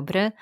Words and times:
Dobry. 0.00 0.32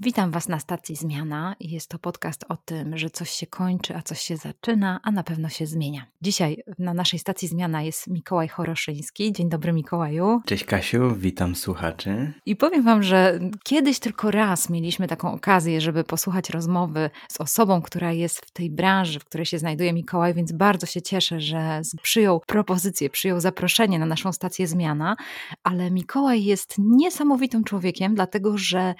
Witam 0.00 0.30
Was 0.30 0.48
na 0.48 0.60
stacji 0.60 0.96
Zmiana. 0.96 1.56
Jest 1.60 1.88
to 1.88 1.98
podcast 1.98 2.44
o 2.48 2.56
tym, 2.56 2.98
że 2.98 3.10
coś 3.10 3.30
się 3.30 3.46
kończy, 3.46 3.96
a 3.96 4.02
coś 4.02 4.20
się 4.20 4.36
zaczyna, 4.36 5.00
a 5.02 5.10
na 5.10 5.22
pewno 5.22 5.48
się 5.48 5.66
zmienia. 5.66 6.06
Dzisiaj 6.22 6.62
na 6.78 6.94
naszej 6.94 7.18
stacji 7.18 7.48
Zmiana 7.48 7.82
jest 7.82 8.06
Mikołaj 8.06 8.48
Choroszyński. 8.48 9.32
Dzień 9.32 9.48
dobry, 9.48 9.72
Mikołaju. 9.72 10.40
Cześć, 10.46 10.64
Kasiu, 10.64 11.14
witam 11.16 11.54
słuchaczy. 11.54 12.32
I 12.46 12.56
powiem 12.56 12.82
Wam, 12.84 13.02
że 13.02 13.38
kiedyś 13.64 13.98
tylko 13.98 14.30
raz 14.30 14.70
mieliśmy 14.70 15.08
taką 15.08 15.32
okazję, 15.32 15.80
żeby 15.80 16.04
posłuchać 16.04 16.50
rozmowy 16.50 17.10
z 17.28 17.40
osobą, 17.40 17.82
która 17.82 18.12
jest 18.12 18.46
w 18.46 18.50
tej 18.50 18.70
branży, 18.70 19.20
w 19.20 19.24
której 19.24 19.46
się 19.46 19.58
znajduje 19.58 19.92
Mikołaj, 19.92 20.34
więc 20.34 20.52
bardzo 20.52 20.86
się 20.86 21.02
cieszę, 21.02 21.40
że 21.40 21.80
przyjął 22.02 22.40
propozycję, 22.46 23.10
przyjął 23.10 23.40
zaproszenie 23.40 23.98
na 23.98 24.06
naszą 24.06 24.32
stację 24.32 24.66
Zmiana. 24.66 25.16
Ale 25.62 25.90
Mikołaj 25.90 26.44
jest 26.44 26.74
niesamowitym 26.78 27.64
człowiekiem, 27.64 28.14
dlatego 28.14 28.58
że 28.58 28.94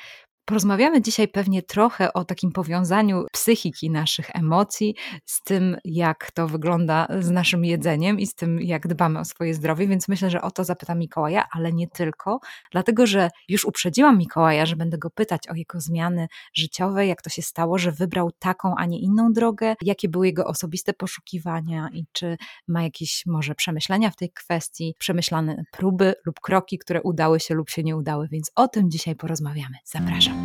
Porozmawiamy 0.49 1.03
dzisiaj 1.03 1.29
pewnie 1.29 1.63
trochę 1.63 2.13
o 2.13 2.25
takim 2.25 2.53
powiązaniu 2.53 3.25
psychiki 3.33 3.91
naszych 3.91 4.31
emocji 4.35 4.95
z 5.25 5.43
tym, 5.43 5.77
jak 5.85 6.31
to 6.31 6.49
wygląda 6.49 7.07
z 7.21 7.31
naszym 7.31 7.65
jedzeniem 7.65 8.21
i 8.21 8.27
z 8.27 8.35
tym, 8.35 8.61
jak 8.61 8.87
dbamy 8.87 9.19
o 9.19 9.25
swoje 9.25 9.55
zdrowie, 9.55 9.89
więc 9.89 10.09
myślę, 10.09 10.31
że 10.31 10.43
o 10.43 10.51
to 10.51 10.65
zapytam 10.65 10.99
Mikołaja, 10.99 11.45
ale 11.53 11.73
nie 11.73 11.89
tylko, 11.89 12.41
dlatego 12.73 13.07
że 13.07 13.31
już 13.49 13.65
uprzedziłam 13.65 14.19
Mikołaja, 14.19 14.67
że 14.67 14.77
będę 14.77 14.99
go 14.99 15.11
pytać 15.11 15.49
o 15.49 15.55
jego 15.55 15.81
zmiany 15.81 16.29
życiowe, 16.55 17.07
jak 17.07 17.23
to 17.23 17.31
się 17.31 17.43
stało, 17.43 17.79
że 17.79 17.93
wybrał 17.93 18.31
taką, 18.39 18.75
a 18.77 18.87
nie 18.87 19.01
inną 19.01 19.33
drogę, 19.33 19.75
jakie 19.83 20.09
były 20.09 20.27
jego 20.27 20.45
osobiste 20.45 20.93
poszukiwania 20.93 21.89
i 21.93 22.05
czy 22.13 22.37
ma 22.69 22.83
jakieś 22.83 23.27
może 23.27 23.55
przemyślenia 23.55 24.11
w 24.11 24.17
tej 24.17 24.31
kwestii, 24.31 24.95
przemyślane 24.99 25.65
próby 25.73 26.15
lub 26.27 26.41
kroki, 26.41 26.79
które 26.79 27.03
udały 27.03 27.41
się 27.41 27.55
lub 27.55 27.71
się 27.71 27.83
nie 27.83 27.97
udały, 27.97 28.29
więc 28.33 28.51
o 28.55 28.69
tym 28.69 28.91
dzisiaj 28.91 29.17
porozmawiamy. 29.17 29.77
Zapraszam. 29.85 30.38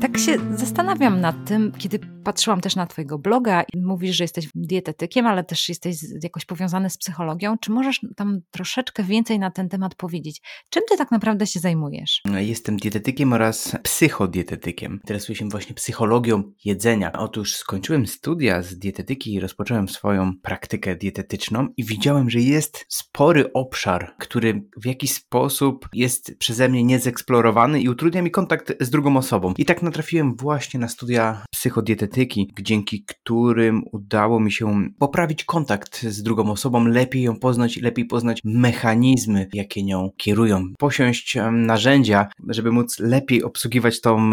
Tak 0.00 0.18
się 0.18 0.36
zastanawiam 0.56 1.20
nad 1.20 1.44
tym, 1.44 1.72
kiedy 1.78 1.98
patrzyłam 2.24 2.60
też 2.60 2.76
na 2.76 2.86
Twojego 2.86 3.18
bloga 3.18 3.62
i 3.74 3.80
mówisz, 3.80 4.16
że 4.16 4.24
jesteś 4.24 4.48
dietetykiem, 4.54 5.26
ale 5.26 5.44
też 5.44 5.68
jesteś 5.68 5.96
jakoś 6.22 6.44
powiązany 6.44 6.90
z 6.90 6.98
psychologią. 6.98 7.58
Czy 7.58 7.70
możesz 7.70 8.00
tam 8.16 8.40
troszeczkę 8.50 9.02
więcej 9.02 9.38
na 9.38 9.50
ten 9.50 9.68
temat 9.68 9.94
powiedzieć? 9.94 10.40
Czym 10.70 10.82
Ty 10.88 10.96
tak 10.96 11.10
naprawdę 11.10 11.46
się 11.46 11.60
zajmujesz? 11.60 12.22
Jestem 12.38 12.76
dietetykiem 12.76 13.32
oraz 13.32 13.76
psychodietetykiem. 13.82 14.92
Interesuję 14.92 15.36
się 15.36 15.48
właśnie 15.48 15.74
psychologią 15.74 16.42
jedzenia. 16.64 17.12
Otóż 17.12 17.56
skończyłem 17.56 18.06
studia 18.06 18.62
z 18.62 18.78
dietetyki 18.78 19.34
i 19.34 19.40
rozpocząłem 19.40 19.88
swoją 19.88 20.32
praktykę 20.42 20.96
dietetyczną 20.96 21.68
i 21.76 21.84
widziałem, 21.84 22.30
że 22.30 22.40
jest 22.40 22.84
spory 22.88 23.52
obszar, 23.52 24.14
który 24.18 24.62
w 24.76 24.86
jakiś 24.86 25.12
sposób 25.12 25.88
jest 25.92 26.34
przeze 26.38 26.68
mnie 26.68 26.84
niezeksplorowany 26.84 27.80
i 27.80 27.88
utrudnia 27.88 28.22
mi 28.22 28.30
kontakt 28.30 28.72
z 28.80 28.90
drugą 28.90 29.16
osobą. 29.16 29.54
I 29.58 29.64
tak 29.64 29.82
natrafiłem 29.82 30.36
właśnie 30.36 30.80
na 30.80 30.88
studia 30.88 31.44
dzięki 32.60 33.04
którym 33.04 33.82
udało 33.92 34.40
mi 34.40 34.52
się 34.52 34.88
poprawić 34.98 35.44
kontakt 35.44 36.02
z 36.02 36.22
drugą 36.22 36.50
osobą, 36.50 36.86
lepiej 36.86 37.22
ją 37.22 37.36
poznać, 37.36 37.76
lepiej 37.76 38.04
poznać 38.04 38.40
mechanizmy, 38.44 39.48
jakie 39.52 39.82
nią 39.82 40.10
kierują, 40.16 40.72
posiąść 40.78 41.36
narzędzia, 41.52 42.26
żeby 42.48 42.72
móc 42.72 42.98
lepiej 42.98 43.42
obsługiwać 43.42 44.00
tą 44.00 44.30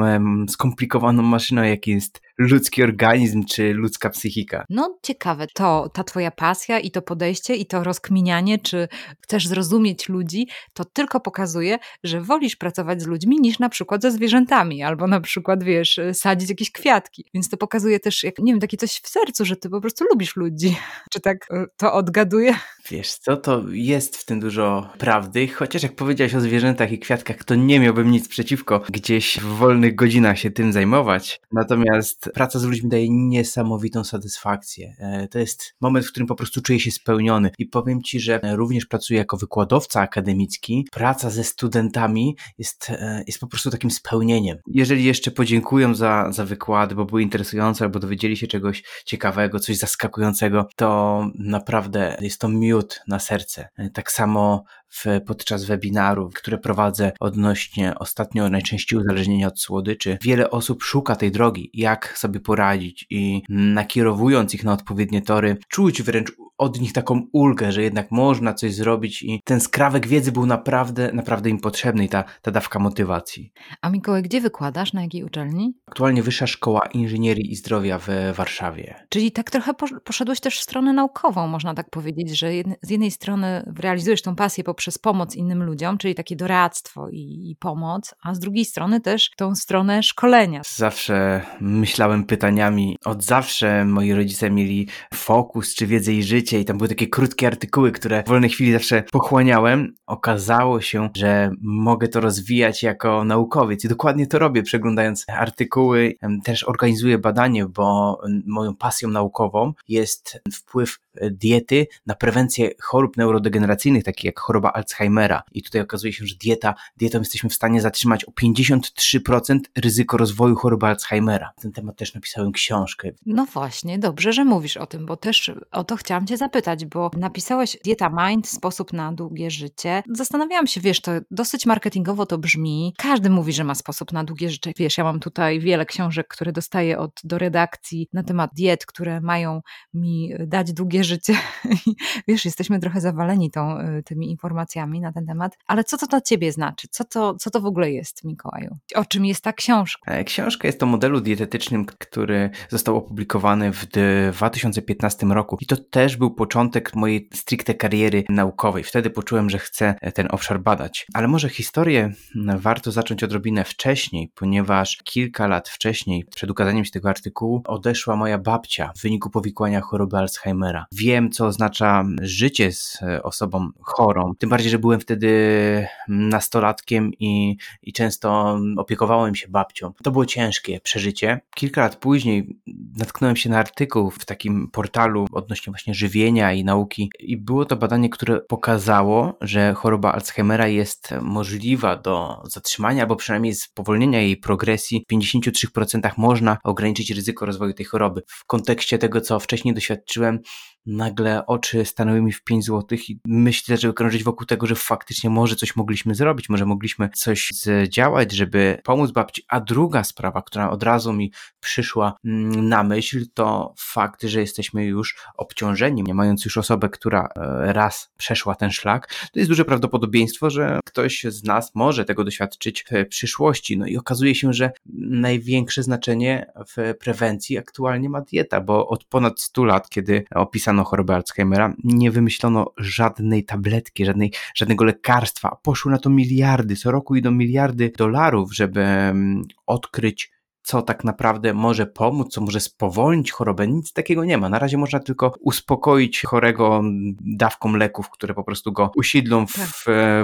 skomplikowaną 0.49 1.23
maszynę, 1.23 1.69
jaką 1.69 1.91
jest 1.91 2.21
ludzki 2.37 2.83
organizm 2.83 3.43
czy 3.45 3.73
ludzka 3.73 4.09
psychika. 4.09 4.65
No 4.69 4.99
ciekawe, 5.03 5.47
to 5.53 5.89
ta 5.93 6.03
twoja 6.03 6.31
pasja 6.31 6.79
i 6.79 6.91
to 6.91 7.01
podejście 7.01 7.55
i 7.55 7.65
to 7.65 7.83
rozkminianie, 7.83 8.59
czy 8.59 8.87
chcesz 9.21 9.47
zrozumieć 9.47 10.09
ludzi, 10.09 10.47
to 10.73 10.85
tylko 10.85 11.19
pokazuje, 11.19 11.77
że 12.03 12.21
wolisz 12.21 12.55
pracować 12.55 13.01
z 13.01 13.07
ludźmi 13.07 13.37
niż 13.41 13.59
na 13.59 13.69
przykład 13.69 14.01
ze 14.01 14.11
zwierzętami, 14.11 14.83
albo 14.83 15.07
na 15.07 15.21
przykład, 15.21 15.63
wiesz, 15.63 15.99
sadzić 16.13 16.49
jakieś 16.49 16.71
kwiatki. 16.71 17.25
Więc 17.33 17.49
to 17.49 17.57
pokazuje 17.57 17.68
też, 18.03 18.23
jak, 18.23 18.39
nie 18.39 18.53
wiem, 18.53 18.59
takie 18.59 18.77
coś 18.77 18.99
w 19.03 19.09
sercu, 19.09 19.45
że 19.45 19.55
ty 19.55 19.69
po 19.69 19.81
prostu 19.81 20.05
lubisz 20.11 20.35
ludzi. 20.35 20.77
Czy 21.11 21.19
tak 21.19 21.47
e, 21.51 21.65
to 21.77 21.93
odgaduje? 21.93 22.55
Wiesz 22.89 23.11
co, 23.11 23.37
to 23.37 23.63
jest 23.71 24.17
w 24.17 24.25
tym 24.25 24.39
dużo 24.39 24.89
prawdy, 24.97 25.47
chociaż 25.47 25.83
jak 25.83 25.95
powiedziałeś 25.95 26.35
o 26.35 26.41
zwierzętach 26.41 26.91
i 26.91 26.99
kwiatkach, 26.99 27.43
to 27.43 27.55
nie 27.55 27.79
miałbym 27.79 28.11
nic 28.11 28.27
przeciwko 28.27 28.81
gdzieś 28.89 29.39
w 29.39 29.45
wolnych 29.45 29.95
godzinach 29.95 30.39
się 30.39 30.51
tym 30.51 30.73
zajmować. 30.73 31.41
Natomiast 31.51 32.29
praca 32.33 32.59
z 32.59 32.63
ludźmi 32.63 32.89
daje 32.89 33.09
niesamowitą 33.09 34.03
satysfakcję. 34.03 34.95
E, 34.99 35.27
to 35.27 35.39
jest 35.39 35.75
moment, 35.81 36.05
w 36.05 36.09
którym 36.09 36.27
po 36.27 36.35
prostu 36.35 36.61
czuję 36.61 36.79
się 36.79 36.91
spełniony 36.91 37.51
i 37.59 37.65
powiem 37.65 38.03
Ci, 38.03 38.19
że 38.19 38.39
również 38.43 38.85
pracuję 38.85 39.19
jako 39.19 39.37
wykładowca 39.37 40.01
akademicki. 40.01 40.87
Praca 40.91 41.29
ze 41.29 41.43
studentami 41.43 42.35
jest, 42.57 42.89
e, 42.89 43.23
jest 43.27 43.39
po 43.39 43.47
prostu 43.47 43.71
takim 43.71 43.91
spełnieniem. 43.91 44.57
Jeżeli 44.67 45.03
jeszcze 45.03 45.31
podziękują 45.31 45.95
za, 45.95 46.31
za 46.31 46.45
wykłady, 46.45 46.95
bo 46.95 47.05
były 47.05 47.21
interesujące 47.21 47.58
albo 47.61 47.99
dowiedzieli 47.99 48.37
się 48.37 48.47
czegoś 48.47 48.83
ciekawego, 49.05 49.59
coś 49.59 49.77
zaskakującego, 49.77 50.67
to 50.75 51.21
naprawdę 51.35 52.17
jest 52.21 52.41
to 52.41 52.49
miód 52.49 53.01
na 53.07 53.19
serce. 53.19 53.69
E, 53.77 53.89
tak 53.89 54.11
samo 54.11 54.63
w, 54.89 55.05
podczas 55.25 55.65
webinarów, 55.65 56.33
które 56.33 56.57
prowadzę 56.57 57.11
odnośnie 57.19 57.95
ostatnio 57.99 58.49
najczęściej 58.49 58.99
uzależnienia 58.99 59.47
od 59.47 59.59
słodyczy. 59.59 60.17
Wiele 60.23 60.51
osób 60.51 60.83
szuka 60.83 61.15
tej 61.15 61.31
drogi, 61.31 61.69
jak 61.73 62.17
sobie 62.17 62.39
poradzić 62.39 63.05
i 63.09 63.41
nakierowując 63.49 64.53
ich 64.53 64.63
na 64.63 64.73
odpowiednie 64.73 65.21
tory, 65.21 65.57
czuć 65.67 66.01
wręcz 66.01 66.31
od 66.59 66.81
nich 66.81 66.93
taką 66.93 67.27
ulgę, 67.33 67.71
że 67.71 67.83
jednak 67.83 68.11
można 68.11 68.53
coś 68.53 68.73
zrobić 68.73 69.23
i 69.23 69.41
ten 69.45 69.59
skrawek 69.59 70.07
wiedzy 70.07 70.31
był 70.31 70.45
naprawdę, 70.45 71.11
naprawdę 71.13 71.49
im 71.49 71.59
potrzebny 71.59 72.05
i 72.05 72.09
ta, 72.09 72.23
ta 72.41 72.51
dawka 72.51 72.79
motywacji. 72.79 73.51
A 73.81 73.89
Mikołaj, 73.89 74.23
gdzie 74.23 74.41
wykładasz? 74.41 74.93
Na 74.93 75.01
jakiej 75.01 75.23
uczelni? 75.23 75.73
Aktualnie 75.87 76.23
Wyższa 76.23 76.47
Szkoła 76.47 76.81
Inżynierii 76.93 77.51
i 77.51 77.55
Zdrowia 77.55 77.99
w 77.99 78.07
Warszawie. 78.33 78.95
Czyli 79.09 79.31
tak 79.31 79.51
trochę 79.51 79.73
poszedłeś 80.03 80.39
też 80.39 80.59
w 80.59 80.63
stronę 80.63 80.93
naukową, 80.93 81.47
można 81.47 81.73
tak 81.73 81.89
powiedzieć, 81.89 82.39
że 82.39 82.47
z 82.81 82.89
jednej 82.89 83.11
strony 83.11 83.73
realizujesz 83.79 84.21
tą 84.21 84.35
pasję 84.35 84.63
poprzez 84.79 84.97
pomoc 84.97 85.35
innym 85.35 85.63
ludziom, 85.63 85.97
czyli 85.97 86.15
takie 86.15 86.35
doradztwo 86.35 87.09
i, 87.09 87.49
i 87.51 87.55
pomoc, 87.59 88.15
a 88.23 88.35
z 88.35 88.39
drugiej 88.39 88.65
strony 88.65 89.01
też 89.01 89.29
tą 89.37 89.55
stronę 89.55 90.03
szkolenia. 90.03 90.61
Zawsze 90.75 91.41
myślałem 91.61 92.23
pytaniami, 92.23 92.97
od 93.05 93.23
zawsze 93.23 93.85
moi 93.85 94.13
rodzice 94.13 94.51
mieli 94.51 94.87
fokus 95.13 95.75
czy 95.75 95.87
wiedzę 95.87 96.13
i 96.13 96.23
życie 96.23 96.59
i 96.59 96.65
tam 96.65 96.77
były 96.77 96.87
takie 96.87 97.07
krótkie 97.07 97.47
artykuły, 97.47 97.91
które 97.91 98.23
w 98.23 98.27
wolnej 98.29 98.49
chwili 98.49 98.71
zawsze 98.71 99.03
pochłaniałem. 99.11 99.95
Okazało 100.07 100.81
się, 100.81 101.09
że 101.15 101.51
mogę 101.61 102.07
to 102.07 102.19
rozwijać 102.19 102.83
jako 102.83 103.23
naukowiec 103.23 103.85
i 103.85 103.87
dokładnie 103.87 104.27
to 104.27 104.39
robię, 104.39 104.63
przeglądając 104.63 105.25
artykuły. 105.29 106.15
Też 106.43 106.63
organizuję 106.63 107.17
badanie, 107.17 107.65
bo 107.65 108.17
moją 108.45 108.75
pasją 108.75 109.09
naukową 109.09 109.73
jest 109.87 110.41
wpływ 110.53 110.99
diety 111.31 111.87
na 112.05 112.15
prewencję 112.15 112.69
chorób 112.81 113.17
neurodegeneracyjnych, 113.17 114.03
takich 114.03 114.23
jak 114.23 114.39
choroba 114.39 114.71
Alzheimera. 114.71 115.43
I 115.51 115.63
tutaj 115.63 115.81
okazuje 115.81 116.13
się, 116.13 116.25
że 116.25 116.35
dieta, 116.35 116.75
dietą 116.97 117.19
jesteśmy 117.19 117.49
w 117.49 117.53
stanie 117.53 117.81
zatrzymać 117.81 118.25
o 118.25 118.31
53% 118.31 119.59
ryzyko 119.77 120.17
rozwoju 120.17 120.55
choroby 120.55 120.85
Alzheimera. 120.85 121.51
Ten 121.61 121.71
temat 121.71 121.97
też 121.97 122.13
napisałem 122.13 122.51
książkę. 122.51 123.09
No 123.25 123.45
właśnie, 123.45 123.99
dobrze, 123.99 124.33
że 124.33 124.45
mówisz 124.45 124.77
o 124.77 124.85
tym, 124.85 125.05
bo 125.05 125.17
też 125.17 125.51
o 125.71 125.83
to 125.83 125.95
chciałam 125.95 126.27
Cię 126.27 126.37
zapytać, 126.37 126.85
bo 126.85 127.11
napisałeś 127.17 127.77
Dieta 127.83 128.09
Mind, 128.09 128.47
sposób 128.47 128.93
na 128.93 129.13
długie 129.13 129.51
życie. 129.51 130.03
Zastanawiałam 130.13 130.67
się, 130.67 130.81
wiesz, 130.81 131.01
to 131.01 131.11
dosyć 131.31 131.65
marketingowo 131.65 132.25
to 132.25 132.37
brzmi. 132.37 132.93
Każdy 132.97 133.29
mówi, 133.29 133.53
że 133.53 133.63
ma 133.63 133.75
sposób 133.75 134.13
na 134.13 134.23
długie 134.23 134.49
życie. 134.49 134.71
Wiesz, 134.77 134.97
ja 134.97 135.03
mam 135.03 135.19
tutaj 135.19 135.59
wiele 135.59 135.85
książek, 135.85 136.27
które 136.27 136.51
dostaję 136.51 136.97
od, 136.97 137.11
do 137.23 137.37
redakcji 137.37 138.09
na 138.13 138.23
temat 138.23 138.51
diet, 138.53 138.85
które 138.85 139.21
mają 139.21 139.61
mi 139.93 140.33
dać 140.47 140.73
długie 140.73 140.98
życie. 141.03 141.35
wiesz, 142.27 142.45
jesteśmy 142.45 142.79
trochę 142.79 143.01
zawaleni 143.01 143.51
tą, 143.51 143.79
y, 143.79 144.03
tymi 144.03 144.31
informacjami 144.31 145.01
na 145.01 145.11
ten 145.11 145.25
temat. 145.25 145.57
Ale 145.67 145.83
co 145.83 145.97
to 145.97 146.07
dla 146.07 146.21
Ciebie 146.21 146.51
znaczy? 146.51 146.87
Co 146.91 147.03
to, 147.03 147.35
co 147.35 147.49
to 147.49 147.61
w 147.61 147.65
ogóle 147.65 147.91
jest, 147.91 148.23
Mikołaju? 148.23 148.77
O 148.95 149.05
czym 149.05 149.25
jest 149.25 149.43
ta 149.43 149.53
książka? 149.53 150.11
E, 150.11 150.23
książka 150.23 150.67
jest 150.67 150.83
o 150.83 150.85
modelu 150.85 151.21
dietetycznym, 151.21 151.85
który 151.85 152.49
został 152.69 152.97
opublikowany 152.97 153.73
w 153.73 153.85
2015 153.85 155.25
roku. 155.25 155.57
I 155.61 155.65
to 155.65 155.77
też 155.77 156.17
był 156.17 156.31
początek 156.31 156.95
mojej 156.95 157.29
stricte 157.33 157.73
kariery 157.73 158.23
naukowej. 158.29 158.83
Wtedy 158.83 159.09
poczułem, 159.09 159.49
że 159.49 159.59
chcę 159.59 159.95
ten 160.13 160.27
obszar 160.31 160.59
badać. 160.59 161.07
Ale 161.13 161.27
może 161.27 161.49
historię 161.49 162.13
warto 162.57 162.91
zacząć 162.91 163.23
odrobinę 163.23 163.63
wcześniej, 163.63 164.31
ponieważ 164.35 164.97
kilka 165.03 165.47
lat 165.47 165.69
wcześniej, 165.69 166.25
przed 166.35 166.51
ukazaniem 166.51 166.85
się 166.85 166.91
tego 166.91 167.09
artykułu, 167.09 167.61
odeszła 167.67 168.15
moja 168.15 168.37
babcia 168.37 168.91
w 168.97 169.01
wyniku 169.01 169.29
powikłania 169.29 169.81
choroby 169.81 170.17
Alzheimera. 170.17 170.85
Wiem, 170.91 171.31
co 171.31 171.45
oznacza 171.45 172.05
życie 172.21 172.71
z 172.71 172.99
e, 173.01 173.23
osobą 173.23 173.69
chorą. 173.81 174.33
Tym 174.39 174.49
bardziej, 174.49 174.71
że 174.71 174.79
byłem 174.79 174.99
wtedy 174.99 175.87
nastolatkiem 176.07 177.11
i, 177.19 177.57
i 177.81 177.93
często 177.93 178.59
opiekowałem 178.77 179.35
się 179.35 179.47
babcią. 179.47 179.93
To 180.03 180.11
było 180.11 180.25
ciężkie 180.25 180.79
przeżycie. 180.81 181.39
Kilka 181.55 181.81
lat 181.81 181.95
później 181.95 182.59
natknąłem 182.97 183.35
się 183.35 183.49
na 183.49 183.59
artykuł 183.59 184.11
w 184.11 184.25
takim 184.25 184.67
portalu 184.71 185.27
odnośnie 185.31 185.71
właśnie 185.71 185.93
żywienia 185.93 186.53
i 186.53 186.63
nauki 186.63 187.11
i 187.19 187.37
było 187.37 187.65
to 187.65 187.75
badanie, 187.75 188.09
które 188.09 188.39
pokazało, 188.39 189.37
że 189.41 189.73
choroba 189.73 190.13
Alzheimera 190.13 190.67
jest 190.67 191.13
możliwa 191.21 191.95
do 191.95 192.43
zatrzymania 192.45 193.03
albo 193.03 193.15
przynajmniej 193.15 193.55
spowolnienia 193.55 194.21
jej 194.21 194.37
progresji. 194.37 195.05
W 195.09 195.13
53% 195.13 196.11
można 196.17 196.57
ograniczyć 196.63 197.11
ryzyko 197.11 197.45
rozwoju 197.45 197.73
tej 197.73 197.85
choroby. 197.85 198.21
W 198.27 198.45
kontekście 198.45 198.97
tego, 198.97 199.21
co 199.21 199.39
wcześniej 199.39 199.73
doświadczyłem, 199.73 200.39
nagle 200.85 201.45
oczy 201.45 201.85
stanęły 201.85 202.21
mi 202.21 202.31
w 202.31 202.43
5 202.43 202.65
złotych 202.65 203.09
i 203.09 203.19
myśli 203.25 203.75
zaczęły 203.75 203.93
krążyć 203.93 204.23
wokół 204.23 204.45
tego, 204.45 204.67
że 204.67 204.75
faktycznie 204.75 205.29
może 205.29 205.55
coś 205.55 205.75
mogliśmy 205.75 206.15
zrobić, 206.15 206.49
może 206.49 206.65
mogliśmy 206.65 207.09
coś 207.15 207.49
zdziałać, 207.51 208.31
żeby 208.31 208.81
pomóc 208.83 209.11
babci. 209.11 209.43
A 209.47 209.59
druga 209.59 210.03
sprawa, 210.03 210.41
która 210.41 210.69
od 210.69 210.83
razu 210.83 211.13
mi 211.13 211.31
przyszła 211.59 212.13
mm, 212.25 212.69
na 212.69 212.83
myśl, 212.83 213.25
to 213.33 213.73
fakt, 213.77 214.23
że 214.23 214.39
jesteśmy 214.39 214.85
już 214.85 215.17
obciążeni, 215.37 216.03
nie 216.03 216.13
mając 216.13 216.45
już 216.45 216.57
osobę, 216.57 216.89
która 216.89 217.29
e, 217.35 217.73
raz 217.73 218.11
przeszła 218.17 218.55
ten 218.55 218.71
szlak, 218.71 219.13
to 219.33 219.39
jest 219.39 219.51
duże 219.51 219.65
prawdopodobieństwo, 219.65 220.49
że 220.49 220.79
ktoś 220.85 221.23
z 221.23 221.43
nas 221.43 221.71
może 221.75 222.05
tego 222.05 222.23
doświadczyć 222.23 222.85
w 222.91 223.07
przyszłości. 223.07 223.77
No 223.77 223.85
i 223.85 223.97
okazuje 223.97 224.35
się, 224.35 224.53
że 224.53 224.71
największe 225.09 225.83
znaczenie 225.83 226.51
w 226.77 226.93
prewencji 226.99 227.57
aktualnie 227.57 228.09
ma 228.09 228.21
dieta, 228.21 228.61
bo 228.61 228.87
od 228.87 229.03
ponad 229.05 229.41
100 229.41 229.63
lat, 229.63 229.89
kiedy 229.89 230.25
opisano 230.35 230.68
opisano 230.69 230.83
chorobę 230.83 231.15
Alzheimera, 231.15 231.73
nie 231.83 232.11
wymyślono 232.11 232.73
żadnej 232.77 233.45
tabletki, 233.45 234.05
żadnej, 234.05 234.33
żadnego 234.55 234.85
lekarstwa. 234.85 235.57
Poszły 235.63 235.91
na 235.91 235.97
to 235.97 236.09
miliardy, 236.09 236.75
co 236.75 236.91
roku 236.91 237.15
idą 237.15 237.31
miliardy 237.31 237.91
dolarów, 237.97 238.55
żeby 238.55 238.81
mm, 238.81 239.43
odkryć 239.65 240.31
co 240.61 240.81
tak 240.81 241.03
naprawdę 241.03 241.53
może 241.53 241.85
pomóc, 241.85 242.33
co 242.33 242.41
może 242.41 242.59
spowolnić 242.59 243.31
chorobę. 243.31 243.67
Nic 243.67 243.93
takiego 243.93 244.25
nie 244.25 244.37
ma. 244.37 244.49
Na 244.49 244.59
razie 244.59 244.77
można 244.77 244.99
tylko 244.99 245.33
uspokoić 245.39 246.21
chorego 246.21 246.81
dawką 247.21 247.75
leków, 247.75 248.09
które 248.09 248.33
po 248.33 248.43
prostu 248.43 248.71
go 248.71 248.91
usiedlą 248.95 249.47
w, 249.47 249.53
tak. 249.53 249.67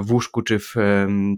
w 0.05 0.11
łóżku 0.11 0.41
czy, 0.41 0.59
w, 0.59 0.75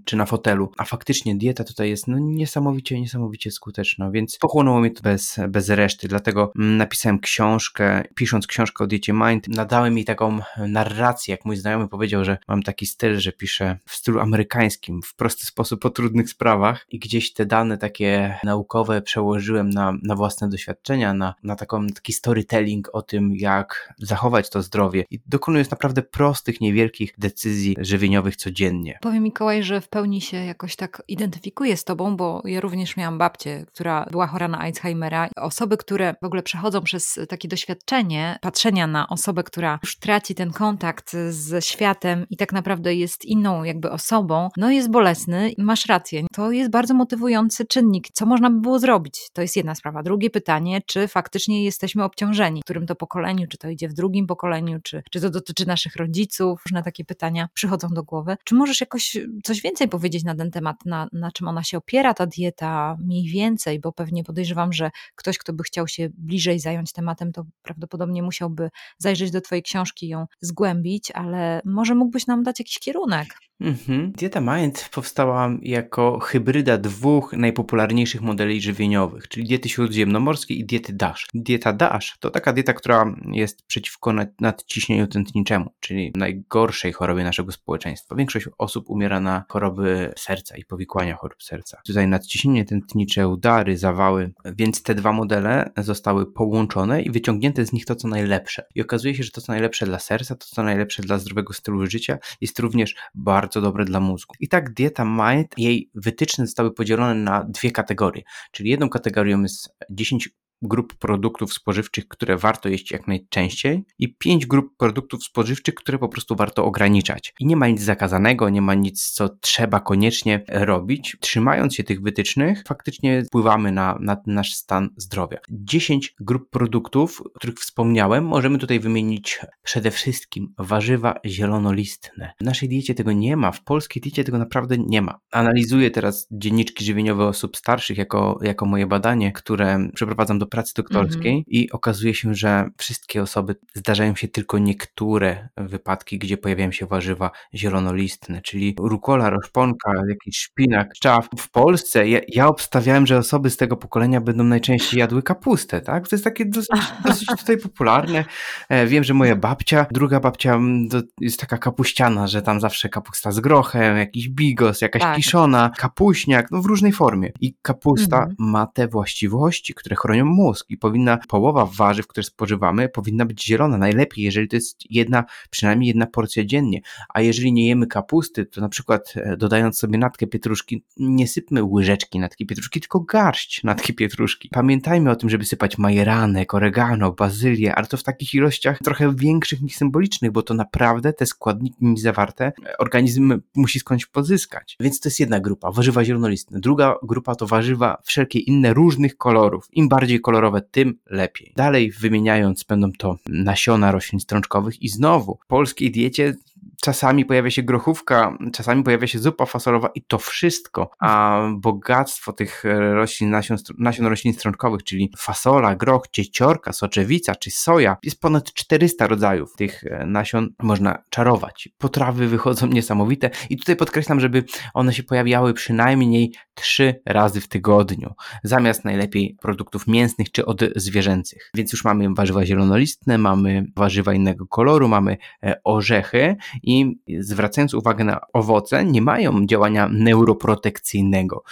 czy 0.06 0.16
na 0.16 0.26
fotelu. 0.26 0.72
A 0.78 0.86
faktycznie 0.86 1.36
dieta 1.36 1.64
tutaj 1.64 1.90
jest 1.90 2.08
no, 2.08 2.18
niesamowicie, 2.20 3.02
niesamowicie 3.02 3.52
skuteczna, 3.52 4.12
więc 4.12 4.38
pochłonęło 4.38 4.80
mnie 4.80 4.92
to 4.92 5.02
bez, 5.02 5.40
bez 5.50 5.70
reszty. 5.70 6.08
Dlatego 6.08 6.52
napisałem 6.56 7.20
książkę, 7.20 8.04
pisząc 8.16 8.48
książkę 8.48 8.84
o 8.84 8.88
diecie 8.88 9.14
Mind, 9.14 9.48
nadałem 9.48 9.94
mi 9.94 10.06
taką 10.06 10.40
narrację, 10.58 11.32
jak 11.32 11.46
mój 11.46 11.58
znajomy 11.58 11.88
powiedział, 11.88 12.26
że 12.26 12.38
mam 12.48 12.64
taki 12.64 12.86
styl, 12.86 13.20
że 13.20 13.32
piszę 13.32 13.78
w 13.86 13.96
stylu 13.96 14.20
amerykańskim, 14.20 15.02
w 15.02 15.16
prosty 15.16 15.46
sposób 15.46 15.86
o 15.86 15.90
trudnych 15.90 16.30
sprawach 16.30 16.86
i 16.90 17.00
gdzieś 17.00 17.34
te 17.34 17.46
dane 17.46 17.78
takie 17.78 18.40
naukowe 18.44 18.97
przełożyłem 19.02 19.70
na, 19.70 19.94
na 20.04 20.16
własne 20.16 20.50
doświadczenia, 20.50 21.14
na, 21.14 21.36
na 21.44 21.56
taką, 21.56 21.88
taki 21.88 22.14
storytelling 22.14 22.90
o 22.94 23.02
tym, 23.02 23.36
jak 23.36 23.94
zachować 23.98 24.50
to 24.50 24.62
zdrowie. 24.62 25.06
I 25.12 25.20
dokonując 25.28 25.72
naprawdę 25.72 26.02
prostych, 26.02 26.62
niewielkich 26.62 27.14
decyzji 27.18 27.76
żywieniowych 27.80 28.36
codziennie. 28.36 29.00
Powiem 29.02 29.24
Mikołaj, 29.24 29.64
że 29.64 29.82
w 29.82 29.90
pełni 29.90 30.22
się 30.22 30.38
jakoś 30.38 30.76
tak 30.76 31.04
identyfikuję 31.08 31.78
z 31.78 31.84
tobą, 31.84 32.18
bo 32.18 32.42
ja 32.46 32.62
również 32.62 32.98
miałam 32.98 33.18
babcię, 33.18 33.66
która 33.68 34.06
była 34.12 34.28
chora 34.28 34.48
na 34.48 34.60
Alzheimera. 34.60 35.30
Osoby, 35.36 35.78
które 35.78 36.16
w 36.22 36.26
ogóle 36.26 36.44
przechodzą 36.44 36.82
przez 36.82 37.20
takie 37.30 37.48
doświadczenie 37.48 38.40
patrzenia 38.42 38.88
na 38.88 39.10
osobę, 39.10 39.44
która 39.44 39.80
już 39.84 40.00
traci 40.00 40.36
ten 40.36 40.52
kontakt 40.52 41.16
ze 41.30 41.62
światem 41.62 42.26
i 42.30 42.38
tak 42.38 42.54
naprawdę 42.54 42.96
jest 42.96 43.26
inną 43.26 43.64
jakby 43.64 43.92
osobą, 43.92 44.50
no 44.58 44.72
jest 44.72 44.92
bolesny. 44.92 45.52
Masz 45.58 45.86
rację. 45.86 46.24
To 46.34 46.52
jest 46.52 46.72
bardzo 46.72 46.94
motywujący 46.94 47.66
czynnik. 47.66 48.08
Co 48.14 48.26
można 48.26 48.50
by 48.50 48.60
było 48.60 48.77
zrobić? 48.80 48.98
zrobić? 48.98 49.30
To 49.34 49.42
jest 49.42 49.56
jedna 49.56 49.76
sprawa. 49.76 50.04
Drugie 50.04 50.30
pytanie, 50.30 50.82
czy 50.86 51.08
faktycznie 51.08 51.64
jesteśmy 51.64 52.04
obciążeni? 52.04 52.62
W 52.62 52.64
którym 52.64 52.86
to 52.86 52.96
pokoleniu? 52.96 53.48
Czy 53.48 53.58
to 53.58 53.70
idzie 53.70 53.90
w 53.90 53.94
drugim 53.94 54.28
pokoleniu? 54.28 54.80
Czy, 54.84 55.04
czy 55.12 55.22
to 55.22 55.30
dotyczy 55.30 55.68
naszych 55.68 55.96
rodziców? 55.96 56.62
Różne 56.66 56.84
takie 56.84 57.06
pytania 57.06 57.50
przychodzą 57.54 57.88
do 57.88 58.04
głowy. 58.04 58.38
Czy 58.44 58.56
możesz 58.56 58.82
jakoś 58.82 59.18
coś 59.44 59.62
więcej 59.62 59.88
powiedzieć 59.88 60.24
na 60.24 60.36
ten 60.36 60.52
temat, 60.52 60.76
na, 60.86 61.08
na 61.14 61.32
czym 61.32 61.48
ona 61.48 61.64
się 61.64 61.78
opiera, 61.78 62.14
ta 62.14 62.26
dieta, 62.26 62.98
mniej 63.00 63.28
więcej? 63.30 63.80
Bo 63.80 63.92
pewnie 63.92 64.24
podejrzewam, 64.24 64.74
że 64.74 64.92
ktoś, 65.16 65.38
kto 65.38 65.54
by 65.54 65.64
chciał 65.64 65.88
się 65.88 66.10
bliżej 66.18 66.60
zająć 66.60 66.92
tematem, 66.92 67.32
to 67.32 67.46
prawdopodobnie 67.62 68.24
musiałby 68.24 68.70
zajrzeć 68.98 69.32
do 69.32 69.42
Twojej 69.42 69.64
książki 69.64 70.06
i 70.06 70.10
ją 70.10 70.26
zgłębić, 70.42 71.12
ale 71.12 71.62
może 71.66 71.96
mógłbyś 71.96 72.28
nam 72.28 72.44
dać 72.44 72.60
jakiś 72.60 72.80
kierunek? 72.80 73.28
Mhm. 73.62 74.12
Dieta 74.12 74.42
Mind 74.42 74.90
powstała 74.94 75.50
jako 75.62 76.20
hybryda 76.20 76.78
dwóch 76.78 77.34
najpopularniejszych 77.34 78.22
modeli 78.22 78.62
żywieniowych, 78.68 79.28
czyli 79.28 79.48
diety 79.48 79.70
śródziemnomorskiej 79.70 80.60
i 80.60 80.66
diety 80.66 80.94
DASH. 80.94 81.28
Dieta 81.34 81.74
DASH 81.74 82.18
to 82.20 82.30
taka 82.30 82.54
dieta, 82.54 82.74
która 82.74 83.16
jest 83.32 83.66
przeciwko 83.66 84.14
nadciśnieniu 84.42 85.08
tętniczemu, 85.08 85.74
czyli 85.80 86.12
najgorszej 86.16 86.94
chorobie 86.94 87.24
naszego 87.24 87.52
społeczeństwa. 87.52 88.16
Większość 88.16 88.48
osób 88.58 88.90
umiera 88.90 89.20
na 89.20 89.44
choroby 89.50 90.14
serca 90.18 90.58
i 90.58 90.66
powikłania 90.66 91.16
chorób 91.16 91.44
serca. 91.44 91.82
Tutaj 91.86 92.08
nadciśnienie 92.08 92.66
tętnicze, 92.66 93.28
udary, 93.28 93.78
zawały, 93.78 94.34
więc 94.46 94.84
te 94.84 94.96
dwa 94.96 95.14
modele 95.14 95.72
zostały 95.78 96.34
połączone 96.34 97.02
i 97.02 97.12
wyciągnięte 97.12 97.66
z 97.66 97.74
nich 97.74 97.86
to, 97.86 97.96
co 97.96 98.08
najlepsze. 98.08 98.66
I 98.76 98.82
okazuje 98.82 99.16
się, 99.16 99.24
że 99.24 99.32
to, 99.32 99.42
co 99.42 99.52
najlepsze 99.52 99.86
dla 99.86 100.00
serca, 100.00 100.36
to, 100.36 100.46
co 100.46 100.64
najlepsze 100.64 101.04
dla 101.04 101.20
zdrowego 101.20 101.54
stylu 101.54 101.88
życia, 101.88 102.18
jest 102.42 102.60
również 102.60 102.96
bardzo 103.16 103.62
dobre 103.62 103.86
dla 103.86 104.00
mózgu. 104.00 104.36
I 104.40 104.48
tak 104.48 104.74
dieta 104.74 105.06
Mind, 105.06 105.54
jej 105.58 105.90
wytyczne 105.96 106.46
zostały 106.46 106.74
podzielone 106.74 107.16
na 107.16 107.44
dwie 107.44 107.72
kategorie, 107.72 108.24
czyli 108.58 108.70
jedną 108.70 108.90
kategorią 108.90 109.42
jest 109.42 109.70
10 109.90 110.30
grup 110.62 110.96
produktów 110.96 111.54
spożywczych, 111.54 112.08
które 112.08 112.38
warto 112.38 112.70
jeść 112.70 112.92
jak 112.92 113.08
najczęściej 113.08 113.86
i 114.00 114.16
pięć 114.16 114.46
grup 114.46 114.78
produktów 114.78 115.24
spożywczych, 115.24 115.76
które 115.76 115.98
po 115.98 116.10
prostu 116.10 116.36
warto 116.36 116.66
ograniczać. 116.66 117.34
I 117.40 117.46
nie 117.46 117.56
ma 117.56 117.68
nic 117.68 117.82
zakazanego, 117.82 118.50
nie 118.50 118.62
ma 118.62 118.74
nic, 118.74 119.10
co 119.10 119.30
trzeba 119.30 119.80
koniecznie 119.80 120.44
robić. 120.50 121.18
Trzymając 121.20 121.76
się 121.76 121.84
tych 121.84 122.02
wytycznych, 122.02 122.64
faktycznie 122.68 123.24
wpływamy 123.24 123.72
na, 123.72 123.98
na 124.02 124.18
nasz 124.28 124.54
stan 124.54 124.90
zdrowia. 124.98 125.38
10 125.50 126.16
grup 126.20 126.50
produktów, 126.50 127.22
o 127.22 127.30
których 127.30 127.56
wspomniałem, 127.56 128.26
możemy 128.26 128.58
tutaj 128.58 128.80
wymienić 128.80 129.40
przede 129.64 129.92
wszystkim 129.92 130.54
warzywa 130.58 131.16
zielonolistne. 131.26 132.34
W 132.42 132.44
naszej 132.44 132.70
diecie 132.70 132.96
tego 132.96 133.12
nie 133.12 133.38
ma, 133.38 133.52
w 133.52 133.64
polskiej 133.64 134.02
diecie 134.02 134.24
tego 134.24 134.38
naprawdę 134.38 134.76
nie 134.78 135.02
ma. 135.02 135.20
Analizuję 135.32 135.92
teraz 135.92 136.28
dzienniczki 136.32 136.86
żywieniowe 136.86 137.26
osób 137.26 137.58
starszych 137.58 137.98
jako, 137.98 138.40
jako 138.42 138.66
moje 138.66 138.88
badanie, 138.88 139.32
które 139.32 139.90
przeprowadzam 139.94 140.40
do 140.40 140.47
pracy 140.48 140.74
doktorskiej 140.76 141.32
mm 141.32 141.42
-hmm. 141.42 141.48
i 141.48 141.72
okazuje 141.72 142.14
się, 142.14 142.36
że 142.36 142.70
wszystkie 142.78 143.22
osoby, 143.22 143.56
zdarzają 143.74 144.16
się 144.16 144.28
tylko 144.28 144.58
niektóre 144.58 145.50
wypadki, 145.58 146.20
gdzie 146.20 146.38
pojawiają 146.38 146.72
się 146.72 146.86
warzywa 146.86 147.32
zielonolistne, 147.56 148.42
czyli 148.42 148.76
rukola, 148.80 149.30
roszponka, 149.30 149.92
jakiś 150.10 150.38
szpinak, 150.38 150.94
czaw. 150.94 151.28
W 151.38 151.52
Polsce 151.52 152.08
ja, 152.08 152.20
ja 152.28 152.48
obstawiałem, 152.48 153.08
że 153.08 153.18
osoby 153.18 153.50
z 153.50 153.58
tego 153.58 153.78
pokolenia 153.78 154.22
będą 154.22 154.44
najczęściej 154.44 155.00
jadły 155.00 155.24
kapustę, 155.24 155.82
tak? 155.82 156.08
To 156.08 156.16
jest 156.16 156.24
takie 156.24 156.46
dosyć, 156.46 156.82
dosyć 157.06 157.28
tutaj 157.40 157.58
popularne. 157.58 158.26
E, 158.70 158.88
wiem, 158.88 159.04
że 159.04 159.14
moja 159.14 159.36
babcia, 159.36 159.86
druga 159.92 160.20
babcia 160.20 160.56
mm, 160.56 160.90
jest 161.22 161.40
taka 161.40 161.58
kapuściana, 161.58 162.28
że 162.28 162.42
tam 162.42 162.62
zawsze 162.62 162.90
kapusta 162.90 163.32
z 163.32 163.40
grochem, 163.40 163.98
jakiś 163.98 164.30
bigos, 164.30 164.82
jakaś 164.82 165.02
tak. 165.02 165.16
kiszona, 165.16 165.72
kapuśniak, 165.78 166.52
no 166.52 166.62
w 166.62 166.66
różnej 166.66 166.92
formie. 166.92 167.32
I 167.42 167.56
kapusta 167.62 168.18
mm 168.18 168.30
-hmm. 168.30 168.36
ma 168.40 168.68
te 168.68 168.88
właściwości, 168.88 169.74
które 169.74 169.96
chronią 169.96 170.26
mózg 170.38 170.66
i 170.70 170.78
powinna 170.78 171.18
połowa 171.28 171.66
warzyw, 171.66 172.08
które 172.08 172.24
spożywamy, 172.24 172.90
powinna 172.90 173.26
być 173.26 173.46
zielona. 173.46 173.78
Najlepiej, 173.78 174.24
jeżeli 174.24 174.48
to 174.48 174.56
jest 174.56 174.78
jedna, 174.90 175.24
przynajmniej 175.50 175.88
jedna 175.88 176.06
porcja 176.06 176.46
dziennie. 176.46 176.82
A 177.14 177.22
jeżeli 177.22 177.54
nie 177.54 177.68
jemy 177.68 177.88
kapusty, 177.88 178.46
to 178.46 178.62
na 178.62 178.70
przykład 178.70 179.14
e, 179.16 179.38
dodając 179.38 179.80
sobie 179.80 179.98
natkę 179.98 180.28
pietruszki, 180.28 180.84
nie 180.98 181.28
sypmy 181.28 181.64
łyżeczki 181.64 182.20
natki 182.20 182.46
pietruszki, 182.46 182.80
tylko 182.80 183.00
garść 183.00 183.64
natki 183.64 183.94
pietruszki. 183.94 184.50
Pamiętajmy 184.50 185.12
o 185.12 185.16
tym, 185.16 185.30
żeby 185.30 185.46
sypać 185.46 185.78
majeranek, 185.78 186.54
oregano, 186.54 187.12
bazylię, 187.12 187.76
ale 187.76 187.88
to 187.88 187.98
w 187.98 188.04
takich 188.04 188.34
ilościach 188.34 188.80
trochę 188.84 189.16
większych 189.16 189.62
niż 189.62 189.76
symbolicznych, 189.76 190.32
bo 190.32 190.42
to 190.42 190.54
naprawdę 190.54 191.14
te 191.14 191.26
składniki 191.26 191.98
zawarte 191.98 192.46
e, 192.46 192.78
organizm 192.78 193.42
musi 193.56 193.80
skądś 193.80 194.06
pozyskać. 194.06 194.78
Więc 194.80 195.00
to 195.00 195.10
jest 195.10 195.20
jedna 195.20 195.40
grupa, 195.40 195.72
warzywa 195.72 196.06
zielonolistne. 196.06 196.60
Druga 196.60 196.96
grupa 197.04 197.36
to 197.36 197.48
warzywa 197.48 197.98
wszelkie 198.04 198.40
inne 198.40 198.74
różnych 198.74 199.18
kolorów. 199.18 199.68
Im 199.72 199.90
bardziej 199.90 200.22
kolorowe, 200.28 200.62
tym 200.62 201.00
lepiej. 201.06 201.54
Dalej 201.56 201.92
wymieniając, 201.92 202.64
będą 202.64 202.92
to 202.92 203.18
nasiona 203.30 203.92
roślin 203.92 204.20
strączkowych 204.20 204.82
i 204.82 204.90
znowu 204.90 205.40
w 205.44 205.48
polskiej 205.48 205.92
diecie 205.92 206.36
czasami 206.82 207.26
pojawia 207.26 207.52
się 207.52 207.64
grochówka, 207.64 208.38
czasami 208.54 208.84
pojawia 208.84 209.08
się 209.08 209.20
zupa 209.20 209.46
fasolowa 209.46 209.90
i 209.96 210.02
to 210.02 210.18
wszystko, 210.18 210.92
a 211.00 211.42
bogactwo 211.58 212.34
tych 212.34 212.64
roślin, 212.94 213.30
nasion, 213.30 213.58
nasion 213.78 214.06
roślin 214.06 214.34
strączkowych, 214.34 214.84
czyli 214.84 215.12
fasola, 215.18 215.76
groch, 215.76 216.08
cieciorka, 216.12 216.74
soczewica 216.74 217.36
czy 217.36 217.52
soja, 217.52 217.98
jest 218.04 218.22
ponad 218.22 218.54
400 218.54 219.08
rodzajów 219.08 219.54
tych 219.56 219.84
nasion, 220.06 220.50
można 220.64 221.04
czarować. 221.10 221.70
Potrawy 221.78 222.28
wychodzą 222.28 222.68
niesamowite 222.78 223.30
i 223.50 223.58
tutaj 223.58 223.76
podkreślam, 223.76 224.20
żeby 224.20 224.44
one 224.74 224.94
się 224.94 225.04
pojawiały 225.04 225.54
przynajmniej 225.54 226.34
trzy 226.54 227.02
razy 227.06 227.42
w 227.42 227.48
tygodniu, 227.48 228.14
zamiast 228.44 228.86
najlepiej 228.86 229.38
produktów 229.42 229.88
mięsnych 229.88 230.32
czy 230.32 230.46
odzwierzęcych. 230.46 231.52
Więc 231.54 231.72
już 231.72 231.84
mamy 231.84 232.14
warzywa 232.14 232.46
zielonolistne, 232.46 233.18
mamy 233.18 233.66
warzywa 233.76 234.14
innego 234.14 234.48
koloru, 234.48 234.88
mamy 234.88 235.18
e, 235.44 235.62
orzechy 235.64 236.36
i 236.64 236.98
zwracając 237.20 237.74
uwagę 237.74 238.04
na 238.04 238.20
owoce, 238.34 238.86
nie 238.86 239.02
mają 239.02 239.46
działania 239.46 239.90
neuroprotekcyjnego. 239.92 241.44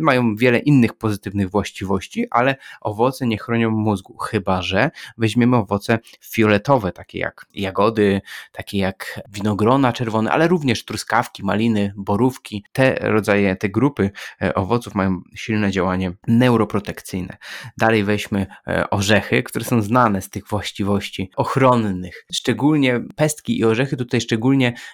Mają 0.00 0.36
wiele 0.36 0.58
innych 0.58 0.94
pozytywnych 0.94 1.50
właściwości, 1.50 2.26
ale 2.30 2.56
owoce 2.80 3.26
nie 3.26 3.38
chronią 3.38 3.70
mózgu, 3.70 4.16
chyba 4.18 4.62
że 4.62 4.90
weźmiemy 5.18 5.56
owoce 5.56 5.98
fioletowe, 6.20 6.92
takie 6.92 7.18
jak 7.18 7.46
jagody, 7.54 8.20
takie 8.52 8.78
jak 8.78 9.20
winogrona 9.32 9.92
czerwone, 9.92 10.30
ale 10.30 10.48
również 10.48 10.84
truskawki, 10.84 11.44
maliny, 11.44 11.92
borówki. 11.96 12.64
Te 12.72 12.94
rodzaje, 13.00 13.56
te 13.56 13.68
grupy 13.68 14.10
e, 14.42 14.54
owoców 14.54 14.94
mają 14.94 15.20
silne 15.34 15.70
działanie 15.70 16.12
neuroprotekcyjne. 16.26 17.36
Dalej 17.78 18.04
weźmy 18.04 18.46
e, 18.66 18.90
orzechy, 18.90 19.42
które 19.42 19.64
są 19.64 19.82
znane 19.82 20.22
z 20.22 20.30
tych 20.30 20.48
właściwości 20.48 21.30
ochronnych. 21.36 22.26
Szczególnie 22.32 23.00
pestki 23.16 23.58
i 23.58 23.64
orzechy, 23.64 23.96
tutaj 23.96 24.20
szczególnie 24.20 24.35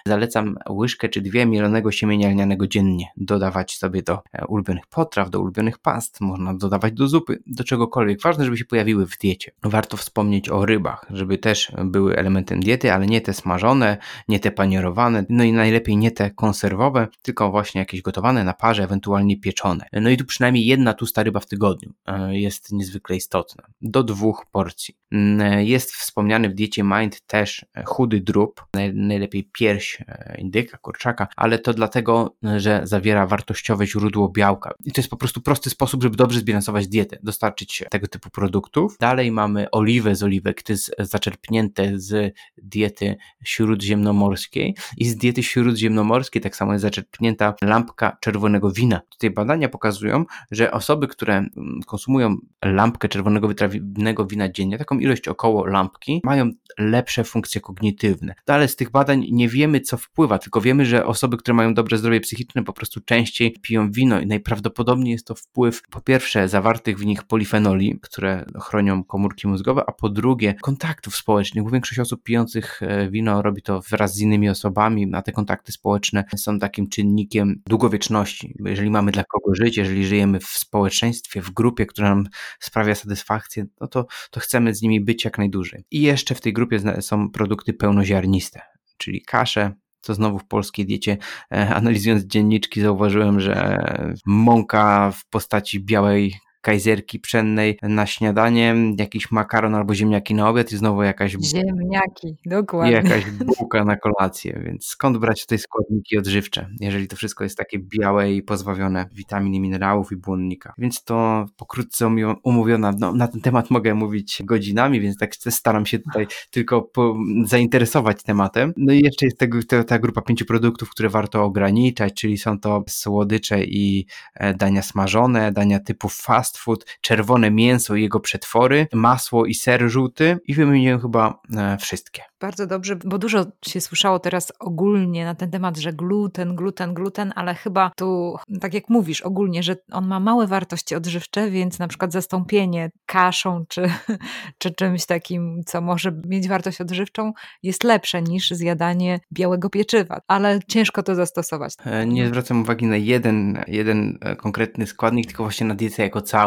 zalecam 0.07 0.55
łyżkę 0.69 1.09
czy 1.09 1.21
dwie 1.21 1.45
mielonego 1.45 1.91
siemienia 1.91 2.29
lnianego 2.29 2.67
dziennie. 2.67 3.05
Dodawać 3.17 3.77
sobie 3.77 4.01
do 4.01 4.19
e, 4.33 4.45
ulubionych 4.47 4.87
potraw, 4.87 5.29
do 5.29 5.39
ulubionych 5.39 5.79
past, 5.79 6.21
można 6.21 6.53
dodawać 6.53 6.93
do 6.93 7.07
zupy, 7.07 7.39
do 7.47 7.63
czegokolwiek. 7.63 8.21
Ważne, 8.21 8.45
żeby 8.45 8.57
się 8.57 8.65
pojawiły 8.65 9.07
w 9.07 9.17
diecie. 9.17 9.51
Warto 9.63 9.97
wspomnieć 9.97 10.49
o 10.49 10.65
rybach, 10.65 11.05
żeby 11.09 11.37
też 11.37 11.71
były 11.85 12.15
elementem 12.15 12.59
diety, 12.59 12.93
ale 12.93 13.05
nie 13.05 13.21
te 13.21 13.33
smażone, 13.33 13.97
nie 14.27 14.39
te 14.39 14.51
panierowane, 14.51 15.25
no 15.29 15.43
i 15.43 15.53
najlepiej 15.53 15.97
nie 15.97 16.11
te 16.11 16.31
konserwowe, 16.31 17.07
tylko 17.21 17.51
właśnie 17.51 17.79
jakieś 17.79 18.01
gotowane 18.01 18.43
na 18.43 18.53
parze, 18.53 18.83
ewentualnie 18.83 19.39
pieczone. 19.39 19.85
No 19.93 20.09
i 20.09 20.17
tu 20.17 20.25
przynajmniej 20.25 20.65
jedna 20.65 20.93
tusta 20.93 21.23
ryba 21.23 21.39
w 21.39 21.45
tygodniu 21.45 21.93
e, 22.05 22.39
jest 22.39 22.71
niezwykle 22.71 23.15
istotna. 23.15 23.63
Do 23.81 24.03
dwóch 24.03 24.45
porcji. 24.51 24.95
Mm, 25.11 25.65
jest 25.65 25.91
wspomniany 25.91 26.49
w 26.49 26.53
diecie 26.53 26.83
Mind 26.83 27.21
też 27.21 27.65
chudy 27.85 28.21
drób, 28.21 28.65
najlepiej 28.93 29.32
pierś 29.43 30.01
e, 30.07 30.35
indyka, 30.37 30.77
kurczaka, 30.77 31.27
ale 31.35 31.59
to 31.59 31.73
dlatego, 31.73 32.35
że 32.57 32.81
zawiera 32.83 33.27
wartościowe 33.27 33.87
źródło 33.87 34.29
białka. 34.29 34.73
I 34.85 34.91
to 34.91 35.01
jest 35.01 35.09
po 35.09 35.17
prostu 35.17 35.41
prosty 35.41 35.69
sposób, 35.69 36.03
żeby 36.03 36.17
dobrze 36.17 36.39
zbilansować 36.39 36.87
dietę, 36.87 37.17
dostarczyć 37.23 37.83
tego 37.89 38.07
typu 38.07 38.29
produktów. 38.29 38.97
Dalej 38.99 39.31
mamy 39.31 39.71
oliwę 39.71 40.15
z 40.15 40.23
oliwek, 40.23 40.63
to 40.63 40.73
jest 40.73 40.95
zaczerpnięte 40.99 41.99
z 41.99 42.35
diety 42.57 43.15
śródziemnomorskiej 43.43 44.75
i 44.97 45.05
z 45.05 45.15
diety 45.15 45.43
śródziemnomorskiej 45.43 46.41
tak 46.41 46.55
samo 46.55 46.73
jest 46.73 46.81
zaczerpnięta 46.81 47.53
lampka 47.61 48.17
czerwonego 48.21 48.71
wina. 48.71 49.01
Tutaj 49.09 49.29
badania 49.29 49.69
pokazują, 49.69 50.25
że 50.51 50.71
osoby, 50.71 51.07
które 51.07 51.37
mm, 51.37 51.79
konsumują 51.87 52.37
lampkę 52.65 53.09
czerwonego 53.09 53.47
wytrawnego 53.47 54.25
wina 54.25 54.49
dziennie, 54.49 54.77
taką 54.77 54.99
ilość 54.99 55.27
około 55.27 55.65
lampki, 55.65 56.21
mają 56.23 56.51
lepsze 56.77 57.23
funkcje 57.23 57.61
kognitywne. 57.61 58.33
Ale 58.47 58.67
z 58.67 58.75
tych 58.75 58.91
badań 58.91 59.22
nie 59.31 59.49
wiemy, 59.49 59.81
co 59.81 59.97
wpływa, 59.97 60.39
tylko 60.39 60.61
wiemy, 60.61 60.85
że 60.85 61.05
osoby, 61.05 61.37
które 61.37 61.55
mają 61.55 61.73
dobre 61.73 61.97
zdrowie 61.97 62.19
psychiczne, 62.19 62.63
po 62.63 62.73
prostu 62.73 63.01
częściej 63.01 63.51
piją 63.61 63.91
wino 63.91 64.19
i 64.19 64.27
najprawdopodobniej 64.27 65.11
jest 65.11 65.27
to 65.27 65.35
wpływ 65.35 65.81
po 65.91 66.01
pierwsze 66.01 66.47
zawartych 66.47 66.99
w 66.99 67.05
nich 67.05 67.23
polifenoli, 67.23 67.99
które 68.01 68.45
chronią 68.61 69.03
komórki 69.03 69.47
mózgowe, 69.47 69.83
a 69.87 69.91
po 69.91 70.09
drugie 70.09 70.55
kontaktów 70.61 71.15
społecznych, 71.15 71.71
większość 71.71 71.99
osób 71.99 72.23
pijących 72.23 72.83
e, 72.83 73.09
wino 73.09 73.41
robi 73.41 73.61
to 73.61 73.81
wraz 73.89 74.15
z 74.15 74.19
innymi 74.19 74.49
osobami, 74.49 75.11
a 75.13 75.21
te 75.21 75.31
kontakty 75.31 75.71
społeczne 75.71 76.23
są 76.35 76.59
takim 76.59 76.89
czynnikiem 76.89 77.61
długowieczności. 77.67 78.55
Jeżeli 78.65 78.89
mamy 78.89 79.11
dla 79.11 79.23
kogo 79.23 79.55
żyć, 79.55 79.77
jeżeli 79.77 80.05
żyjemy 80.05 80.39
w 80.39 80.47
społeczeństwie, 80.47 81.41
w 81.41 81.51
grupie, 81.51 81.85
która 81.85 82.09
nam 82.09 82.27
sprawia 82.59 82.95
satysfakcję, 82.95 83.65
no 83.81 83.87
to, 83.87 84.05
to 84.31 84.39
chcemy 84.39 84.75
z 84.75 84.81
nimi 84.81 85.01
być 85.01 85.25
jak 85.25 85.37
najdłużej. 85.37 85.85
I 85.91 86.01
jeszcze 86.01 86.35
w 86.35 86.41
tej 86.41 86.53
grupie 86.53 87.01
są 87.01 87.29
produkty 87.29 87.73
pełnoziarniste, 87.73 88.61
czyli 89.03 89.21
kasze, 89.21 89.71
co 90.01 90.13
znowu 90.13 90.39
w 90.39 90.47
polskiej 90.47 90.85
diecie, 90.85 91.17
e, 91.51 91.75
analizując 91.75 92.23
dzienniczki, 92.23 92.81
zauważyłem, 92.81 93.39
że 93.39 93.85
mąka 94.25 95.11
w 95.11 95.29
postaci 95.29 95.79
białej 95.79 96.35
kajzerki 96.63 97.19
pszennej 97.19 97.77
na 97.81 98.05
śniadanie, 98.05 98.75
jakiś 98.97 99.31
makaron 99.31 99.75
albo 99.75 99.95
ziemniaki 99.95 100.35
na 100.35 100.49
obiad 100.49 100.71
i 100.71 100.77
znowu 100.77 101.03
jakaś 101.03 101.31
ziemniaki, 101.31 102.37
dokładnie. 102.45 102.91
Jakaś 102.91 103.25
bułka 103.57 103.85
na 103.85 103.95
kolację, 103.95 104.61
więc 104.65 104.85
skąd 104.85 105.17
brać 105.17 105.41
tutaj 105.41 105.59
składniki 105.59 106.17
odżywcze, 106.17 106.69
jeżeli 106.79 107.07
to 107.07 107.15
wszystko 107.15 107.43
jest 107.43 107.57
takie 107.57 107.79
białe 107.79 108.33
i 108.33 108.43
pozbawione 108.43 109.05
witamin 109.13 109.53
i 109.53 109.59
minerałów 109.59 110.11
i 110.11 110.15
błonnika. 110.15 110.73
Więc 110.77 111.03
to 111.03 111.45
pokrótce 111.57 112.09
umówiona, 112.43 112.93
no, 112.99 113.13
na 113.13 113.27
ten 113.27 113.41
temat 113.41 113.69
mogę 113.71 113.93
mówić 113.93 114.41
godzinami, 114.45 115.01
więc 115.01 115.17
tak 115.17 115.35
staram 115.35 115.85
się 115.85 115.99
tutaj 115.99 116.27
tylko 116.51 116.81
po, 116.81 117.17
zainteresować 117.45 118.23
tematem. 118.23 118.73
No 118.77 118.93
i 118.93 118.99
jeszcze 118.99 119.25
jest 119.25 119.37
tego, 119.37 119.59
ta, 119.67 119.83
ta 119.83 119.99
grupa 119.99 120.21
pięciu 120.21 120.45
produktów, 120.45 120.89
które 120.89 121.09
warto 121.09 121.43
ograniczać, 121.43 122.13
czyli 122.13 122.37
są 122.37 122.59
to 122.59 122.83
słodycze 122.87 123.63
i 123.63 124.05
e, 124.33 124.53
dania 124.53 124.81
smażone, 124.81 125.51
dania 125.51 125.79
typu 125.79 126.09
fast 126.09 126.52
fast 126.53 126.57
food, 126.57 126.85
czerwone 127.01 127.51
mięso 127.51 127.95
i 127.95 128.01
jego 128.01 128.19
przetwory, 128.19 128.87
masło 128.93 129.45
i 129.45 129.53
ser 129.53 129.89
żółty 129.89 130.37
i 130.47 130.53
wymieniłem 130.53 131.01
chyba 131.01 131.39
e, 131.57 131.77
wszystkie. 131.77 132.21
Bardzo 132.41 132.67
dobrze, 132.67 132.95
bo 132.95 133.17
dużo 133.17 133.45
się 133.67 133.81
słyszało 133.81 134.19
teraz 134.19 134.51
ogólnie 134.59 135.25
na 135.25 135.35
ten 135.35 135.51
temat, 135.51 135.77
że 135.77 135.93
gluten, 135.93 136.55
gluten, 136.55 136.93
gluten, 136.93 137.33
ale 137.35 137.55
chyba 137.55 137.91
tu, 137.95 138.35
tak 138.61 138.73
jak 138.73 138.89
mówisz, 138.89 139.21
ogólnie, 139.21 139.63
że 139.63 139.75
on 139.91 140.07
ma 140.07 140.19
małe 140.19 140.47
wartości 140.47 140.95
odżywcze, 140.95 141.51
więc 141.51 141.79
na 141.79 141.87
przykład 141.87 142.11
zastąpienie 142.11 142.91
kaszą 143.05 143.65
czy, 143.69 143.81
czy 144.61 144.71
czymś 144.71 145.05
takim, 145.05 145.61
co 145.65 145.81
może 145.81 146.11
mieć 146.25 146.47
wartość 146.47 146.81
odżywczą, 146.81 147.33
jest 147.63 147.83
lepsze 147.83 148.21
niż 148.21 148.51
zjadanie 148.51 149.19
białego 149.33 149.69
pieczywa, 149.69 150.19
ale 150.27 150.59
ciężko 150.67 151.03
to 151.03 151.15
zastosować. 151.15 151.73
E, 151.85 152.05
nie 152.05 152.27
zwracam 152.27 152.61
uwagi 152.61 152.85
na 152.85 152.97
jeden, 152.97 153.63
jeden 153.67 154.17
e, 154.21 154.35
konkretny 154.35 154.87
składnik, 154.87 155.27
tylko 155.27 155.43
właśnie 155.43 155.67
na 155.67 155.75
dietę 155.75 156.03
jako 156.03 156.21
całość. 156.21 156.42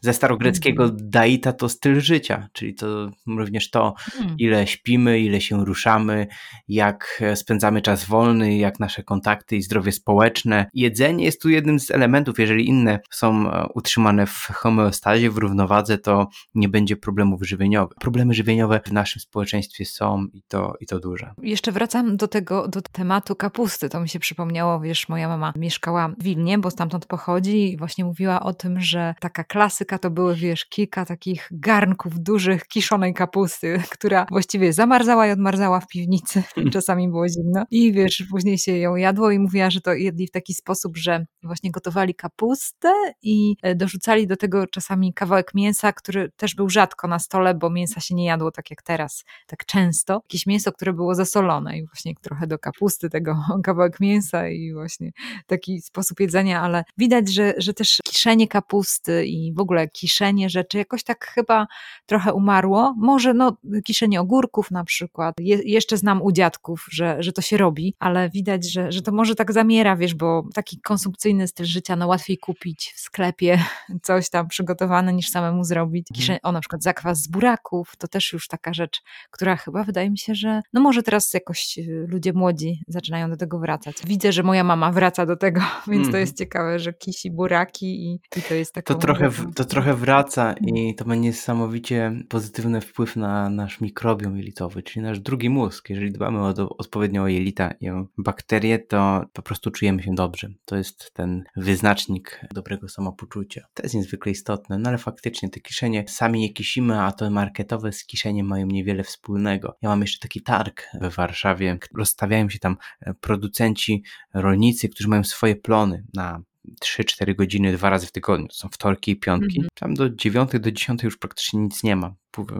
Ze 0.00 0.12
starogreckiego 0.12 0.84
mm. 0.84 0.96
daita 1.00 1.52
to 1.52 1.68
styl 1.68 2.00
życia, 2.00 2.48
czyli 2.52 2.74
to 2.74 3.10
również 3.26 3.70
to, 3.70 3.94
mm. 4.20 4.34
ile 4.38 4.66
śpimy, 4.66 5.20
ile 5.20 5.40
się 5.40 5.64
ruszamy, 5.64 6.26
jak 6.68 7.22
spędzamy 7.34 7.82
czas 7.82 8.04
wolny, 8.04 8.56
jak 8.56 8.80
nasze 8.80 9.02
kontakty 9.02 9.56
i 9.56 9.62
zdrowie 9.62 9.92
społeczne. 9.92 10.66
Jedzenie 10.74 11.24
jest 11.24 11.42
tu 11.42 11.48
jednym 11.48 11.80
z 11.80 11.90
elementów. 11.90 12.38
Jeżeli 12.38 12.68
inne 12.68 13.00
są 13.10 13.50
e, 13.52 13.66
utrzymane 13.74 14.26
w 14.26 14.48
homeostazie, 14.54 15.30
w 15.30 15.38
równowadze, 15.38 15.98
to 15.98 16.28
nie 16.54 16.68
będzie 16.68 16.96
problemów 16.96 17.42
żywieniowych. 17.42 17.98
Problemy 18.00 18.34
żywieniowe 18.34 18.80
w 18.86 18.92
naszym 18.92 19.20
społeczeństwie 19.20 19.84
są 19.84 20.26
i 20.32 20.42
to, 20.48 20.74
i 20.80 20.86
to 20.86 21.00
duże. 21.00 21.34
Jeszcze 21.42 21.72
wracam 21.72 22.16
do 22.16 22.28
tego, 22.28 22.68
do 22.68 22.82
tematu 22.82 23.36
kapusty. 23.36 23.88
To 23.88 24.00
mi 24.00 24.08
się 24.08 24.18
przypomniało, 24.18 24.80
wiesz, 24.80 25.08
moja 25.08 25.28
mama 25.28 25.52
mieszkała 25.56 26.08
w 26.08 26.22
Wilnie, 26.22 26.58
bo 26.58 26.70
stamtąd 26.70 27.06
pochodzi 27.06 27.72
i 27.72 27.76
właśnie 27.76 28.04
mówiła 28.04 28.40
o 28.40 28.54
tym, 28.54 28.80
że 28.80 29.14
taka 29.36 29.44
klasyka 29.44 29.98
to 29.98 30.10
były, 30.10 30.34
wiesz, 30.34 30.64
kilka 30.64 31.04
takich 31.04 31.48
garnków 31.50 32.20
dużych 32.20 32.66
kiszonej 32.66 33.14
kapusty, 33.14 33.82
która 33.94 34.26
właściwie 34.30 34.72
zamarzała 34.72 35.26
i 35.26 35.30
odmarzała 35.30 35.80
w 35.80 35.86
piwnicy. 35.86 36.42
Czasami 36.72 37.08
było 37.08 37.28
zimno. 37.28 37.64
I 37.70 37.92
wiesz, 37.92 38.24
później 38.30 38.58
się 38.58 38.76
ją 38.76 38.96
jadło 38.96 39.30
i 39.30 39.38
mówiła, 39.38 39.70
że 39.70 39.80
to 39.80 39.92
jedli 39.92 40.26
w 40.26 40.30
taki 40.30 40.54
sposób, 40.54 40.96
że 40.96 41.26
właśnie 41.42 41.70
gotowali 41.70 42.14
kapustę 42.14 42.92
i 43.22 43.56
e, 43.62 43.74
dorzucali 43.74 44.26
do 44.26 44.36
tego 44.36 44.66
czasami 44.66 45.14
kawałek 45.14 45.54
mięsa, 45.54 45.92
który 45.92 46.30
też 46.36 46.54
był 46.54 46.68
rzadko 46.68 47.08
na 47.08 47.18
stole, 47.18 47.54
bo 47.54 47.70
mięsa 47.70 48.00
się 48.00 48.14
nie 48.14 48.26
jadło 48.26 48.50
tak 48.50 48.70
jak 48.70 48.82
teraz, 48.82 49.24
tak 49.46 49.66
często. 49.66 50.14
Jakieś 50.14 50.46
mięso, 50.46 50.72
które 50.72 50.92
było 50.92 51.14
zasolone 51.14 51.78
i 51.78 51.86
właśnie 51.86 52.14
trochę 52.22 52.46
do 52.46 52.58
kapusty 52.58 53.10
tego 53.10 53.36
kawałek 53.64 54.00
mięsa 54.00 54.48
i 54.48 54.72
właśnie 54.72 55.10
taki 55.46 55.80
sposób 55.80 56.20
jedzenia, 56.20 56.60
ale 56.60 56.84
widać, 56.98 57.32
że, 57.32 57.54
że 57.58 57.74
też 57.74 57.98
kiszenie 58.04 58.48
kapusty 58.48 59.25
i 59.26 59.52
w 59.56 59.60
ogóle 59.60 59.88
kiszenie 59.88 60.50
rzeczy 60.50 60.78
jakoś 60.78 61.04
tak 61.04 61.26
chyba 61.26 61.66
trochę 62.06 62.32
umarło. 62.32 62.94
Może 62.98 63.34
no, 63.34 63.56
kiszenie 63.84 64.20
ogórków 64.20 64.70
na 64.70 64.84
przykład. 64.84 65.34
Je, 65.40 65.58
jeszcze 65.64 65.96
znam 65.96 66.22
u 66.22 66.32
dziadków, 66.32 66.86
że, 66.90 67.16
że 67.18 67.32
to 67.32 67.42
się 67.42 67.56
robi, 67.56 67.94
ale 67.98 68.30
widać, 68.30 68.72
że, 68.72 68.92
że 68.92 69.02
to 69.02 69.12
może 69.12 69.34
tak 69.34 69.52
zamiera, 69.52 69.96
wiesz, 69.96 70.14
bo 70.14 70.44
taki 70.54 70.80
konsumpcyjny 70.80 71.48
styl 71.48 71.66
życia, 71.66 71.96
no 71.96 72.06
łatwiej 72.06 72.38
kupić 72.38 72.92
w 72.96 73.00
sklepie 73.00 73.58
coś 74.02 74.30
tam 74.30 74.48
przygotowane 74.48 75.12
niż 75.12 75.28
samemu 75.28 75.64
zrobić. 75.64 76.06
Mhm. 76.10 76.20
Kiszenie, 76.20 76.38
o 76.42 76.52
na 76.52 76.60
przykład 76.60 76.82
zakwas 76.82 77.22
z 77.22 77.28
buraków, 77.28 77.96
to 77.98 78.08
też 78.08 78.32
już 78.32 78.48
taka 78.48 78.74
rzecz, 78.74 79.02
która 79.30 79.56
chyba 79.56 79.84
wydaje 79.84 80.10
mi 80.10 80.18
się, 80.18 80.34
że 80.34 80.62
no 80.72 80.80
może 80.80 81.02
teraz 81.02 81.34
jakoś 81.34 81.78
y, 81.78 82.06
ludzie 82.08 82.32
młodzi 82.32 82.82
zaczynają 82.88 83.30
do 83.30 83.36
tego 83.36 83.58
wracać. 83.58 83.96
Widzę, 84.06 84.32
że 84.32 84.42
moja 84.42 84.64
mama 84.64 84.92
wraca 84.92 85.26
do 85.26 85.36
tego, 85.36 85.60
więc 85.88 86.02
mm. 86.02 86.12
to 86.12 86.18
jest 86.18 86.38
ciekawe, 86.38 86.78
że 86.78 86.92
kisi 86.92 87.30
buraki 87.30 87.86
i, 87.86 88.20
i 88.36 88.42
to 88.42 88.54
jest 88.54 88.72
taka. 88.72 88.94
To 89.18 89.30
trochę, 89.30 89.52
to 89.52 89.64
trochę 89.64 89.94
wraca 89.94 90.54
i 90.60 90.94
to 90.94 91.04
ma 91.04 91.14
niesamowicie 91.14 92.12
pozytywny 92.28 92.80
wpływ 92.80 93.16
na 93.16 93.50
nasz 93.50 93.80
mikrobiom 93.80 94.36
jelitowy, 94.36 94.82
czyli 94.82 95.02
nasz 95.02 95.20
drugi 95.20 95.50
mózg. 95.50 95.90
Jeżeli 95.90 96.12
dbamy 96.12 96.38
o, 96.38 96.76
odpowiednio 96.78 97.22
o 97.22 97.28
jelita 97.28 97.70
i 97.80 97.88
o 97.90 98.06
bakterie, 98.18 98.78
to 98.78 99.24
po 99.32 99.42
prostu 99.42 99.70
czujemy 99.70 100.02
się 100.02 100.14
dobrze. 100.14 100.48
To 100.64 100.76
jest 100.76 101.10
ten 101.14 101.44
wyznacznik 101.56 102.40
dobrego 102.54 102.88
samopoczucia. 102.88 103.66
To 103.74 103.82
jest 103.82 103.94
niezwykle 103.94 104.32
istotne, 104.32 104.78
no 104.78 104.88
ale 104.88 104.98
faktycznie 104.98 105.50
te 105.50 105.60
kiszenie 105.60 106.04
sami 106.08 106.40
nie 106.40 106.52
kisimy, 106.52 107.00
a 107.00 107.12
to 107.12 107.30
marketowe 107.30 107.92
z 107.92 108.04
kiszeniem 108.04 108.46
mają 108.46 108.66
niewiele 108.66 109.02
wspólnego. 109.02 109.76
Ja 109.82 109.88
mam 109.88 110.00
jeszcze 110.00 110.18
taki 110.18 110.42
targ 110.42 110.82
we 111.00 111.10
Warszawie, 111.10 111.78
rozstawiają 111.96 112.48
się 112.48 112.58
tam 112.58 112.76
producenci, 113.20 114.02
rolnicy, 114.34 114.88
którzy 114.88 115.08
mają 115.08 115.24
swoje 115.24 115.56
plony 115.56 116.04
na 116.14 116.42
3-4 116.84 117.34
godziny 117.34 117.72
dwa 117.72 117.90
razy 117.90 118.06
w 118.06 118.12
tygodniu. 118.12 118.48
To 118.48 118.54
są 118.54 118.68
wtorki 118.68 119.10
i 119.10 119.16
piątki. 119.16 119.58
Mm 119.58 119.68
-hmm. 119.68 119.78
Tam 119.80 119.94
do 119.94 120.10
9 120.10 120.50
do 120.60 120.72
10 120.72 121.02
już 121.02 121.18
praktycznie 121.18 121.60
nic 121.60 121.82
nie 121.82 121.96
ma 121.96 122.14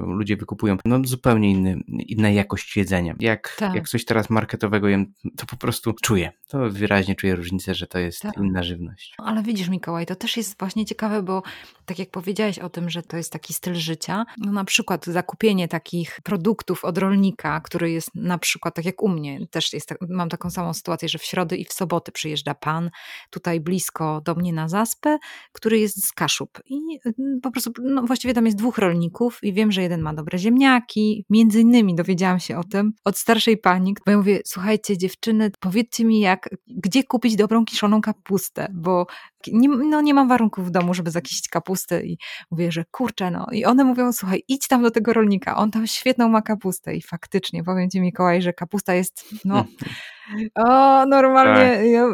ludzie 0.06 0.36
wykupują 0.36 0.76
no, 0.84 1.00
zupełnie 1.04 1.50
inny, 1.50 1.80
inna 1.88 2.30
jakość 2.30 2.76
jedzenia. 2.76 3.14
Jak, 3.20 3.56
tak. 3.58 3.74
jak 3.74 3.88
coś 3.88 4.04
teraz 4.04 4.30
marketowego 4.30 4.88
jem, 4.88 5.14
to 5.36 5.46
po 5.46 5.56
prostu 5.56 5.92
czuję. 6.02 6.32
To 6.48 6.70
wyraźnie 6.70 7.14
czuję 7.14 7.36
różnicę, 7.36 7.74
że 7.74 7.86
to 7.86 7.98
jest 7.98 8.20
tak. 8.20 8.36
inna 8.36 8.62
żywność. 8.62 9.14
Ale 9.18 9.42
widzisz, 9.42 9.68
Mikołaj, 9.68 10.06
to 10.06 10.16
też 10.16 10.36
jest 10.36 10.58
właśnie 10.58 10.84
ciekawe, 10.84 11.22
bo 11.22 11.42
tak 11.86 11.98
jak 11.98 12.10
powiedziałeś 12.10 12.58
o 12.58 12.68
tym, 12.68 12.90
że 12.90 13.02
to 13.02 13.16
jest 13.16 13.32
taki 13.32 13.54
styl 13.54 13.74
życia, 13.74 14.24
no 14.38 14.52
na 14.52 14.64
przykład 14.64 15.06
zakupienie 15.06 15.68
takich 15.68 16.20
produktów 16.22 16.84
od 16.84 16.98
rolnika, 16.98 17.60
który 17.60 17.90
jest 17.90 18.14
na 18.14 18.38
przykład, 18.38 18.74
tak 18.74 18.84
jak 18.84 19.02
u 19.02 19.08
mnie, 19.08 19.46
też 19.50 19.72
jest, 19.72 19.94
mam 20.08 20.28
taką 20.28 20.50
samą 20.50 20.74
sytuację, 20.74 21.08
że 21.08 21.18
w 21.18 21.24
środy 21.24 21.56
i 21.56 21.64
w 21.64 21.72
soboty 21.72 22.12
przyjeżdża 22.12 22.54
pan 22.54 22.90
tutaj 23.30 23.60
blisko 23.60 24.20
do 24.20 24.34
mnie 24.34 24.52
na 24.52 24.68
zaspę, 24.68 25.18
który 25.52 25.78
jest 25.78 26.06
z 26.06 26.12
Kaszub 26.12 26.60
i 26.64 26.98
mm, 27.04 27.40
po 27.42 27.50
prostu, 27.50 27.72
no 27.82 28.02
właściwie 28.02 28.34
tam 28.34 28.46
jest 28.46 28.58
dwóch 28.58 28.78
rolników 28.78 29.38
i 29.42 29.52
wiem, 29.52 29.65
wiem, 29.66 29.72
że 29.72 29.82
jeden 29.82 30.00
ma 30.00 30.14
dobre 30.14 30.38
ziemniaki. 30.38 31.24
Między 31.30 31.60
innymi 31.60 31.94
dowiedziałam 31.94 32.40
się 32.40 32.58
o 32.58 32.64
tym 32.64 32.92
od 33.04 33.18
starszej 33.18 33.56
pani, 33.56 33.94
bo 34.06 34.10
ja 34.10 34.18
mówię, 34.18 34.40
słuchajcie 34.44 34.98
dziewczyny, 34.98 35.50
powiedzcie 35.60 36.04
mi 36.04 36.20
jak, 36.20 36.48
gdzie 36.66 37.04
kupić 37.04 37.36
dobrą 37.36 37.64
kiszoną 37.64 38.00
kapustę, 38.00 38.68
bo 38.74 39.06
nie, 39.52 39.68
no 39.68 40.00
nie 40.00 40.14
mam 40.14 40.28
warunków 40.28 40.66
w 40.66 40.70
domu, 40.70 40.94
żeby 40.94 41.10
zakisić 41.10 41.48
kapustę 41.48 42.06
i 42.06 42.18
mówię, 42.50 42.72
że 42.72 42.84
kurczę 42.90 43.30
no. 43.30 43.46
I 43.52 43.64
one 43.64 43.84
mówią, 43.84 44.12
słuchaj, 44.12 44.42
idź 44.48 44.68
tam 44.68 44.82
do 44.82 44.90
tego 44.90 45.12
rolnika, 45.12 45.56
on 45.56 45.70
tam 45.70 45.86
świetną 45.86 46.28
ma 46.28 46.42
kapustę 46.42 46.94
i 46.94 47.02
faktycznie, 47.02 47.64
powiem 47.64 47.90
Ci 47.90 48.00
Mikołaj, 48.00 48.42
że 48.42 48.52
kapusta 48.52 48.94
jest, 48.94 49.24
no... 49.44 49.64
O, 50.54 51.06
normalnie, 51.06 51.76
tak. 51.76 51.86
ja, 51.86 52.06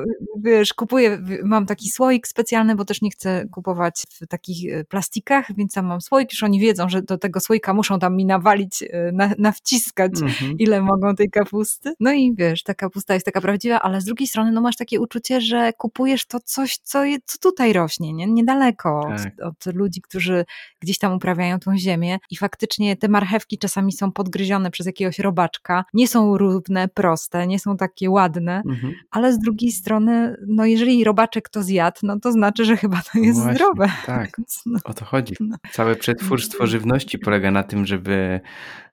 wiesz, 0.42 0.74
kupuję, 0.74 1.18
mam 1.44 1.66
taki 1.66 1.90
słoik 1.90 2.26
specjalny, 2.26 2.74
bo 2.74 2.84
też 2.84 3.02
nie 3.02 3.10
chcę 3.10 3.44
kupować 3.52 4.02
w 4.10 4.26
takich 4.26 4.74
e, 4.74 4.84
plastikach, 4.84 5.46
więc 5.56 5.72
tam 5.72 5.86
mam 5.86 6.00
słoik, 6.00 6.32
już 6.32 6.42
oni 6.42 6.60
wiedzą, 6.60 6.88
że 6.88 7.02
do 7.02 7.18
tego 7.18 7.40
słoika 7.40 7.74
muszą 7.74 7.98
tam 7.98 8.16
mi 8.16 8.26
nawalić, 8.26 8.82
e, 8.82 9.12
na, 9.12 9.30
nawciskać, 9.38 10.12
mhm. 10.22 10.58
ile 10.58 10.82
mogą 10.82 11.14
tej 11.14 11.30
kapusty. 11.30 11.92
No 12.00 12.12
i 12.12 12.34
wiesz, 12.36 12.62
ta 12.62 12.74
kapusta 12.74 13.14
jest 13.14 13.26
taka 13.26 13.40
prawdziwa, 13.40 13.80
ale 13.80 14.00
z 14.00 14.04
drugiej 14.04 14.26
strony, 14.26 14.52
no 14.52 14.60
masz 14.60 14.76
takie 14.76 15.00
uczucie, 15.00 15.40
że 15.40 15.72
kupujesz 15.72 16.26
to 16.26 16.40
coś, 16.40 16.78
co, 16.78 17.04
co 17.25 17.38
tutaj 17.38 17.73
rośnie, 17.73 18.12
nie? 18.12 18.26
niedaleko 18.26 19.09
tak. 19.16 19.33
od, 19.42 19.66
od 19.66 19.75
ludzi, 19.75 20.00
którzy 20.00 20.45
gdzieś 20.81 20.99
tam 20.99 21.12
uprawiają 21.12 21.59
tą 21.59 21.78
ziemię 21.78 22.19
i 22.31 22.37
faktycznie 22.37 22.97
te 22.97 23.09
marchewki 23.09 23.59
czasami 23.59 23.92
są 23.92 24.12
podgryzione 24.12 24.71
przez 24.71 24.87
jakiegoś 24.87 25.19
robaczka, 25.19 25.85
nie 25.95 26.09
są 26.09 26.38
równe, 26.38 26.88
proste, 26.88 27.47
nie 27.47 27.59
są 27.59 27.76
takie 27.76 28.11
ładne, 28.11 28.62
mhm. 28.69 28.95
ale 29.11 29.33
z 29.33 29.38
drugiej 29.38 29.73
strony, 29.73 30.37
no 30.46 30.64
jeżeli 30.64 31.05
robaczek 31.05 31.48
to 31.48 31.62
zjadł, 31.62 31.98
no 32.03 32.20
to 32.20 32.33
znaczy, 32.33 32.64
że 32.64 32.77
chyba 32.77 33.03
to 33.12 33.18
jest 33.18 33.40
Właśnie, 33.40 33.55
zdrowe. 33.55 33.88
Tak, 34.07 34.31
Więc, 34.38 34.62
no. 34.66 34.79
o 34.85 34.94
to 34.94 35.05
chodzi. 35.05 35.35
No. 35.40 35.57
Całe 35.72 35.96
przetwórstwo 35.96 36.66
żywności 36.66 37.18
polega 37.18 37.51
na 37.51 37.62
tym, 37.62 37.87
żeby 37.87 38.40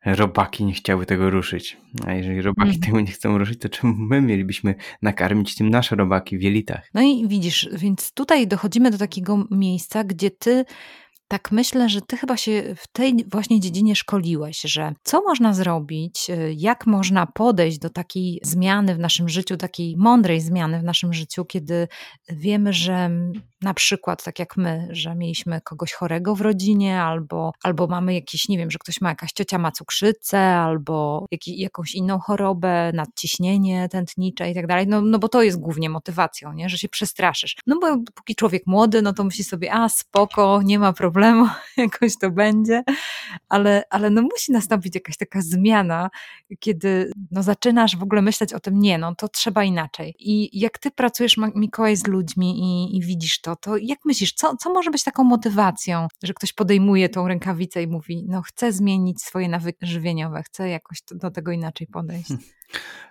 robaki 0.05 0.65
nie 0.65 0.73
chciały 0.73 1.05
tego 1.05 1.29
ruszyć. 1.29 1.77
A 2.05 2.13
jeżeli 2.13 2.41
robaki 2.41 2.69
mhm. 2.69 2.81
tego 2.81 3.01
nie 3.01 3.11
chcą 3.11 3.37
ruszyć, 3.37 3.59
to 3.59 3.69
czemu 3.69 3.93
my 3.97 4.21
mielibyśmy 4.21 4.75
nakarmić 5.01 5.55
tym 5.55 5.69
nasze 5.69 5.95
robaki 5.95 6.37
w 6.37 6.41
jelitach? 6.41 6.89
No 6.93 7.01
i 7.01 7.27
widzisz, 7.27 7.69
więc 7.73 8.08
tutaj 8.13 8.47
dochodzimy 8.47 8.91
do 8.91 8.97
takiego 8.97 9.43
miejsca, 9.51 10.03
gdzie 10.03 10.31
ty 10.31 10.65
tak 11.31 11.51
myślę, 11.51 11.89
że 11.89 12.01
ty 12.01 12.17
chyba 12.17 12.37
się 12.37 12.75
w 12.77 12.87
tej 12.87 13.25
właśnie 13.31 13.59
dziedzinie 13.59 13.95
szkoliłeś, 13.95 14.61
że 14.61 14.93
co 15.03 15.21
można 15.21 15.53
zrobić, 15.53 16.29
y, 16.29 16.53
jak 16.57 16.87
można 16.87 17.27
podejść 17.27 17.79
do 17.79 17.89
takiej 17.89 18.39
zmiany 18.43 18.95
w 18.95 18.99
naszym 18.99 19.29
życiu, 19.29 19.57
takiej 19.57 19.95
mądrej 19.97 20.41
zmiany 20.41 20.79
w 20.79 20.83
naszym 20.83 21.13
życiu, 21.13 21.45
kiedy 21.45 21.87
wiemy, 22.29 22.73
że 22.73 23.09
na 23.61 23.73
przykład 23.73 24.23
tak 24.23 24.39
jak 24.39 24.57
my, 24.57 24.87
że 24.91 25.15
mieliśmy 25.15 25.61
kogoś 25.61 25.93
chorego 25.93 26.35
w 26.35 26.41
rodzinie, 26.41 27.01
albo, 27.01 27.51
albo 27.63 27.87
mamy 27.87 28.13
jakiś, 28.13 28.49
nie 28.49 28.57
wiem, 28.57 28.71
że 28.71 28.79
ktoś 28.79 29.01
ma 29.01 29.09
jakaś 29.09 29.31
ciocia 29.31 29.57
ma 29.57 29.71
cukrzycę, 29.71 30.39
albo 30.39 31.25
jakiś, 31.31 31.59
jakąś 31.59 31.95
inną 31.95 32.19
chorobę, 32.19 32.91
nadciśnienie 32.93 33.89
tętnicze 33.89 34.51
i 34.51 34.55
tak 34.55 34.67
dalej, 34.67 34.87
no, 34.87 35.01
no 35.01 35.19
bo 35.19 35.29
to 35.29 35.43
jest 35.43 35.59
głównie 35.59 35.89
motywacją, 35.89 36.53
nie? 36.53 36.69
że 36.69 36.77
się 36.77 36.89
przestraszysz. 36.89 37.55
No 37.67 37.79
bo 37.81 37.97
póki 38.15 38.35
człowiek 38.35 38.63
młody, 38.65 39.01
no 39.01 39.13
to 39.13 39.23
myśli 39.23 39.43
sobie, 39.43 39.73
a 39.73 39.89
spoko, 39.89 40.61
nie 40.63 40.79
ma 40.79 40.93
problemu, 40.93 41.47
jakoś 41.77 42.17
to 42.17 42.31
będzie, 42.31 42.83
ale, 43.49 43.83
ale 43.89 44.09
no 44.09 44.21
musi 44.21 44.51
nastąpić 44.51 44.95
jakaś 44.95 45.17
taka 45.17 45.41
zmiana, 45.41 46.09
kiedy 46.59 47.11
no 47.31 47.43
zaczynasz 47.43 47.97
w 47.97 48.03
ogóle 48.03 48.21
myśleć 48.21 48.53
o 48.53 48.59
tym, 48.59 48.79
nie, 48.79 48.97
no 48.97 49.15
to 49.15 49.27
trzeba 49.27 49.63
inaczej. 49.63 50.15
I 50.19 50.59
jak 50.59 50.79
ty 50.79 50.91
pracujesz, 50.91 51.37
Mikołaj, 51.55 51.95
z 51.95 52.07
ludźmi 52.07 52.59
i, 52.59 52.97
i 52.97 53.01
widzisz 53.01 53.41
to, 53.41 53.48
to, 53.49 53.55
to 53.55 53.77
jak 53.77 53.99
myślisz, 54.05 54.33
co, 54.33 54.57
co 54.57 54.73
może 54.73 54.91
być 54.91 55.03
taką 55.03 55.23
motywacją, 55.23 56.07
że 56.23 56.33
ktoś 56.33 56.53
podejmuje 56.53 57.09
tą 57.09 57.27
rękawicę 57.27 57.83
i 57.83 57.87
mówi, 57.87 58.25
no 58.27 58.41
chcę 58.41 58.71
zmienić 58.73 59.21
swoje 59.21 59.49
nawyki 59.49 59.85
żywieniowe, 59.85 60.43
chcę 60.43 60.69
jakoś 60.69 60.97
do 61.11 61.31
tego 61.31 61.51
inaczej 61.51 61.87
podejść? 61.87 62.27
Hmm. 62.27 62.45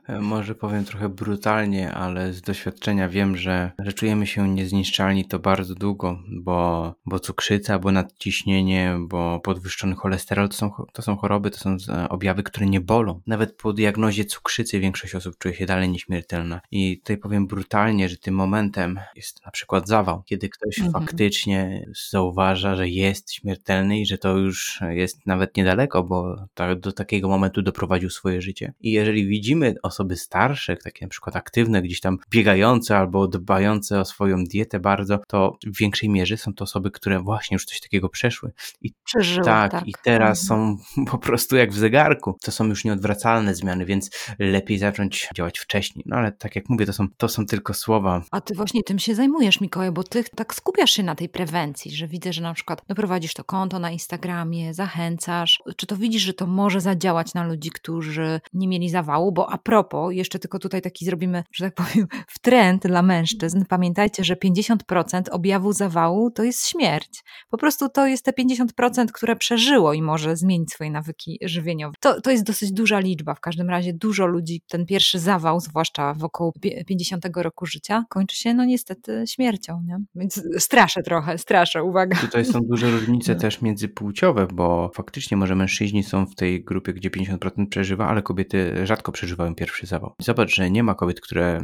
E, 0.09 0.21
może 0.21 0.55
powiem 0.55 0.85
trochę 0.85 1.09
brutalnie, 1.09 1.93
ale 1.93 2.33
z 2.33 2.43
doświadczenia 2.43 3.09
wiem, 3.09 3.37
że, 3.37 3.73
że 3.79 3.93
czujemy 3.93 4.27
się 4.27 4.49
niezniszczalni 4.49 5.25
to 5.25 5.39
bardzo 5.39 5.75
długo, 5.75 6.19
bo, 6.29 6.95
bo 7.07 7.21
cukrzyca, 7.21 7.79
bo 7.79 7.93
nadciśnienie, 7.93 8.97
bo 9.01 9.41
podwyższony 9.41 9.95
cholesterol 9.95 10.49
to 10.49 10.57
są, 10.57 10.71
to 10.93 11.03
są 11.03 11.17
choroby, 11.17 11.51
to 11.51 11.59
są 11.59 11.77
e, 11.89 12.09
objawy, 12.09 12.43
które 12.43 12.67
nie 12.67 12.81
bolą. 12.81 13.21
Nawet 13.27 13.57
po 13.57 13.73
diagnozie 13.73 14.25
cukrzycy 14.25 14.81
większość 14.81 15.15
osób 15.15 15.39
czuje 15.39 15.55
się 15.55 15.67
dalej 15.67 15.89
nieśmiertelna. 15.89 16.61
I 16.71 16.99
tutaj 16.99 17.17
powiem 17.17 17.47
brutalnie, 17.47 18.09
że 18.09 18.17
tym 18.17 18.35
momentem 18.35 19.01
jest 19.17 19.45
na 19.45 19.51
przykład 19.51 19.89
zawał, 19.89 20.23
kiedy 20.23 20.49
ktoś 20.49 20.79
mhm. 20.79 20.93
faktycznie 20.93 21.87
zauważa, 22.11 22.77
że 22.77 22.89
jest 22.89 23.33
śmiertelny 23.33 24.01
i 24.01 24.07
że 24.07 24.19
to 24.19 24.37
już 24.37 24.81
jest 24.89 25.27
nawet 25.27 25.57
niedaleko, 25.57 26.03
bo 26.03 26.37
do 26.77 26.93
takiego 26.93 27.29
momentu 27.29 27.63
doprowadził 27.63 28.11
swoje 28.11 28.43
życie. 28.43 28.73
I 28.81 28.93
jeżeli 28.93 29.27
widzimy 29.49 29.75
osoby 29.83 30.17
starsze, 30.17 30.77
takie 30.77 31.07
na 31.07 31.11
przykład 31.11 31.37
aktywne, 31.37 31.83
gdzieś 31.83 32.01
tam 32.01 32.19
biegające 32.31 32.97
albo 32.97 33.29
dbające 33.29 34.01
o 34.01 34.05
swoją 34.05 34.45
dietę 34.45 34.81
bardzo, 34.81 35.19
to 35.29 35.57
w 35.67 35.79
większej 35.79 36.09
mierze 36.09 36.37
są 36.37 36.55
to 36.55 36.65
osoby, 36.65 36.91
które 36.91 37.21
właśnie 37.21 37.55
już 37.55 37.65
coś 37.65 37.81
takiego 37.81 38.09
przeszły. 38.09 38.53
I 38.83 38.93
Przeżyły, 39.05 39.45
tak, 39.45 39.73
tak. 39.73 39.87
I 39.87 39.95
teraz 40.05 40.51
mhm. 40.51 40.77
są 40.97 41.05
po 41.13 41.19
prostu 41.19 41.57
jak 41.57 41.73
w 41.73 41.77
zegarku. 41.77 42.37
To 42.43 42.53
są 42.53 42.67
już 42.67 42.85
nieodwracalne 42.85 43.55
zmiany, 43.55 43.85
więc 43.85 44.11
lepiej 44.39 44.79
zacząć 44.79 45.29
działać 45.35 45.59
wcześniej. 45.59 46.05
No 46.07 46.17
ale 46.17 46.33
tak 46.33 46.57
jak 46.57 46.69
mówię, 46.69 46.87
to 46.87 46.93
są, 46.93 47.07
to 47.17 47.29
są 47.29 47.47
tylko 47.47 47.75
słowa. 47.75 48.23
A 48.31 48.41
ty 48.41 48.55
właśnie 48.55 48.83
tym 48.83 48.99
się 48.99 49.15
zajmujesz, 49.15 49.61
Mikołaj, 49.61 49.93
bo 49.93 50.05
ty 50.05 50.25
tak 50.37 50.55
skupiasz 50.55 50.91
się 50.91 51.03
na 51.03 51.15
tej 51.15 51.29
prewencji, 51.29 51.91
że 51.91 52.09
widzę, 52.09 52.33
że 52.33 52.43
na 52.43 52.55
przykład 52.55 52.83
prowadzisz 52.97 53.35
to 53.35 53.45
konto 53.45 53.79
na 53.79 53.91
Instagramie, 53.91 54.75
zachęcasz. 54.75 55.63
Czy 55.77 55.87
to 55.87 55.97
widzisz, 55.97 56.23
że 56.23 56.35
to 56.35 56.47
może 56.47 56.81
zadziałać 56.81 57.35
na 57.35 57.47
ludzi, 57.47 57.71
którzy 57.71 58.41
nie 58.55 58.69
mieli 58.69 58.91
zawału, 58.91 59.33
bo 59.39 59.51
a 59.51 59.59
propos, 59.59 60.15
jeszcze 60.15 60.39
tylko 60.39 60.59
tutaj 60.59 60.83
taki 60.83 61.05
zrobimy, 61.05 61.45
że 61.53 61.65
tak 61.65 61.75
powiem, 61.75 62.07
w 62.35 62.39
trend 62.39 62.83
dla 62.83 63.03
mężczyzn. 63.03 63.65
Pamiętajcie, 63.69 64.25
że 64.25 64.35
50% 64.35 65.23
objawu 65.31 65.73
zawału 65.73 66.31
to 66.31 66.45
jest 66.45 66.69
śmierć. 66.69 67.25
Po 67.51 67.59
prostu 67.59 67.89
to 67.89 68.07
jest 68.07 68.25
te 68.25 68.33
50%, 68.33 69.07
które 69.13 69.37
przeżyło 69.37 69.93
i 69.93 70.03
może 70.03 70.37
zmienić 70.37 70.73
swoje 70.73 70.91
nawyki 70.91 71.39
żywieniowe. 71.43 71.95
To, 72.01 72.21
to 72.21 72.31
jest 72.31 72.45
dosyć 72.45 72.73
duża 72.73 72.99
liczba. 72.99 73.35
W 73.35 73.41
każdym 73.41 73.71
razie 73.71 73.93
dużo 73.93 74.27
ludzi, 74.27 74.63
ten 74.69 74.87
pierwszy 74.87 75.19
zawał, 75.19 75.61
zwłaszcza 75.61 76.15
wokół 76.15 76.53
50 76.87 77.27
roku 77.37 77.67
życia, 77.67 78.05
kończy 78.09 78.37
się 78.37 78.55
no 78.55 78.65
niestety 78.65 79.25
śmiercią. 79.29 79.83
Nie? 79.87 79.99
Więc 80.15 80.43
straszę 80.59 81.03
trochę, 81.03 81.39
straszę, 81.39 81.83
uwaga. 81.83 82.17
Tutaj 82.17 82.45
są 82.45 82.61
duże 82.61 82.91
różnice 82.99 83.35
no. 83.35 83.41
też 83.41 83.63
międzypłciowe, 83.63 84.47
bo 84.53 84.91
faktycznie 84.95 85.37
może 85.37 85.55
mężczyźni 85.55 86.03
są 86.03 86.27
w 86.27 86.35
tej 86.35 86.65
grupie, 86.65 86.93
gdzie 86.93 87.11
50% 87.11 87.69
przeżywa, 87.69 88.09
ale 88.09 88.23
kobiety 88.23 88.87
rzadko 88.87 89.13
przeżywają 89.13 89.28
pierwszy 89.57 89.87
zawał. 89.87 90.15
Zobacz, 90.21 90.55
że 90.55 90.71
nie 90.71 90.83
ma 90.83 90.95
kobiet, 90.95 91.21
które, 91.21 91.61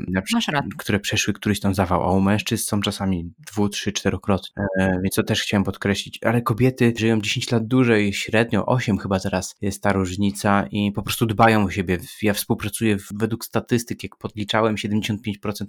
które 0.78 1.00
przeszły 1.00 1.34
któryś 1.34 1.60
tam 1.60 1.74
zawał, 1.74 2.02
a 2.02 2.12
u 2.12 2.20
mężczyzn 2.20 2.64
są 2.64 2.80
czasami 2.80 3.32
dwu, 3.52 3.68
trzy, 3.68 3.92
czterokrotne. 3.92 4.66
E, 4.80 5.00
więc 5.02 5.14
to 5.14 5.22
też 5.22 5.42
chciałem 5.42 5.64
podkreślić. 5.64 6.18
Ale 6.22 6.42
kobiety 6.42 6.92
żyją 6.98 7.20
10 7.20 7.50
lat 7.50 7.66
dłużej, 7.66 8.12
średnio 8.12 8.66
8 8.66 8.98
chyba 8.98 9.20
teraz 9.20 9.56
jest 9.60 9.82
ta 9.82 9.92
różnica 9.92 10.66
i 10.70 10.92
po 10.92 11.02
prostu 11.02 11.26
dbają 11.26 11.64
o 11.64 11.70
siebie. 11.70 11.98
Ja 12.22 12.32
współpracuję 12.32 12.96
według 13.14 13.44
statystyk, 13.44 14.02
jak 14.02 14.16
podliczałem, 14.16 14.74
75% 14.74 14.96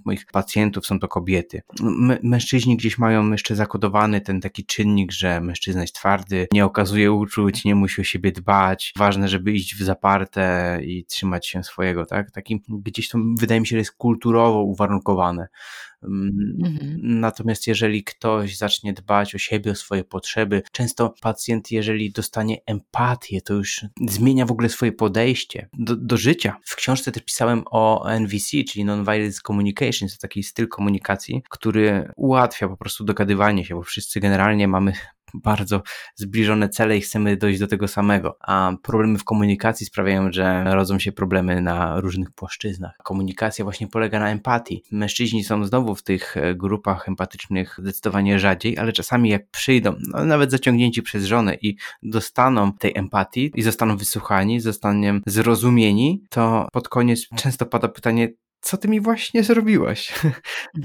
moich 0.05 0.25
pacjentów 0.25 0.85
są 0.85 0.99
to 0.99 1.07
kobiety. 1.07 1.61
mężczyźni 2.23 2.77
gdzieś 2.77 2.97
mają 2.97 3.31
jeszcze 3.31 3.55
zakodowany 3.55 4.21
ten 4.21 4.41
taki 4.41 4.65
czynnik, 4.65 5.11
że 5.11 5.41
mężczyzna 5.41 5.81
jest 5.81 5.95
twardy, 5.95 6.47
nie 6.51 6.65
okazuje 6.65 7.11
uczuć, 7.11 7.65
nie 7.65 7.75
musi 7.75 8.01
o 8.01 8.03
siebie 8.03 8.31
dbać. 8.31 8.93
Ważne, 8.97 9.27
żeby 9.27 9.51
iść 9.51 9.75
w 9.75 9.83
zaparte 9.83 10.79
i 10.83 11.05
trzymać 11.05 11.47
się 11.47 11.63
swojego, 11.63 11.84
tak? 12.09 12.31
Takim 12.31 12.59
gdzieś 12.69 13.09
to 13.09 13.17
wydaje 13.39 13.61
mi 13.61 13.67
się, 13.67 13.75
że 13.75 13.79
jest 13.79 13.91
kulturowo 13.91 14.63
uwarunkowane. 14.63 15.47
Mhm. 16.03 16.99
Natomiast 17.03 17.67
jeżeli 17.67 18.03
ktoś 18.03 18.57
zacznie 18.57 18.93
dbać 18.93 19.35
o 19.35 19.37
siebie, 19.37 19.71
o 19.71 19.75
swoje 19.75 20.03
potrzeby, 20.03 20.63
często 20.71 21.13
pacjent, 21.21 21.71
jeżeli 21.71 22.11
dostanie 22.11 22.57
empatię, 22.65 23.41
to 23.41 23.53
już 23.53 23.85
zmienia 24.07 24.45
w 24.45 24.51
ogóle 24.51 24.69
swoje 24.69 24.91
podejście 24.91 25.69
do, 25.73 25.95
do 25.95 26.17
życia. 26.17 26.57
W 26.65 26.75
książce 26.75 27.11
też 27.11 27.23
pisałem 27.23 27.63
o 27.71 28.09
NVC, 28.19 28.63
czyli 28.69 28.85
Non-Violence 28.85 29.41
Communication, 29.47 30.09
to 30.09 30.15
taki 30.21 30.43
styl 30.43 30.67
komunikacji, 30.67 31.43
który 31.49 32.11
ułatwia 32.15 32.67
po 32.67 32.77
prostu 32.77 33.03
dogadywanie 33.03 33.65
się, 33.65 33.75
bo 33.75 33.81
wszyscy 33.81 34.19
generalnie 34.19 34.67
mamy 34.67 34.93
bardzo 35.43 35.81
zbliżone 36.15 36.69
cele 36.69 36.97
i 36.97 37.01
chcemy 37.01 37.37
dojść 37.37 37.59
do 37.59 37.67
tego 37.67 37.87
samego. 37.87 38.37
A 38.41 38.73
problemy 38.83 39.17
w 39.17 39.23
komunikacji 39.23 39.85
sprawiają, 39.85 40.31
że 40.31 40.63
rodzą 40.63 40.99
się 40.99 41.11
problemy 41.11 41.61
na 41.61 41.99
różnych 41.99 42.31
płaszczyznach. 42.31 42.97
Komunikacja 43.03 43.65
właśnie 43.65 43.87
polega 43.87 44.19
na 44.19 44.29
empatii. 44.29 44.83
Mężczyźni 44.91 45.43
są 45.43 45.65
znowu 45.65 45.95
w 45.95 46.03
tych 46.03 46.37
e, 46.37 46.55
grupach 46.55 47.07
empatycznych 47.07 47.79
zdecydowanie 47.81 48.39
rzadziej, 48.39 48.77
ale 48.77 48.93
czasami 48.93 49.29
jak 49.29 49.49
przyjdą, 49.49 49.95
no 50.13 50.25
nawet 50.25 50.51
zaciągnięci 50.51 51.01
przez 51.01 51.25
żonę 51.25 51.55
i 51.61 51.75
dostaną 52.03 52.73
tej 52.73 52.91
empatii 52.95 53.51
i 53.55 53.61
zostaną 53.61 53.97
wysłuchani, 53.97 54.59
zostaną 54.59 55.19
zrozumieni, 55.25 56.23
to 56.29 56.67
pod 56.71 56.89
koniec 56.89 57.27
często 57.35 57.65
pada 57.65 57.87
pytanie, 57.87 58.29
co 58.61 58.77
ty 58.77 58.87
mi 58.87 59.01
właśnie 59.01 59.43
zrobiłaś? 59.43 60.13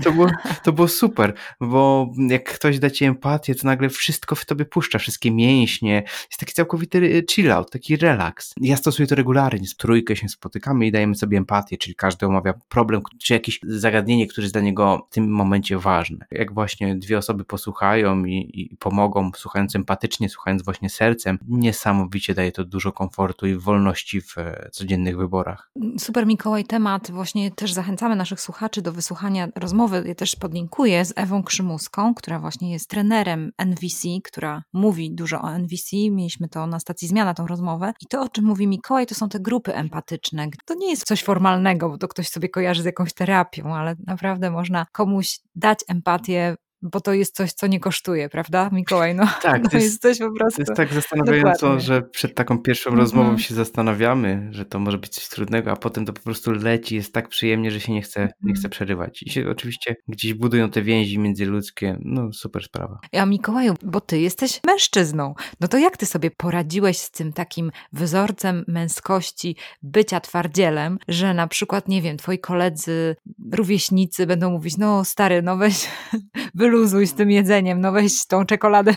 To 0.05 0.13
było, 0.13 0.31
to 0.65 0.73
było 0.73 0.89
super, 0.89 1.35
bo 1.61 2.13
jak 2.29 2.55
ktoś 2.55 2.79
da 2.79 2.91
ci 2.91 3.05
empatię, 3.05 3.55
to 3.55 3.67
nagle 3.67 3.89
wszystko 3.89 4.35
w 4.35 4.45
tobie 4.45 4.65
puszcza, 4.65 4.99
wszystkie 4.99 5.31
mięśnie. 5.31 5.95
Jest 6.07 6.41
taki 6.41 6.53
całkowity 6.53 7.25
chill 7.31 7.53
out, 7.53 7.71
taki 7.71 7.97
relaks. 7.97 8.55
Ja 8.61 8.77
stosuję 8.77 9.07
to 9.07 9.15
regularnie, 9.15 9.67
z 9.67 9.77
trójkę 9.77 10.17
się 10.17 10.29
spotykamy 10.29 10.87
i 10.87 10.93
dajemy 10.93 11.15
sobie 11.15 11.39
empatię, 11.39 11.79
czyli 11.79 11.95
każdy 11.95 12.27
omawia 12.27 12.55
problem, 12.69 13.03
czy 13.23 13.33
jakieś 13.33 13.61
zagadnienie, 13.63 14.27
które 14.27 14.45
jest 14.45 14.55
dla 14.55 14.63
niego 14.63 15.07
w 15.11 15.15
tym 15.15 15.29
momencie 15.29 15.79
ważne. 15.79 16.27
Jak 16.31 16.55
właśnie 16.55 16.97
dwie 16.97 17.19
osoby 17.19 17.45
posłuchają 17.45 18.25
i, 18.25 18.51
i 18.55 18.77
pomogą, 18.77 19.31
słuchając 19.37 19.77
empatycznie, 19.77 20.29
słuchając 20.29 20.63
właśnie 20.63 20.91
sercem, 20.91 21.39
niesamowicie 21.49 22.35
daje 22.35 22.53
to 22.53 22.65
dużo 22.65 22.93
komfortu 22.93 23.47
i 23.47 23.55
wolności 23.55 24.21
w 24.21 24.35
codziennych 24.73 25.17
wyborach. 25.17 25.71
Super 25.99 26.27
Mikołaj, 26.27 26.65
temat 26.65 27.11
właśnie 27.11 27.51
też 27.51 27.70
też 27.71 27.75
zachęcamy 27.75 28.17
naszych 28.17 28.41
słuchaczy 28.41 28.83
do 28.83 28.93
wysłuchania 28.93 29.49
rozmowy, 29.57 30.05
ja 30.07 30.15
też 30.15 30.37
podlinkuję, 30.37 31.05
z 31.05 31.13
Ewą 31.17 31.43
Krzymuską, 31.43 32.15
która 32.15 32.41
właśnie 32.41 32.73
jest 32.73 32.91
trenerem 32.91 33.51
NVC, 33.59 34.09
która 34.25 34.63
mówi 34.73 35.15
dużo 35.15 35.43
o 35.43 35.51
NVC. 35.59 35.97
Mieliśmy 36.11 36.49
to 36.49 36.67
na 36.67 36.81
stacji 36.81 37.09
Zmiana, 37.09 37.35
tą 37.35 37.47
rozmowę. 37.47 37.93
I 38.01 38.07
to, 38.07 38.23
o 38.23 38.29
czym 38.29 38.45
mówi 38.45 38.67
Mikołaj, 38.67 39.07
to 39.07 39.15
są 39.15 39.29
te 39.29 39.41
grupy 39.41 39.75
empatyczne. 39.75 40.49
To 40.67 40.75
nie 40.75 40.91
jest 40.91 41.07
coś 41.07 41.23
formalnego, 41.23 41.89
bo 41.89 41.99
to 41.99 42.09
ktoś 42.09 42.29
sobie 42.29 42.49
kojarzy 42.49 42.83
z 42.83 42.85
jakąś 42.85 43.13
terapią, 43.13 43.75
ale 43.75 43.95
naprawdę 44.07 44.51
można 44.51 44.87
komuś 44.93 45.39
dać 45.55 45.79
empatię 45.89 46.57
bo 46.83 47.01
to 47.01 47.13
jest 47.13 47.37
coś, 47.37 47.53
co 47.53 47.67
nie 47.67 47.81
kosztuje, 47.81 48.29
prawda, 48.29 48.71
Mikołaj? 48.73 49.15
No, 49.15 49.27
tak, 49.43 49.71
to, 49.71 49.77
jest, 49.77 49.87
jest, 49.87 50.03
coś 50.03 50.19
po 50.19 50.39
prostu. 50.39 50.57
To 50.57 50.63
jest 50.63 50.77
tak 50.77 50.93
zastanawiająco, 50.93 51.53
Dokładnie. 51.53 51.81
że 51.81 52.03
przed 52.03 52.35
taką 52.35 52.59
pierwszą 52.59 52.91
rozmową 52.91 53.29
mm 53.29 53.39
-hmm. 53.39 53.43
się 53.43 53.55
zastanawiamy, 53.55 54.49
że 54.51 54.65
to 54.65 54.79
może 54.79 54.99
być 54.99 55.11
coś 55.11 55.29
trudnego, 55.29 55.71
a 55.71 55.77
potem 55.77 56.07
to 56.07 56.13
po 56.13 56.21
prostu 56.21 56.53
leci, 56.53 56.95
jest 56.95 57.13
tak 57.13 57.29
przyjemnie, 57.29 57.71
że 57.71 57.81
się 57.81 57.93
nie 57.93 58.03
chce, 58.03 58.21
nie 58.21 58.53
chce 58.53 58.59
mhm. 58.59 58.71
przerywać. 58.71 59.23
I 59.23 59.31
się 59.31 59.51
oczywiście 59.51 59.97
gdzieś 60.09 60.35
budują 60.35 60.71
te 60.71 60.83
więzi 60.83 61.19
międzyludzkie, 61.19 61.99
no 62.05 62.33
super 62.33 62.65
sprawa. 62.65 62.99
A 63.13 63.27
Mikołaju, 63.27 63.75
bo 63.83 64.01
ty 64.01 64.21
jesteś 64.21 64.61
mężczyzną, 64.67 65.35
no 65.61 65.69
to 65.69 65.79
jak 65.79 65.97
ty 65.97 66.07
sobie 66.07 66.31
poradziłeś 66.31 66.99
z 66.99 67.11
tym 67.11 67.33
takim 67.33 67.71
wzorcem 67.93 68.65
męskości, 68.69 69.57
bycia 69.83 70.21
twardzielem, 70.21 70.99
że 71.09 71.35
na 71.35 71.47
przykład, 71.47 71.89
nie 71.89 72.03
wiem, 72.03 72.17
twoi 72.17 72.39
koledzy, 72.39 73.17
rówieśnicy 73.53 74.27
będą 74.27 74.51
mówić, 74.51 74.77
no 74.77 75.05
stary, 75.05 75.43
no 75.43 75.57
weź, 75.57 75.89
wyluzuj 76.71 77.07
z 77.07 77.15
tym 77.15 77.31
jedzeniem, 77.31 77.81
no 77.81 77.93
weź 77.93 78.27
tą 78.27 78.47
czekoladę 78.47 78.95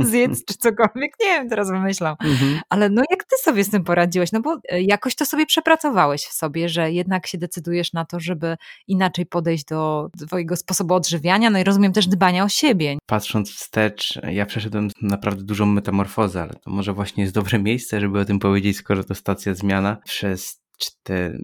zjedz 0.00 0.44
czy 0.44 0.54
cokolwiek, 0.54 1.12
nie 1.20 1.26
wiem, 1.26 1.48
teraz 1.48 1.70
wymyślam. 1.70 2.16
Mhm. 2.24 2.60
Ale 2.70 2.90
no 2.90 3.02
jak 3.10 3.24
ty 3.24 3.36
sobie 3.42 3.64
z 3.64 3.70
tym 3.70 3.84
poradziłeś? 3.84 4.32
No 4.32 4.40
bo 4.40 4.58
e, 4.68 4.82
jakoś 4.82 5.14
to 5.14 5.26
sobie 5.26 5.46
przepracowałeś 5.46 6.22
w 6.22 6.32
sobie, 6.32 6.68
że 6.68 6.92
jednak 6.92 7.26
się 7.26 7.38
decydujesz 7.38 7.92
na 7.92 8.04
to, 8.04 8.20
żeby 8.20 8.56
inaczej 8.86 9.26
podejść 9.26 9.64
do 9.64 10.08
twojego 10.26 10.56
sposobu 10.56 10.94
odżywiania, 10.94 11.50
no 11.50 11.58
i 11.58 11.64
rozumiem 11.64 11.92
też 11.92 12.06
dbania 12.06 12.44
o 12.44 12.48
siebie. 12.48 12.96
Patrząc 13.06 13.50
wstecz, 13.50 14.18
ja 14.28 14.46
przeszedłem 14.46 14.88
naprawdę 15.02 15.44
dużą 15.44 15.66
metamorfozę, 15.66 16.42
ale 16.42 16.52
to 16.52 16.70
może 16.70 16.92
właśnie 16.92 17.22
jest 17.22 17.34
dobre 17.34 17.58
miejsce, 17.58 18.00
żeby 18.00 18.20
o 18.20 18.24
tym 18.24 18.38
powiedzieć, 18.38 18.76
skoro 18.76 19.04
to 19.04 19.14
stacja 19.14 19.54
zmiana. 19.54 19.96
Przez 20.04 20.62
cztery 20.78 21.38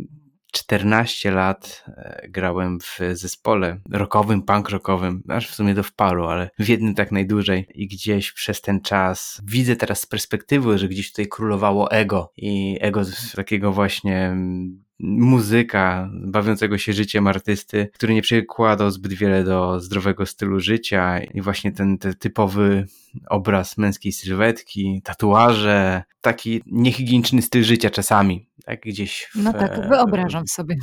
14 0.53 1.31
lat 1.31 1.85
e, 1.89 2.29
grałem 2.29 2.81
w 2.81 3.01
zespole 3.13 3.81
rockowym, 3.91 4.43
punk 4.43 4.69
rockowym, 4.69 5.23
aż 5.29 5.49
w 5.49 5.55
sumie 5.55 5.75
do 5.75 5.83
wparu, 5.83 6.27
ale 6.27 6.51
w 6.59 6.69
jednym 6.69 6.95
tak 6.95 7.13
najdłużej. 7.13 7.67
I 7.75 7.89
gdzieś 7.89 8.33
przez 8.33 8.61
ten 8.61 8.81
czas 8.81 9.41
widzę 9.45 9.77
teraz 9.77 10.01
z 10.01 10.07
perspektywy, 10.07 10.79
że 10.79 10.89
gdzieś 10.89 11.11
tutaj 11.11 11.29
królowało 11.29 11.91
ego 11.91 12.33
i 12.37 12.79
ego 12.81 13.05
z 13.05 13.33
takiego 13.33 13.73
właśnie 13.73 14.27
mm, 14.27 14.88
muzyka, 15.01 16.11
bawiącego 16.13 16.79
się 16.79 16.93
życiem 16.93 17.27
artysty, 17.27 17.89
który 17.95 18.15
nie 18.15 18.23
przykładał 18.23 18.91
zbyt 18.91 19.13
wiele 19.13 19.45
do 19.45 19.81
zdrowego 19.81 20.27
stylu 20.27 20.61
życia 20.61 21.19
i 21.19 21.41
właśnie 21.41 21.73
ten, 21.73 21.99
ten 21.99 22.15
typowy 22.15 22.87
obraz 23.29 23.79
męskiej 23.79 24.13
sylwetki, 24.13 25.03
tatuaże, 25.05 26.03
taki 26.21 26.63
niehigieniczny 26.67 27.43
styl 27.43 27.65
życia 27.65 27.91
czasami, 27.91 28.49
tak 28.65 28.81
gdzieś. 28.81 29.29
W, 29.35 29.43
no 29.43 29.53
tak, 29.53 29.89
wyobrażam 29.89 30.47
sobie. 30.47 30.77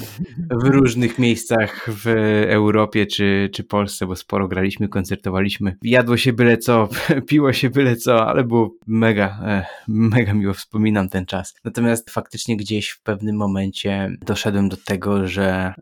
W 0.52 0.68
różnych 0.68 1.20
miejscach 1.20 1.90
w 1.92 2.08
Europie 2.48 3.06
czy, 3.06 3.50
czy 3.54 3.64
Polsce, 3.64 4.08
bo 4.08 4.16
sporo 4.16 4.48
graliśmy, 4.48 4.90
koncertowaliśmy. 4.90 5.78
Jadło 5.82 6.18
się 6.18 6.34
byle 6.34 6.58
co, 6.58 6.90
piło 7.30 7.54
się 7.54 7.70
byle 7.70 7.96
co, 7.96 8.28
ale 8.28 8.44
było 8.44 8.76
mega, 8.88 9.40
e, 9.46 9.66
mega 9.88 10.34
miło 10.34 10.54
wspominam 10.54 11.10
ten 11.10 11.26
czas. 11.26 11.56
Natomiast 11.64 12.10
faktycznie 12.10 12.58
gdzieś 12.58 12.90
w 12.90 13.02
pewnym 13.02 13.36
momencie 13.36 14.05
doszedłem 14.22 14.70
do 14.70 14.78
tego, 14.78 15.28
że, 15.28 15.74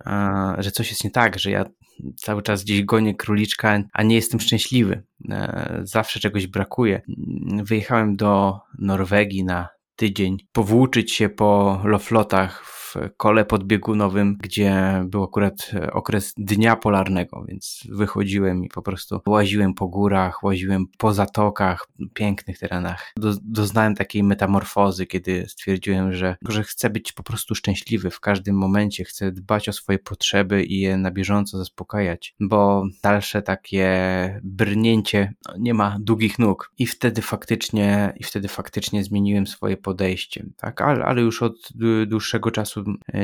że 0.57 0.71
coś 0.71 0.89
jest 0.89 1.03
nie 1.03 1.11
tak, 1.11 1.39
że 1.39 1.51
ja 1.51 1.65
cały 2.15 2.41
czas 2.41 2.63
gdzieś 2.63 2.83
gonię 2.83 3.15
króliczka, 3.15 3.83
a 3.93 4.03
nie 4.03 4.15
jestem 4.15 4.39
szczęśliwy. 4.39 5.03
E, 5.29 5.79
zawsze 5.83 6.19
czegoś 6.19 6.47
brakuje. 6.47 7.01
Wyjechałem 7.63 8.15
do 8.15 8.59
Norwegii 8.79 9.43
na 9.43 9.69
tydzień, 9.95 10.37
powłóczyć 10.51 11.13
się 11.13 11.29
po 11.29 11.81
loflotach 11.83 12.65
kole 13.17 13.45
podbiegunowym, 13.45 14.37
gdzie 14.39 15.03
był 15.05 15.23
akurat 15.23 15.71
e, 15.73 15.93
okres 15.93 16.33
dnia 16.37 16.75
polarnego, 16.75 17.45
więc 17.47 17.87
wychodziłem 17.89 18.63
i 18.63 18.69
po 18.69 18.81
prostu 18.81 19.21
łaziłem 19.27 19.73
po 19.73 19.87
górach, 19.87 20.43
łaziłem 20.43 20.85
po 20.97 21.13
zatokach, 21.13 21.87
pięknych 22.13 22.59
terenach. 22.59 23.11
Do, 23.17 23.33
doznałem 23.41 23.95
takiej 23.95 24.23
metamorfozy, 24.23 25.05
kiedy 25.05 25.45
stwierdziłem, 25.47 26.13
że, 26.13 26.35
że 26.47 26.63
chcę 26.63 26.89
być 26.89 27.11
po 27.11 27.23
prostu 27.23 27.55
szczęśliwy 27.55 28.09
w 28.09 28.19
każdym 28.19 28.57
momencie, 28.57 29.03
chcę 29.03 29.31
dbać 29.31 29.69
o 29.69 29.73
swoje 29.73 29.99
potrzeby 29.99 30.63
i 30.63 30.79
je 30.79 30.97
na 30.97 31.11
bieżąco 31.11 31.57
zaspokajać, 31.57 32.35
bo 32.39 32.85
dalsze 33.03 33.41
takie 33.41 33.89
brnięcie 34.43 35.33
no, 35.47 35.53
nie 35.57 35.73
ma 35.73 35.97
długich 35.99 36.39
nóg. 36.39 36.71
I 36.77 36.87
wtedy 36.87 37.21
faktycznie, 37.21 38.13
i 38.17 38.23
wtedy 38.23 38.47
faktycznie 38.47 39.03
zmieniłem 39.03 39.47
swoje 39.47 39.77
podejście, 39.77 40.45
tak, 40.57 40.81
ale, 40.81 41.05
ale 41.05 41.21
już 41.21 41.41
od 41.43 41.69
dłuższego 42.07 42.51
czasu 42.51 42.63
czasu 42.63 42.82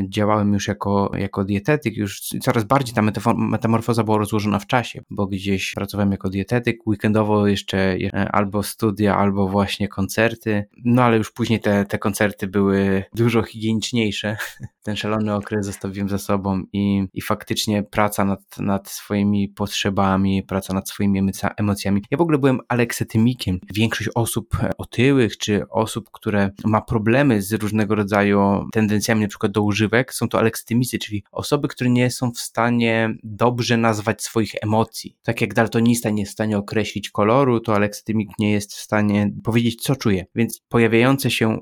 działałem 0.10 0.54
już 0.54 0.68
jako, 0.68 1.12
jako 1.18 1.44
dietetyk, 1.44 1.98
już 1.98 2.22
coraz 2.42 2.64
bardziej 2.64 2.96
ta 2.96 3.02
metamorfoza 3.36 4.04
była 4.04 4.18
rozłożona 4.18 4.60
w 4.60 4.68
czasie, 4.68 5.02
bo 5.10 5.28
gdzieś 5.28 5.74
pracowałem 5.74 6.12
jako 6.12 6.30
dietetyk, 6.30 6.88
weekendowo 6.88 7.48
jeszcze 7.48 7.98
albo 8.32 8.64
studia, 8.64 9.18
albo 9.18 9.48
właśnie 9.48 9.88
koncerty, 9.88 10.66
no 10.86 11.04
ale 11.04 11.18
już 11.18 11.32
później 11.32 11.60
te, 11.60 11.86
te 11.86 11.98
koncerty 11.98 12.48
były 12.48 13.04
dużo 13.16 13.44
higieniczniejsze. 13.44 14.38
Ten 14.84 14.96
szalony 14.96 15.36
okres 15.36 15.66
zostawiłem 15.66 16.10
za 16.10 16.18
sobą 16.18 16.64
i, 16.74 17.08
i 17.14 17.22
faktycznie 17.22 17.84
praca 17.84 18.26
nad, 18.26 18.60
nad 18.60 18.90
swoimi 18.90 19.50
potrzebami, 19.50 20.44
praca 20.44 20.74
nad 20.74 20.90
swoimi 20.90 21.22
emocjami. 21.58 22.02
Ja 22.12 22.18
w 22.18 22.22
ogóle 22.22 22.38
byłem 22.38 22.60
aleksetymikiem. 22.68 23.60
Większość 23.74 24.10
osób 24.16 24.58
otyłych, 24.78 25.38
czy 25.38 25.70
osób, 25.70 26.10
które 26.12 26.50
ma 26.66 26.82
problemy 26.82 27.42
z 27.42 27.54
różnego 27.54 27.96
rodzaju 27.96 28.68
tendencjami, 28.72 29.22
na 29.22 29.28
do 29.50 29.62
używek, 29.62 30.14
są 30.14 30.30
to 30.30 30.40
aleksetymicy, 30.40 31.00
czyli 31.00 31.24
osoby, 31.32 31.68
które 31.68 31.90
nie 31.90 32.12
są 32.12 32.32
w 32.32 32.40
stanie 32.40 33.16
dobrze 33.24 33.78
nazwać 33.78 34.24
swoich 34.24 34.56
emocji. 34.62 35.18
Tak 35.24 35.42
jak 35.42 35.54
daltonista 35.54 36.10
nie 36.10 36.22
jest 36.22 36.32
w 36.32 36.34
stanie 36.34 36.58
określić 36.58 37.10
koloru, 37.10 37.60
to 37.60 37.76
aleksetymik 37.76 38.30
nie 38.40 38.52
jest 38.52 38.74
w 38.74 38.80
stanie 38.80 39.32
powiedzieć, 39.44 39.82
co 39.82 39.96
czuje. 39.96 40.26
Więc 40.36 40.62
pojawiające 40.70 41.32
się 41.32 41.58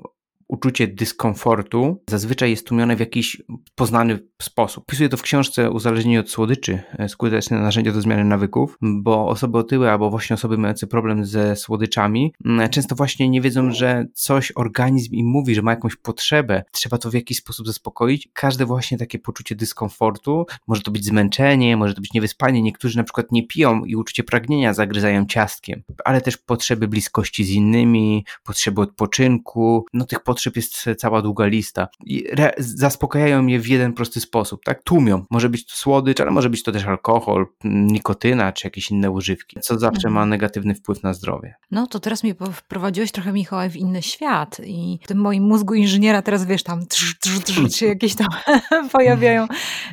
uczucie 0.48 0.88
dyskomfortu 0.88 2.04
zazwyczaj 2.10 2.50
jest 2.50 2.68
tłumione 2.68 2.96
w 2.96 3.00
jakiś 3.00 3.42
poznany 3.76 4.20
sposób. 4.42 4.86
Pisuję 4.86 5.10
to 5.10 5.18
w 5.18 5.22
książce 5.22 5.72
Uzależnienie 5.72 6.20
od 6.20 6.30
słodyczy, 6.30 6.84
e, 6.98 7.10
skuteczne 7.10 7.60
narzędzia 7.60 7.92
do 7.92 8.02
zmiany 8.02 8.24
nawyków, 8.24 8.78
bo 8.82 9.28
osoby 9.28 9.58
otyłe 9.58 9.92
albo 9.92 10.10
właśnie 10.10 10.34
osoby 10.34 10.58
mające 10.58 10.88
problem 10.88 11.26
ze 11.26 11.56
słodyczami 11.56 12.34
mm, 12.46 12.70
często 12.70 12.96
właśnie 12.96 13.30
nie 13.30 13.42
wiedzą, 13.42 13.72
że 13.72 14.06
coś 14.14 14.52
organizm 14.56 15.14
im 15.14 15.28
mówi, 15.28 15.56
że 15.56 15.62
ma 15.62 15.72
jakąś 15.72 15.96
potrzebę, 15.96 16.64
trzeba 16.72 16.98
to 16.98 17.10
w 17.10 17.14
jakiś 17.14 17.38
sposób 17.38 17.68
zaspokoić. 17.68 18.30
Każde 18.34 18.66
właśnie 18.66 18.98
takie 18.98 19.20
poczucie 19.20 19.56
dyskomfortu, 19.56 20.46
może 20.68 20.82
to 20.82 20.92
być 20.92 21.06
zmęczenie, 21.06 21.78
może 21.78 21.94
to 21.94 22.02
być 22.02 22.14
niewyspanie, 22.14 22.62
niektórzy 22.62 22.98
na 22.98 23.04
przykład 23.04 23.32
nie 23.32 23.48
piją 23.48 23.86
i 23.86 23.96
uczucie 23.96 24.24
pragnienia 24.24 24.74
zagryzają 24.74 25.26
ciastkiem, 25.26 25.84
ale 26.06 26.22
też 26.22 26.38
potrzeby 26.38 26.88
bliskości 26.88 27.44
z 27.44 27.50
innymi, 27.50 28.26
potrzeby 28.44 28.82
odpoczynku, 28.82 29.86
no 29.94 30.06
tych 30.06 30.20
potrzeb 30.20 30.37
potrzeb 30.38 30.56
jest 30.56 30.86
cała 30.98 31.22
długa 31.22 31.46
lista. 31.46 31.88
I 32.06 32.28
zaspokajają 32.58 33.48
je 33.48 33.60
w 33.60 33.68
jeden 33.68 33.94
prosty 33.94 34.22
sposób, 34.22 34.64
tak? 34.64 34.84
Tłumią. 34.84 35.26
Może 35.30 35.50
być 35.50 35.66
to 35.66 35.76
słodycz, 35.76 36.20
ale 36.20 36.32
może 36.32 36.50
być 36.50 36.64
to 36.64 36.72
też 36.72 36.86
alkohol, 36.86 37.48
nikotyna, 37.64 38.52
czy 38.52 38.68
jakieś 38.68 38.92
inne 38.92 39.12
używki, 39.12 39.60
co 39.62 39.80
zawsze 39.80 40.10
ma 40.10 40.20
mhm. 40.20 40.30
negatywny 40.30 40.76
wpływ 40.76 41.04
na 41.04 41.14
zdrowie. 41.14 41.56
No 41.72 41.88
to 41.88 42.00
teraz 42.00 42.24
mnie 42.24 42.36
wprowadziłeś 42.54 43.12
trochę, 43.12 43.34
Michał, 43.34 43.70
w 43.70 43.76
inny 43.76 44.02
świat 44.02 44.62
i 44.66 45.00
w 45.04 45.08
tym 45.08 45.18
moim 45.18 45.44
mózgu 45.44 45.74
inżyniera 45.74 46.22
teraz, 46.22 46.46
wiesz, 46.46 46.64
tam 46.64 46.88
trz, 46.88 47.20
trz, 47.20 47.40
trz, 47.40 47.76
się 47.76 47.86
jakieś 47.96 48.16
tam 48.16 48.28
pojawiają 48.94 49.48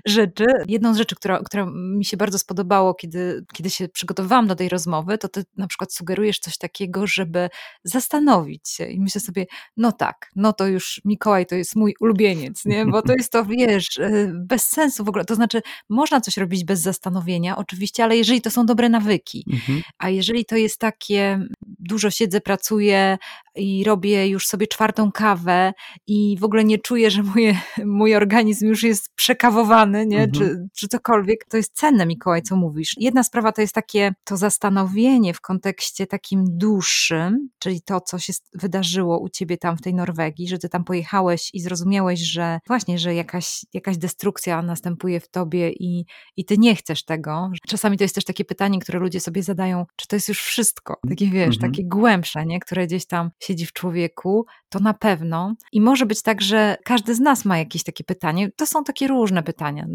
rzeczy. 0.07 0.45
Jedną 0.69 0.95
z 0.95 0.97
rzeczy, 0.97 1.17
która, 1.17 1.39
która 1.39 1.67
mi 1.75 2.05
się 2.05 2.17
bardzo 2.17 2.39
spodobało, 2.39 2.95
kiedy, 2.95 3.45
kiedy 3.53 3.71
się 3.71 3.89
przygotowywałam 3.89 4.47
do 4.47 4.55
tej 4.55 4.69
rozmowy, 4.69 5.19
to 5.19 5.29
ty 5.29 5.45
na 5.57 5.67
przykład 5.67 5.93
sugerujesz 5.93 6.39
coś 6.39 6.59
takiego, 6.59 7.07
żeby 7.07 7.49
zastanowić 7.85 8.69
się 8.69 8.87
i 8.87 9.01
myślę 9.01 9.21
sobie, 9.21 9.47
no 9.77 9.93
tak, 9.93 10.31
no 10.37 10.53
to 10.53 10.67
już 10.67 11.01
Mikołaj 11.05 11.47
to 11.47 11.55
jest 11.55 11.77
mój 11.77 11.95
ulubieniec, 12.01 12.65
nie? 12.65 12.87
Bo 12.87 13.03
to 13.03 13.13
jest 13.13 13.33
to, 13.33 13.45
wiesz, 13.59 13.99
e, 13.99 14.33
bez 14.35 14.69
sensu 14.69 15.05
w 15.05 15.09
ogóle. 15.09 15.25
To 15.25 15.35
znaczy, 15.35 15.63
można 15.89 16.21
coś 16.21 16.37
robić 16.37 16.65
bez 16.65 16.81
zastanowienia, 16.81 17.57
oczywiście, 17.57 18.05
ale 18.05 18.17
jeżeli 18.17 18.41
to 18.41 18.51
są 18.51 18.67
dobre 18.67 18.89
nawyki, 18.89 19.45
mhm. 19.53 19.83
a 19.99 20.11
jeżeli 20.11 20.45
to 20.45 20.57
jest 20.57 20.79
takie, 20.79 21.47
dużo 21.79 22.11
siedzę, 22.11 22.41
pracuję 22.41 23.19
i 23.55 23.85
robię 23.85 24.29
już 24.29 24.47
sobie 24.47 24.67
czwartą 24.67 25.13
kawę 25.13 25.73
i 26.07 26.37
w 26.41 26.45
ogóle 26.45 26.65
nie 26.65 26.79
czuję, 26.79 27.11
że 27.11 27.23
moje, 27.23 27.59
mój 27.85 28.15
organizm 28.15 28.67
już 28.67 28.83
jest 28.83 29.15
przekawowany, 29.15 30.07
nie? 30.07 30.23
Mhm. 30.23 30.33
Czy, 30.33 30.69
czy 30.77 30.89
cokolwiek, 30.89 31.45
to 31.49 31.57
jest 31.57 31.75
cenne, 31.75 32.07
Mikołaj, 32.07 32.43
co 32.43 32.57
mówisz. 32.57 32.95
Jedna 32.99 33.23
sprawa 33.23 33.53
to 33.53 33.61
jest 33.61 33.75
takie, 33.75 34.15
to 34.25 34.37
zastanowienie 34.37 35.35
w 35.35 35.41
kontekście 35.41 36.07
takim 36.07 36.45
dłuższym, 36.49 37.49
czyli 37.59 37.83
to, 37.83 38.01
co 38.01 38.19
się 38.19 38.33
wydarzyło 38.55 39.19
u 39.19 39.29
ciebie 39.29 39.59
tam 39.59 39.77
w 39.77 39.83
tej 39.83 39.95
Norwegii, 39.95 40.24
Norwegii, 40.25 40.49
że 40.49 40.59
ty 40.59 40.69
tam 40.69 40.85
pojechałeś 40.85 41.51
i 41.55 41.61
zrozumiałeś, 41.61 42.21
że 42.21 42.59
właśnie, 42.67 42.99
że 42.99 43.15
jakaś, 43.15 43.67
jakaś 43.73 43.99
destrukcja 43.99 44.63
następuje 44.63 45.21
w 45.21 45.29
tobie 45.29 45.71
i, 45.71 46.05
i 46.37 46.45
ty 46.45 46.59
nie 46.59 46.77
chcesz 46.77 47.05
tego. 47.05 47.51
Czasami 47.69 47.99
to 47.99 48.05
jest 48.05 48.15
też 48.15 48.25
takie 48.25 48.45
pytanie, 48.45 48.79
które 48.79 48.99
ludzie 48.99 49.21
sobie 49.21 49.43
zadają, 49.43 49.85
czy 49.97 50.09
to 50.09 50.17
jest 50.17 50.29
już 50.29 50.43
wszystko? 50.43 50.97
Takie 51.09 51.27
wiesz, 51.27 51.57
mhm. 51.57 51.73
takie 51.73 51.85
głębsze, 51.85 52.47
nie? 52.47 52.61
które 52.61 52.87
gdzieś 52.87 53.07
tam 53.07 53.31
siedzi 53.41 53.67
w 53.67 53.73
człowieku, 53.73 54.47
to 54.69 54.79
na 54.79 54.95
pewno. 54.95 55.55
I 55.73 55.81
może 55.81 56.07
być 56.07 56.23
tak, 56.23 56.43
że 56.43 56.77
każdy 56.85 57.15
z 57.15 57.21
nas 57.21 57.45
ma 57.45 57.59
jakieś 57.59 57.85
takie 57.85 58.05
pytanie. 58.05 58.51
To 58.57 58.67
są 58.67 58.85
takie 58.85 59.09
różne 59.09 59.43
pytania. 59.43 59.87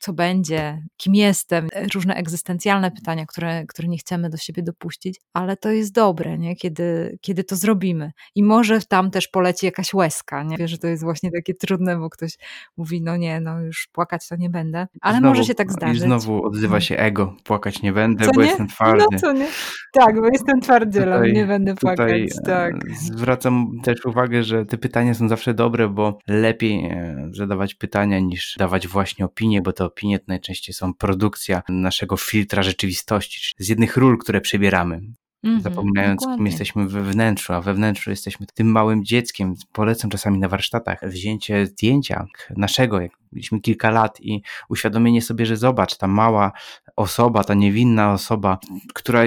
Co 0.00 0.12
będzie? 0.12 0.82
Kim 0.96 1.14
jestem? 1.14 1.68
Różne 1.94 2.14
egzystencjalne 2.14 2.90
pytania, 2.90 3.26
które, 3.26 3.66
które 3.66 3.88
nie 3.88 3.98
chcemy 3.98 4.30
do 4.30 4.36
siebie 4.36 4.62
dopuścić, 4.62 5.20
ale 5.32 5.56
to 5.56 5.70
jest 5.70 5.92
dobre, 5.92 6.38
nie? 6.38 6.56
Kiedy, 6.56 7.18
kiedy 7.20 7.44
to 7.44 7.56
zrobimy. 7.56 8.12
I 8.34 8.42
może 8.42 8.80
tam 8.80 9.10
też 9.10 9.28
poleci 9.28 9.66
jakaś 9.74 9.94
łezka, 9.94 10.42
nie? 10.42 10.56
Wiesz, 10.56 10.70
że 10.70 10.78
to 10.78 10.86
jest 10.86 11.02
właśnie 11.02 11.30
takie 11.30 11.54
trudne, 11.54 11.96
bo 11.96 12.10
ktoś 12.10 12.32
mówi, 12.76 13.02
no 13.02 13.16
nie, 13.16 13.40
no 13.40 13.60
już 13.60 13.88
płakać 13.92 14.28
to 14.28 14.36
nie 14.36 14.50
będę, 14.50 14.86
ale 15.00 15.18
znowu, 15.18 15.34
może 15.34 15.44
się 15.44 15.54
tak 15.54 15.72
zdarzyć. 15.72 15.96
I 15.96 16.00
znowu 16.00 16.46
odzywa 16.46 16.80
się 16.80 16.96
ego, 16.96 17.36
płakać 17.44 17.82
nie 17.82 17.92
będę, 17.92 18.24
co 18.24 18.32
bo 18.32 18.40
nie? 18.40 18.46
jestem 18.46 18.68
twardy. 18.68 19.04
No 19.12 19.18
co 19.18 19.32
nie? 19.32 19.48
Tak, 19.92 20.20
bo 20.20 20.26
jestem 20.26 20.60
twardzielą, 20.60 21.24
nie 21.24 21.46
będę 21.46 21.74
płakać, 21.74 22.22
tutaj 22.34 22.44
tak. 22.44 22.74
Zwracam 22.96 23.66
też 23.82 24.04
uwagę, 24.06 24.42
że 24.42 24.66
te 24.66 24.78
pytania 24.78 25.14
są 25.14 25.28
zawsze 25.28 25.54
dobre, 25.54 25.88
bo 25.88 26.18
lepiej 26.28 26.84
e, 26.84 27.28
zadawać 27.32 27.74
pytania 27.74 28.18
niż 28.18 28.54
dawać 28.58 28.88
właśnie 28.88 29.24
opinie, 29.24 29.62
bo 29.62 29.72
te 29.72 29.84
opinie 29.84 30.18
to 30.18 30.24
najczęściej 30.28 30.74
są 30.74 30.94
produkcja 30.94 31.62
naszego 31.68 32.16
filtra 32.16 32.62
rzeczywistości, 32.62 33.54
z 33.58 33.68
jednych 33.68 33.96
ról, 33.96 34.18
które 34.18 34.40
przebieramy. 34.40 35.00
Mm 35.44 35.58
-hmm, 35.58 35.62
zapominając, 35.62 36.20
dokładnie. 36.20 36.36
kim 36.38 36.46
jesteśmy 36.46 36.88
we 36.88 37.02
wnętrzu, 37.02 37.52
a 37.52 37.60
we 37.60 37.74
wnętrzu 37.74 38.10
jesteśmy 38.10 38.46
tym 38.54 38.66
małym 38.66 39.04
dzieckiem. 39.04 39.54
Polecam 39.72 40.10
czasami 40.10 40.38
na 40.38 40.48
warsztatach 40.48 41.00
wzięcie 41.02 41.66
zdjęcia 41.66 42.26
naszego, 42.56 43.00
jak 43.00 43.12
mieliśmy 43.32 43.60
kilka 43.60 43.90
lat 43.90 44.20
i 44.20 44.42
uświadomienie 44.68 45.22
sobie, 45.22 45.46
że 45.46 45.56
zobacz, 45.56 45.96
ta 45.96 46.06
mała 46.06 46.52
osoba, 46.96 47.44
ta 47.44 47.54
niewinna 47.54 48.12
osoba, 48.12 48.58
która 48.94 49.24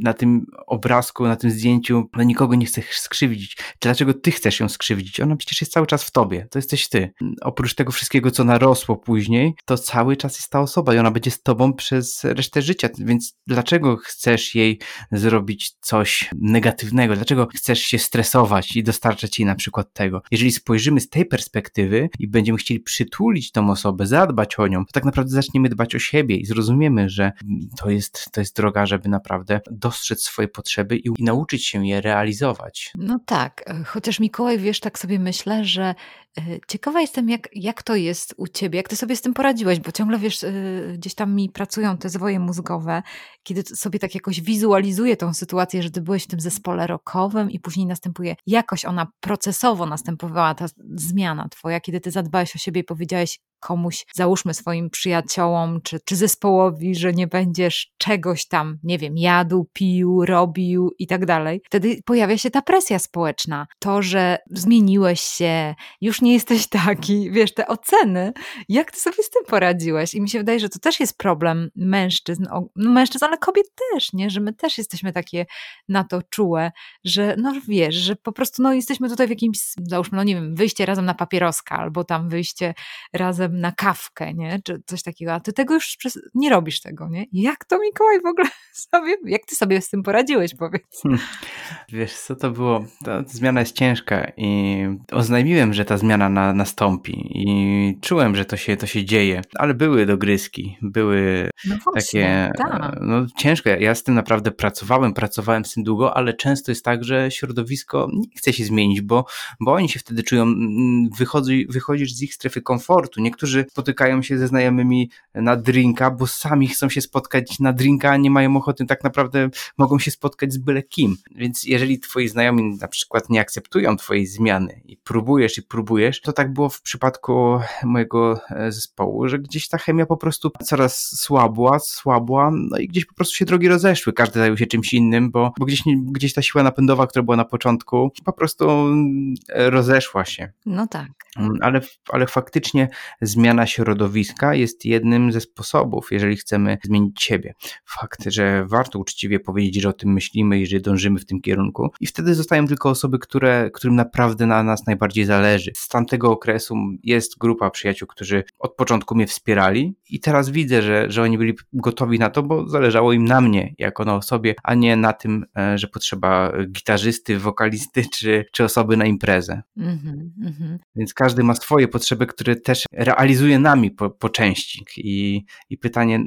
na 0.00 0.14
tym 0.14 0.46
obrazku, 0.66 1.24
na 1.24 1.36
tym 1.36 1.50
zdjęciu, 1.50 2.10
no 2.16 2.22
nikogo 2.22 2.54
nie 2.54 2.66
chce 2.66 2.82
skrzywdzić. 2.90 3.56
Dlaczego 3.80 4.14
ty 4.14 4.30
chcesz 4.30 4.60
ją 4.60 4.68
skrzywdzić? 4.68 5.20
Ona 5.20 5.36
przecież 5.36 5.60
jest 5.60 5.72
cały 5.72 5.86
czas 5.86 6.04
w 6.04 6.10
tobie, 6.10 6.46
to 6.50 6.58
jesteś 6.58 6.88
ty. 6.88 7.12
Oprócz 7.40 7.74
tego 7.74 7.92
wszystkiego, 7.92 8.30
co 8.30 8.44
narosło 8.44 8.96
później, 8.96 9.54
to 9.64 9.78
cały 9.78 10.16
czas 10.16 10.36
jest 10.36 10.50
ta 10.50 10.60
osoba 10.60 10.94
i 10.94 10.98
ona 10.98 11.10
będzie 11.10 11.30
z 11.30 11.42
tobą 11.42 11.72
przez 11.72 12.24
resztę 12.24 12.62
życia, 12.62 12.88
więc 12.98 13.36
dlaczego 13.46 13.96
chcesz 13.96 14.54
jej 14.54 14.78
zrobić 15.12 15.72
coś 15.80 16.30
negatywnego? 16.40 17.14
Dlaczego 17.14 17.48
chcesz 17.54 17.80
się 17.80 17.98
stresować 17.98 18.76
i 18.76 18.82
dostarczać 18.82 19.38
jej 19.38 19.46
na 19.46 19.54
przykład 19.54 19.92
tego? 19.92 20.22
Jeżeli 20.30 20.52
spojrzymy 20.52 21.00
z 21.00 21.08
tej 21.08 21.26
perspektywy 21.26 22.08
i 22.18 22.28
będziemy 22.28 22.58
chcieli 22.58 22.80
przytulić 22.80 23.52
tą 23.52 23.70
osobę, 23.70 24.06
zadbać 24.06 24.58
o 24.58 24.66
nią, 24.66 24.84
to 24.84 24.92
tak 24.92 25.04
naprawdę 25.04 25.30
zaczniemy 25.30 25.68
dbać 25.68 25.94
o 25.94 25.98
siebie 25.98 26.36
i 26.36 26.46
zrozumiemy, 26.46 27.01
że 27.10 27.32
to 27.78 27.90
jest, 27.90 28.28
to 28.32 28.40
jest 28.40 28.56
droga, 28.56 28.86
żeby 28.86 29.08
naprawdę 29.08 29.60
dostrzec 29.70 30.22
swoje 30.22 30.48
potrzeby 30.48 30.96
i, 30.96 31.08
i 31.18 31.24
nauczyć 31.24 31.66
się 31.66 31.86
je 31.86 32.00
realizować. 32.00 32.92
No 32.98 33.18
tak, 33.26 33.64
chociaż 33.86 34.20
Mikołaj, 34.20 34.58
wiesz, 34.58 34.80
tak 34.80 34.98
sobie 34.98 35.18
myślę, 35.18 35.64
że 35.64 35.94
e, 36.31 36.31
ciekawa 36.68 37.00
jestem, 37.00 37.28
jak, 37.28 37.48
jak 37.52 37.82
to 37.82 37.96
jest 37.96 38.34
u 38.36 38.48
ciebie, 38.48 38.76
jak 38.76 38.88
ty 38.88 38.96
sobie 38.96 39.16
z 39.16 39.22
tym 39.22 39.34
poradziłeś, 39.34 39.80
bo 39.80 39.92
ciągle, 39.92 40.18
wiesz, 40.18 40.44
e, 40.44 40.52
gdzieś 40.94 41.14
tam 41.14 41.34
mi 41.34 41.50
pracują 41.50 41.98
te 41.98 42.08
zwoje 42.08 42.40
mózgowe, 42.40 43.02
kiedy 43.42 43.62
sobie 43.62 43.98
tak 43.98 44.14
jakoś 44.14 44.40
wizualizuję 44.40 45.16
tą 45.16 45.34
sytuację, 45.34 45.82
że 45.82 45.90
ty 45.90 46.00
byłeś 46.00 46.24
w 46.24 46.26
tym 46.26 46.40
zespole 46.40 46.86
rokowym 46.86 47.50
i 47.50 47.60
później 47.60 47.86
następuje, 47.86 48.36
jakoś 48.46 48.84
ona 48.84 49.06
procesowo 49.20 49.86
następowała, 49.86 50.54
ta 50.54 50.66
zmiana 50.94 51.48
twoja, 51.48 51.80
kiedy 51.80 52.00
ty 52.00 52.10
zadbałeś 52.10 52.56
o 52.56 52.58
siebie 52.58 52.80
i 52.80 52.84
powiedziałeś, 52.84 53.38
komuś, 53.62 54.06
załóżmy 54.14 54.54
swoim 54.54 54.90
przyjaciołom 54.90 55.80
czy, 55.82 55.98
czy 56.04 56.16
zespołowi, 56.16 56.94
że 56.94 57.12
nie 57.12 57.26
będziesz 57.26 57.92
czegoś 57.98 58.48
tam, 58.48 58.78
nie 58.82 58.98
wiem, 58.98 59.16
jadł, 59.16 59.66
pił, 59.72 60.24
robił 60.24 60.90
i 60.98 61.06
tak 61.06 61.26
dalej, 61.26 61.60
wtedy 61.66 62.00
pojawia 62.04 62.38
się 62.38 62.50
ta 62.50 62.62
presja 62.62 62.98
społeczna. 62.98 63.66
To, 63.78 64.02
że 64.02 64.38
zmieniłeś 64.50 65.20
się, 65.20 65.74
już 66.00 66.21
nie 66.22 66.32
jesteś 66.32 66.66
taki, 66.66 67.30
wiesz, 67.30 67.54
te 67.54 67.66
oceny. 67.66 68.32
Jak 68.68 68.90
ty 68.90 69.00
sobie 69.00 69.22
z 69.22 69.30
tym 69.30 69.44
poradziłeś? 69.44 70.14
I 70.14 70.20
mi 70.20 70.28
się 70.28 70.38
wydaje, 70.38 70.60
że 70.60 70.68
to 70.68 70.78
też 70.78 71.00
jest 71.00 71.18
problem 71.18 71.70
mężczyzn, 71.76 72.46
no 72.76 72.90
mężczyzn, 72.90 73.24
ale 73.24 73.38
kobiet 73.38 73.66
też, 73.92 74.12
nie? 74.12 74.30
Że 74.30 74.40
my 74.40 74.52
też 74.52 74.78
jesteśmy 74.78 75.12
takie 75.12 75.46
na 75.88 76.04
to 76.04 76.22
czułe, 76.22 76.72
że 77.04 77.36
no 77.38 77.52
wiesz, 77.68 77.94
że 77.94 78.16
po 78.16 78.32
prostu 78.32 78.62
no 78.62 78.72
jesteśmy 78.72 79.08
tutaj 79.08 79.26
w 79.26 79.30
jakimś, 79.30 79.58
załóżmy, 79.88 80.16
no 80.16 80.24
nie 80.24 80.34
wiem, 80.34 80.54
wyjście 80.54 80.86
razem 80.86 81.04
na 81.04 81.14
papieroska 81.14 81.76
albo 81.76 82.04
tam 82.04 82.28
wyjście 82.28 82.74
razem 83.12 83.60
na 83.60 83.72
kawkę, 83.72 84.34
nie? 84.34 84.60
Czy 84.64 84.82
coś 84.86 85.02
takiego, 85.02 85.34
a 85.34 85.40
ty 85.40 85.52
tego 85.52 85.74
już 85.74 85.96
nie 86.34 86.50
robisz 86.50 86.80
tego, 86.80 87.08
nie? 87.08 87.24
Jak 87.32 87.64
to 87.64 87.78
Mikołaj 87.78 88.20
w 88.20 88.26
ogóle 88.26 88.48
sobie, 88.90 89.16
jak 89.24 89.46
ty 89.46 89.56
sobie 89.56 89.80
z 89.80 89.88
tym 89.88 90.02
poradziłeś, 90.02 90.54
powiedz? 90.54 91.02
Wiesz 91.92 92.12
co 92.12 92.36
to 92.36 92.50
było? 92.50 92.84
Ta 93.04 93.22
zmiana 93.26 93.60
jest 93.60 93.76
ciężka 93.76 94.32
i 94.36 94.82
oznajmiłem, 95.12 95.74
że 95.74 95.84
ta 95.84 95.98
zmiana 95.98 96.11
zmiana 96.12 96.28
na, 96.28 96.52
nastąpi. 96.52 97.30
I 97.34 97.98
czułem, 98.00 98.36
że 98.36 98.44
to 98.44 98.56
się, 98.56 98.76
to 98.76 98.86
się 98.86 99.04
dzieje, 99.04 99.42
ale 99.54 99.74
były 99.74 100.06
dogryzki, 100.06 100.76
były 100.82 101.50
no 101.64 101.76
właśnie, 101.84 102.52
takie, 102.56 102.70
tak. 102.70 102.98
no 103.00 103.26
ciężko. 103.38 103.70
Ja 103.70 103.94
z 103.94 104.02
tym 104.02 104.14
naprawdę 104.14 104.50
pracowałem, 104.50 105.14
pracowałem 105.14 105.64
z 105.64 105.74
tym 105.74 105.84
długo, 105.84 106.16
ale 106.16 106.34
często 106.34 106.70
jest 106.70 106.84
tak, 106.84 107.04
że 107.04 107.30
środowisko 107.30 108.08
nie 108.12 108.36
chce 108.36 108.52
się 108.52 108.64
zmienić, 108.64 109.00
bo, 109.00 109.24
bo 109.60 109.72
oni 109.72 109.88
się 109.88 110.00
wtedy 110.00 110.22
czują, 110.22 110.42
mm, 110.42 111.10
wychodzi, 111.18 111.66
wychodzisz 111.70 112.14
z 112.14 112.22
ich 112.22 112.34
strefy 112.34 112.62
komfortu. 112.62 113.20
Niektórzy 113.20 113.66
spotykają 113.70 114.22
się 114.22 114.38
ze 114.38 114.48
znajomymi 114.48 115.10
na 115.34 115.56
drinka, 115.56 116.10
bo 116.10 116.26
sami 116.26 116.68
chcą 116.68 116.88
się 116.88 117.00
spotkać 117.00 117.60
na 117.60 117.72
drinka, 117.72 118.10
a 118.10 118.16
nie 118.16 118.30
mają 118.30 118.56
ochoty, 118.56 118.86
tak 118.86 119.04
naprawdę 119.04 119.50
mogą 119.78 119.98
się 119.98 120.10
spotkać 120.10 120.52
z 120.52 120.58
byle 120.58 120.82
kim. 120.82 121.16
Więc 121.34 121.64
jeżeli 121.64 121.98
twoi 121.98 122.28
znajomi 122.28 122.78
na 122.80 122.88
przykład 122.88 123.30
nie 123.30 123.40
akceptują 123.40 123.96
twojej 123.96 124.26
zmiany 124.26 124.80
i 124.84 124.96
próbujesz 124.96 125.58
i 125.58 125.62
próbujesz, 125.62 126.01
to 126.10 126.32
tak 126.32 126.52
było 126.52 126.68
w 126.68 126.82
przypadku 126.82 127.60
mojego 127.84 128.40
e, 128.50 128.72
zespołu, 128.72 129.28
że 129.28 129.38
gdzieś 129.38 129.68
ta 129.68 129.78
chemia 129.78 130.06
po 130.06 130.16
prostu 130.16 130.50
coraz 130.64 131.20
słabła, 131.20 131.78
słabła, 131.78 132.50
no 132.70 132.78
i 132.78 132.88
gdzieś 132.88 133.04
po 133.04 133.14
prostu 133.14 133.36
się 133.36 133.44
drogi 133.44 133.68
rozeszły. 133.68 134.12
Każdy 134.12 134.40
zajął 134.40 134.56
się 134.56 134.66
czymś 134.66 134.94
innym, 134.94 135.30
bo, 135.30 135.52
bo 135.58 135.66
gdzieś, 135.66 135.82
gdzieś 136.12 136.32
ta 136.32 136.42
siła 136.42 136.64
napędowa, 136.64 137.06
która 137.06 137.22
była 137.22 137.36
na 137.36 137.44
początku, 137.44 138.10
po 138.24 138.32
prostu 138.32 138.70
mm, 138.70 139.34
rozeszła 139.48 140.24
się. 140.24 140.52
No 140.66 140.86
tak. 140.86 141.08
Mm, 141.36 141.58
ale, 141.60 141.80
ale 142.08 142.26
faktycznie 142.26 142.88
zmiana 143.20 143.66
środowiska 143.66 144.54
jest 144.54 144.84
jednym 144.84 145.32
ze 145.32 145.40
sposobów, 145.40 146.08
jeżeli 146.10 146.36
chcemy 146.36 146.78
zmienić 146.84 147.22
siebie. 147.22 147.54
Fakt, 147.84 148.24
że 148.26 148.66
warto 148.66 148.98
uczciwie 148.98 149.40
powiedzieć, 149.40 149.82
że 149.82 149.88
o 149.88 149.92
tym 149.92 150.12
myślimy 150.12 150.60
i 150.60 150.66
że 150.66 150.80
dążymy 150.80 151.18
w 151.18 151.26
tym 151.26 151.40
kierunku. 151.40 151.90
I 152.00 152.06
wtedy 152.06 152.34
zostają 152.34 152.66
tylko 152.66 152.90
osoby, 152.90 153.18
które, 153.18 153.70
którym 153.70 153.96
naprawdę 153.96 154.46
na 154.46 154.62
nas 154.62 154.86
najbardziej 154.86 155.24
zależy. 155.24 155.72
Tamtego 155.92 156.30
okresu 156.30 156.76
jest 157.02 157.38
grupa 157.38 157.70
przyjaciół, 157.70 158.08
którzy 158.08 158.44
od 158.58 158.74
początku 158.76 159.14
mnie 159.14 159.26
wspierali 159.26 159.94
i 160.10 160.20
teraz 160.20 160.50
widzę, 160.50 160.82
że, 160.82 161.10
że 161.10 161.22
oni 161.22 161.38
byli 161.38 161.54
gotowi 161.72 162.18
na 162.18 162.30
to, 162.30 162.42
bo 162.42 162.68
zależało 162.68 163.12
im 163.12 163.24
na 163.24 163.40
mnie 163.40 163.74
jako 163.78 164.04
na 164.04 164.14
osobie, 164.14 164.54
a 164.62 164.74
nie 164.74 164.96
na 164.96 165.12
tym, 165.12 165.44
e, 165.58 165.78
że 165.78 165.88
potrzeba 165.88 166.52
gitarzysty, 166.66 167.38
wokalisty 167.38 168.04
czy, 168.14 168.44
czy 168.52 168.64
osoby 168.64 168.96
na 168.96 169.04
imprezę. 169.04 169.62
Mm 169.76 169.98
-hmm, 169.98 170.46
mm 170.46 170.52
-hmm. 170.52 170.78
Więc 170.96 171.14
każdy 171.14 171.42
ma 171.42 171.54
swoje 171.54 171.88
potrzeby, 171.88 172.26
które 172.26 172.56
też 172.56 172.84
realizuje 172.92 173.58
nami 173.58 173.90
po, 173.90 174.10
po 174.10 174.28
części. 174.28 174.84
I, 174.96 175.44
I 175.70 175.78
pytanie, 175.78 176.24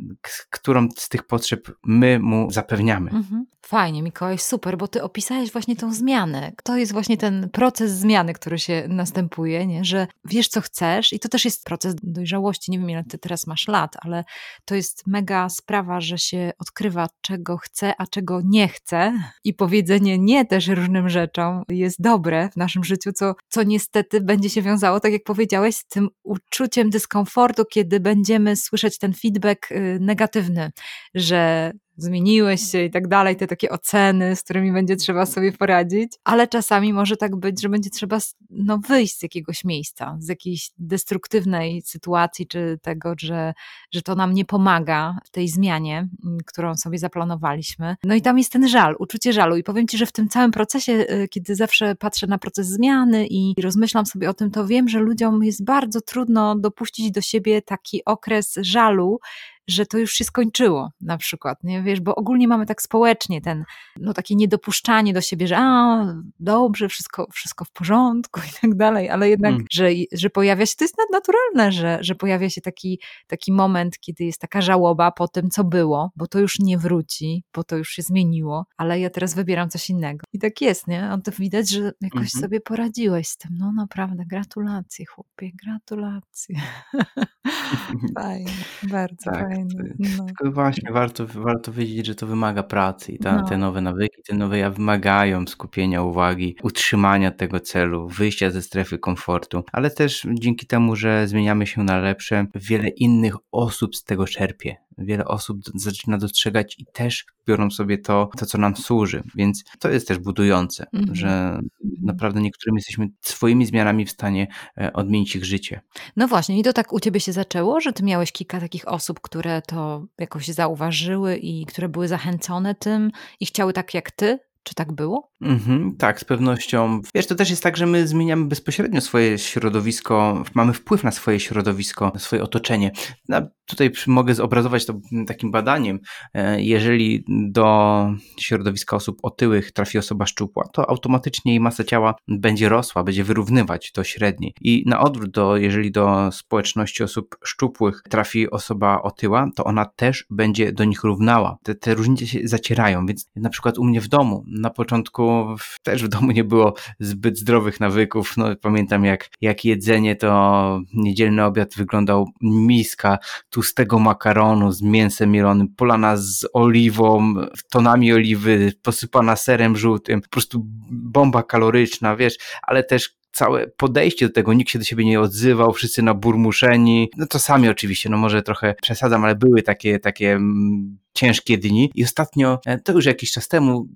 którą 0.49 0.87
z 0.97 1.09
tych 1.09 1.23
potrzeb 1.23 1.71
my 1.83 2.19
mu 2.19 2.51
zapewniamy. 2.51 3.11
Mhm. 3.11 3.45
Fajnie, 3.65 4.03
Mikołaj, 4.03 4.37
super, 4.37 4.77
bo 4.77 4.87
ty 4.87 5.03
opisałeś 5.03 5.51
właśnie 5.51 5.75
tą 5.75 5.93
zmianę. 5.93 6.51
To 6.63 6.77
jest 6.77 6.91
właśnie 6.91 7.17
ten 7.17 7.49
proces 7.49 7.91
zmiany, 7.91 8.33
który 8.33 8.59
się 8.59 8.85
następuje, 8.89 9.54
nie? 9.63 9.85
że 9.85 10.07
wiesz, 10.25 10.47
co 10.47 10.61
chcesz 10.61 11.13
i 11.13 11.19
to 11.19 11.29
też 11.29 11.45
jest 11.45 11.63
proces 11.63 11.95
dojrzałości. 12.03 12.71
Nie 12.71 12.79
wiem, 12.79 12.89
ile 12.89 13.03
ty 13.03 13.17
teraz 13.17 13.47
masz 13.47 13.67
lat, 13.67 13.95
ale 14.01 14.23
to 14.65 14.75
jest 14.75 15.07
mega 15.07 15.49
sprawa, 15.49 16.01
że 16.01 16.17
się 16.17 16.51
odkrywa, 16.59 17.07
czego 17.21 17.57
chce, 17.57 17.93
a 17.97 18.07
czego 18.07 18.41
nie 18.43 18.67
chce 18.67 19.13
i 19.43 19.53
powiedzenie 19.53 20.17
nie 20.17 20.45
też 20.45 20.67
różnym 20.67 21.09
rzeczom 21.09 21.63
jest 21.69 22.01
dobre 22.01 22.49
w 22.49 22.57
naszym 22.57 22.83
życiu, 22.83 23.11
co, 23.11 23.35
co 23.49 23.63
niestety 23.63 24.21
będzie 24.21 24.49
się 24.49 24.61
wiązało, 24.61 24.99
tak 24.99 25.11
jak 25.11 25.23
powiedziałeś, 25.23 25.75
z 25.75 25.85
tym 25.87 26.09
uczuciem 26.23 26.89
dyskomfortu, 26.89 27.65
kiedy 27.65 27.99
będziemy 27.99 28.55
słyszeć 28.55 28.97
ten 28.97 29.13
feedback 29.13 29.71
y, 29.71 29.97
negatywny, 30.01 30.71
że 31.15 31.71
zmieniłeś 31.97 32.61
się 32.61 32.83
i 32.83 32.91
tak 32.91 33.07
dalej, 33.07 33.35
te 33.35 33.47
takie 33.47 33.69
oceny, 33.69 34.35
z 34.35 34.43
którymi 34.43 34.71
będzie 34.71 34.95
trzeba 34.95 35.25
sobie 35.25 35.51
poradzić, 35.51 36.13
ale 36.23 36.47
czasami 36.47 36.93
może 36.93 37.17
tak 37.17 37.35
być, 37.35 37.61
że 37.61 37.69
będzie 37.69 37.89
trzeba 37.89 38.17
no, 38.49 38.77
wyjść 38.77 39.19
z 39.19 39.23
jakiegoś 39.23 39.63
miejsca, 39.63 40.17
z 40.19 40.27
jakiejś 40.27 40.71
destruktywnej 40.77 41.81
sytuacji, 41.81 42.47
czy 42.47 42.79
tego, 42.81 43.13
że, 43.17 43.53
że 43.91 44.01
to 44.01 44.15
nam 44.15 44.33
nie 44.33 44.45
pomaga 44.45 45.17
w 45.25 45.29
tej 45.29 45.47
zmianie, 45.47 46.07
mm, 46.25 46.37
którą 46.45 46.75
sobie 46.75 46.99
zaplanowaliśmy. 46.99 47.95
No 48.03 48.15
i 48.15 48.21
tam 48.21 48.37
jest 48.37 48.51
ten 48.51 48.67
żal, 48.67 48.95
uczucie 48.99 49.33
żalu 49.33 49.57
i 49.57 49.63
powiem 49.63 49.87
Ci, 49.87 49.97
że 49.97 50.05
w 50.05 50.11
tym 50.11 50.29
całym 50.29 50.51
procesie, 50.51 50.93
y, 50.93 51.27
kiedy 51.27 51.55
zawsze 51.55 51.95
patrzę 51.95 52.27
na 52.27 52.37
proces 52.37 52.67
zmiany 52.67 53.27
i 53.27 53.53
rozmyślam 53.61 54.05
sobie 54.05 54.29
o 54.29 54.33
tym, 54.33 54.51
to 54.51 54.67
wiem, 54.67 54.89
że 54.89 54.99
ludziom 54.99 55.43
jest 55.43 55.63
bardzo 55.63 56.01
trudno 56.01 56.55
dopuścić 56.55 57.11
do 57.11 57.21
siebie 57.21 57.61
taki 57.61 58.05
okres 58.05 58.57
żalu, 58.61 59.19
że 59.67 59.85
to 59.85 59.97
już 59.97 60.13
się 60.13 60.23
skończyło 60.23 60.91
na 61.01 61.17
przykład, 61.17 61.63
nie 61.63 61.83
wiesz, 61.83 61.99
bo 61.99 62.15
ogólnie 62.15 62.47
mamy 62.47 62.65
tak 62.65 62.81
społecznie 62.81 63.41
ten, 63.41 63.63
no 63.99 64.13
takie 64.13 64.35
niedopuszczanie 64.35 65.13
do 65.13 65.21
siebie, 65.21 65.47
że 65.47 65.57
a, 65.57 66.05
dobrze, 66.39 66.89
wszystko, 66.89 67.27
wszystko 67.33 67.65
w 67.65 67.71
porządku 67.71 68.39
i 68.49 68.61
tak 68.61 68.75
dalej, 68.75 69.09
ale 69.09 69.29
jednak, 69.29 69.53
mm. 69.53 69.65
że, 69.71 69.89
że 70.11 70.29
pojawia 70.29 70.65
się, 70.65 70.75
to 70.77 70.83
jest 70.83 70.95
naturalne, 71.11 71.71
że, 71.71 71.97
że 72.01 72.15
pojawia 72.15 72.49
się 72.49 72.61
taki, 72.61 72.99
taki 73.27 73.51
moment, 73.51 73.99
kiedy 73.99 74.23
jest 74.23 74.41
taka 74.41 74.61
żałoba 74.61 75.11
po 75.11 75.27
tym, 75.27 75.49
co 75.49 75.63
było, 75.63 76.11
bo 76.15 76.27
to 76.27 76.39
już 76.39 76.59
nie 76.59 76.77
wróci, 76.77 77.43
bo 77.53 77.63
to 77.63 77.77
już 77.77 77.89
się 77.89 78.01
zmieniło, 78.01 78.65
ale 78.77 78.99
ja 78.99 79.09
teraz 79.09 79.33
wybieram 79.33 79.69
coś 79.69 79.89
innego. 79.89 80.25
I 80.33 80.39
tak 80.39 80.61
jest, 80.61 80.87
nie? 80.87 81.09
On 81.13 81.21
to 81.21 81.31
widać, 81.31 81.69
że 81.69 81.91
jakoś 82.01 82.19
mm 82.19 82.25
-hmm. 82.25 82.39
sobie 82.41 82.61
poradziłeś 82.61 83.27
z 83.27 83.37
tym. 83.37 83.51
No 83.57 83.71
naprawdę, 83.71 84.23
gratulacje 84.25 85.05
chłopie, 85.05 85.51
gratulacje. 85.63 86.55
fajnie, 88.19 88.51
bardzo 88.83 89.31
tak. 89.31 89.39
fajnie. 89.39 89.54
No. 89.99 90.25
Tylko 90.25 90.51
właśnie 90.51 90.91
warto, 90.91 91.27
warto 91.27 91.71
wiedzieć, 91.71 92.05
że 92.05 92.15
to 92.15 92.27
wymaga 92.27 92.63
pracy 92.63 93.11
i 93.11 93.19
ta, 93.19 93.35
no. 93.35 93.49
te 93.49 93.57
nowe 93.57 93.81
nawyki, 93.81 94.21
te 94.27 94.35
nowe 94.35 94.57
ja 94.57 94.69
wymagają 94.69 95.47
skupienia 95.47 96.01
uwagi, 96.01 96.55
utrzymania 96.63 97.31
tego 97.31 97.59
celu, 97.59 98.07
wyjścia 98.07 98.51
ze 98.51 98.61
strefy 98.61 98.97
komfortu, 98.97 99.63
ale 99.71 99.89
też 99.89 100.27
dzięki 100.33 100.67
temu, 100.67 100.95
że 100.95 101.27
zmieniamy 101.27 101.67
się 101.67 101.83
na 101.83 101.97
lepsze, 101.97 102.45
wiele 102.55 102.89
innych 102.89 103.35
osób 103.51 103.95
z 103.95 104.03
tego 104.03 104.25
czerpie 104.25 104.85
wiele 104.97 105.25
osób 105.25 105.57
zaczyna 105.75 106.17
dostrzegać 106.17 106.79
i 106.79 106.85
też 106.93 107.25
biorą 107.47 107.71
sobie 107.71 107.97
to, 107.97 108.29
to 108.37 108.45
co 108.45 108.57
nam 108.57 108.75
służy. 108.75 109.23
Więc 109.35 109.63
to 109.79 109.89
jest 109.89 110.07
też 110.07 110.19
budujące, 110.19 110.85
-hmm. 110.93 111.13
że 111.13 111.59
naprawdę 112.01 112.41
niektórym 112.41 112.75
jesteśmy 112.75 113.07
swoimi 113.21 113.65
zmianami 113.65 114.05
w 114.05 114.11
stanie 114.11 114.47
e, 114.77 114.93
odmienić 114.93 115.35
ich 115.35 115.45
życie. 115.45 115.81
No 116.15 116.27
właśnie, 116.27 116.59
i 116.59 116.63
to 116.63 116.73
tak 116.73 116.93
u 116.93 116.99
ciebie 116.99 117.19
się 117.19 117.31
zaczęło, 117.31 117.81
że 117.81 117.93
ty 117.93 118.03
miałeś 118.03 118.31
kilka 118.31 118.59
takich 118.59 118.87
osób, 118.87 119.19
które 119.21 119.44
to 119.67 120.05
jakoś 120.17 120.47
zauważyły 120.47 121.37
i 121.37 121.65
które 121.65 121.89
były 121.89 122.07
zachęcone 122.07 122.75
tym 122.75 123.11
i 123.39 123.45
chciały 123.45 123.73
tak 123.73 123.93
jak 123.93 124.11
ty 124.11 124.39
czy 124.65 124.75
tak 124.75 124.93
było? 124.93 125.31
Mhm, 125.41 125.95
tak, 125.97 126.19
z 126.19 126.23
pewnością. 126.23 127.01
Wiesz, 127.15 127.27
to 127.27 127.35
też 127.35 127.49
jest 127.49 127.63
tak, 127.63 127.77
że 127.77 127.85
my 127.85 128.07
zmieniamy 128.07 128.45
bezpośrednio 128.45 129.01
swoje 129.01 129.37
środowisko, 129.37 130.43
mamy 130.53 130.73
wpływ 130.73 131.03
na 131.03 131.11
swoje 131.11 131.39
środowisko, 131.39 132.11
na 132.13 132.19
swoje 132.19 132.43
otoczenie. 132.43 132.91
No, 133.29 133.41
tutaj 133.65 133.91
mogę 134.07 134.35
zobrazować 134.35 134.85
to 134.85 134.93
takim 135.27 135.51
badaniem. 135.51 135.99
E, 136.33 136.61
jeżeli 136.61 137.23
do 137.27 138.07
środowiska 138.39 138.95
osób 138.95 139.19
otyłych 139.23 139.71
trafi 139.71 139.97
osoba 139.97 140.25
szczupła, 140.25 140.67
to 140.73 140.89
automatycznie 140.89 141.51
jej 141.51 141.59
masa 141.59 141.83
ciała 141.83 142.15
będzie 142.27 142.69
rosła, 142.69 143.03
będzie 143.03 143.23
wyrównywać 143.23 143.91
do 143.95 144.03
średniej. 144.03 144.53
I 144.61 144.83
na 144.85 144.99
odwrót, 144.99 145.31
do, 145.31 145.57
jeżeli 145.57 145.91
do 145.91 146.31
społeczności 146.31 147.03
osób 147.03 147.35
szczupłych 147.43 148.01
trafi 148.09 148.49
osoba 148.51 149.01
otyła, 149.01 149.47
to 149.55 149.63
ona 149.63 149.85
też 149.85 150.25
będzie 150.29 150.71
do 150.71 150.83
nich 150.83 151.03
równała. 151.03 151.57
Te, 151.63 151.75
te 151.75 151.93
różnice 151.93 152.27
się 152.27 152.39
zacierają, 152.43 153.05
więc 153.05 153.29
na 153.35 153.49
przykład 153.49 153.77
u 153.77 153.83
mnie 153.83 154.01
w 154.01 154.07
domu, 154.07 154.43
na 154.55 154.69
początku 154.69 155.45
też 155.83 156.03
w 156.03 156.07
domu 156.07 156.31
nie 156.31 156.43
było 156.43 156.73
zbyt 156.99 157.39
zdrowych 157.39 157.79
nawyków. 157.79 158.37
No, 158.37 158.55
pamiętam 158.61 159.05
jak, 159.05 159.29
jak 159.41 159.65
jedzenie 159.65 160.15
to 160.15 160.81
niedzielny 160.93 161.43
obiad 161.43 161.75
wyglądał 161.75 162.29
miska 162.41 163.17
tłustego 163.49 163.99
makaronu 163.99 164.71
z 164.71 164.81
mięsem 164.81 165.31
mielonym, 165.31 165.67
polana 165.75 166.17
z 166.17 166.45
oliwą, 166.53 167.33
tonami 167.71 168.13
oliwy, 168.13 168.73
posypana 168.81 169.35
serem 169.35 169.77
żółtym, 169.77 170.21
po 170.21 170.29
prostu 170.29 170.61
bomba 170.91 171.43
kaloryczna, 171.43 172.15
wiesz, 172.15 172.37
ale 172.61 172.83
też 172.83 173.15
całe 173.35 173.67
podejście 173.67 174.27
do 174.27 174.33
tego, 174.33 174.53
nikt 174.53 174.71
się 174.71 174.79
do 174.79 174.85
siebie 174.85 175.05
nie 175.05 175.21
odzywał, 175.21 175.73
wszyscy 175.73 176.01
naburmuszeni, 176.01 177.09
no 177.17 177.27
to 177.27 177.39
sami 177.39 177.69
oczywiście, 177.69 178.09
no 178.09 178.17
może 178.17 178.41
trochę 178.41 178.75
przesadzam, 178.81 179.23
ale 179.23 179.35
były 179.35 179.61
takie, 179.61 179.99
takie 179.99 180.31
mm, 180.31 180.97
ciężkie 181.13 181.57
dni. 181.57 181.91
I 181.95 182.03
ostatnio, 182.03 182.59
e, 182.65 182.79
to 182.79 182.93
już 182.93 183.05
jakiś 183.05 183.31
czas 183.31 183.47
temu, 183.47 183.87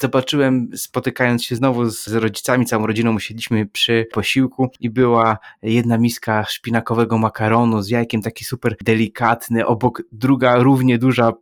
zobaczyłem, 0.00 0.68
spotykając 0.74 1.44
się 1.44 1.56
znowu 1.56 1.90
z 1.90 2.08
rodzicami, 2.08 2.66
całą 2.66 2.86
rodziną 2.86 3.14
usiedliśmy 3.14 3.66
przy 3.66 4.06
posiłku 4.12 4.68
i 4.80 4.90
była 4.90 5.38
jedna 5.62 5.98
miska 5.98 6.44
szpinakowego 6.48 7.18
makaronu 7.18 7.82
z 7.82 7.88
jajkiem, 7.88 8.22
taki 8.22 8.44
super 8.44 8.76
delikatny, 8.84 9.66
obok 9.66 10.02
druga 10.12 10.56
równie 10.56 10.98
duża 10.98 11.32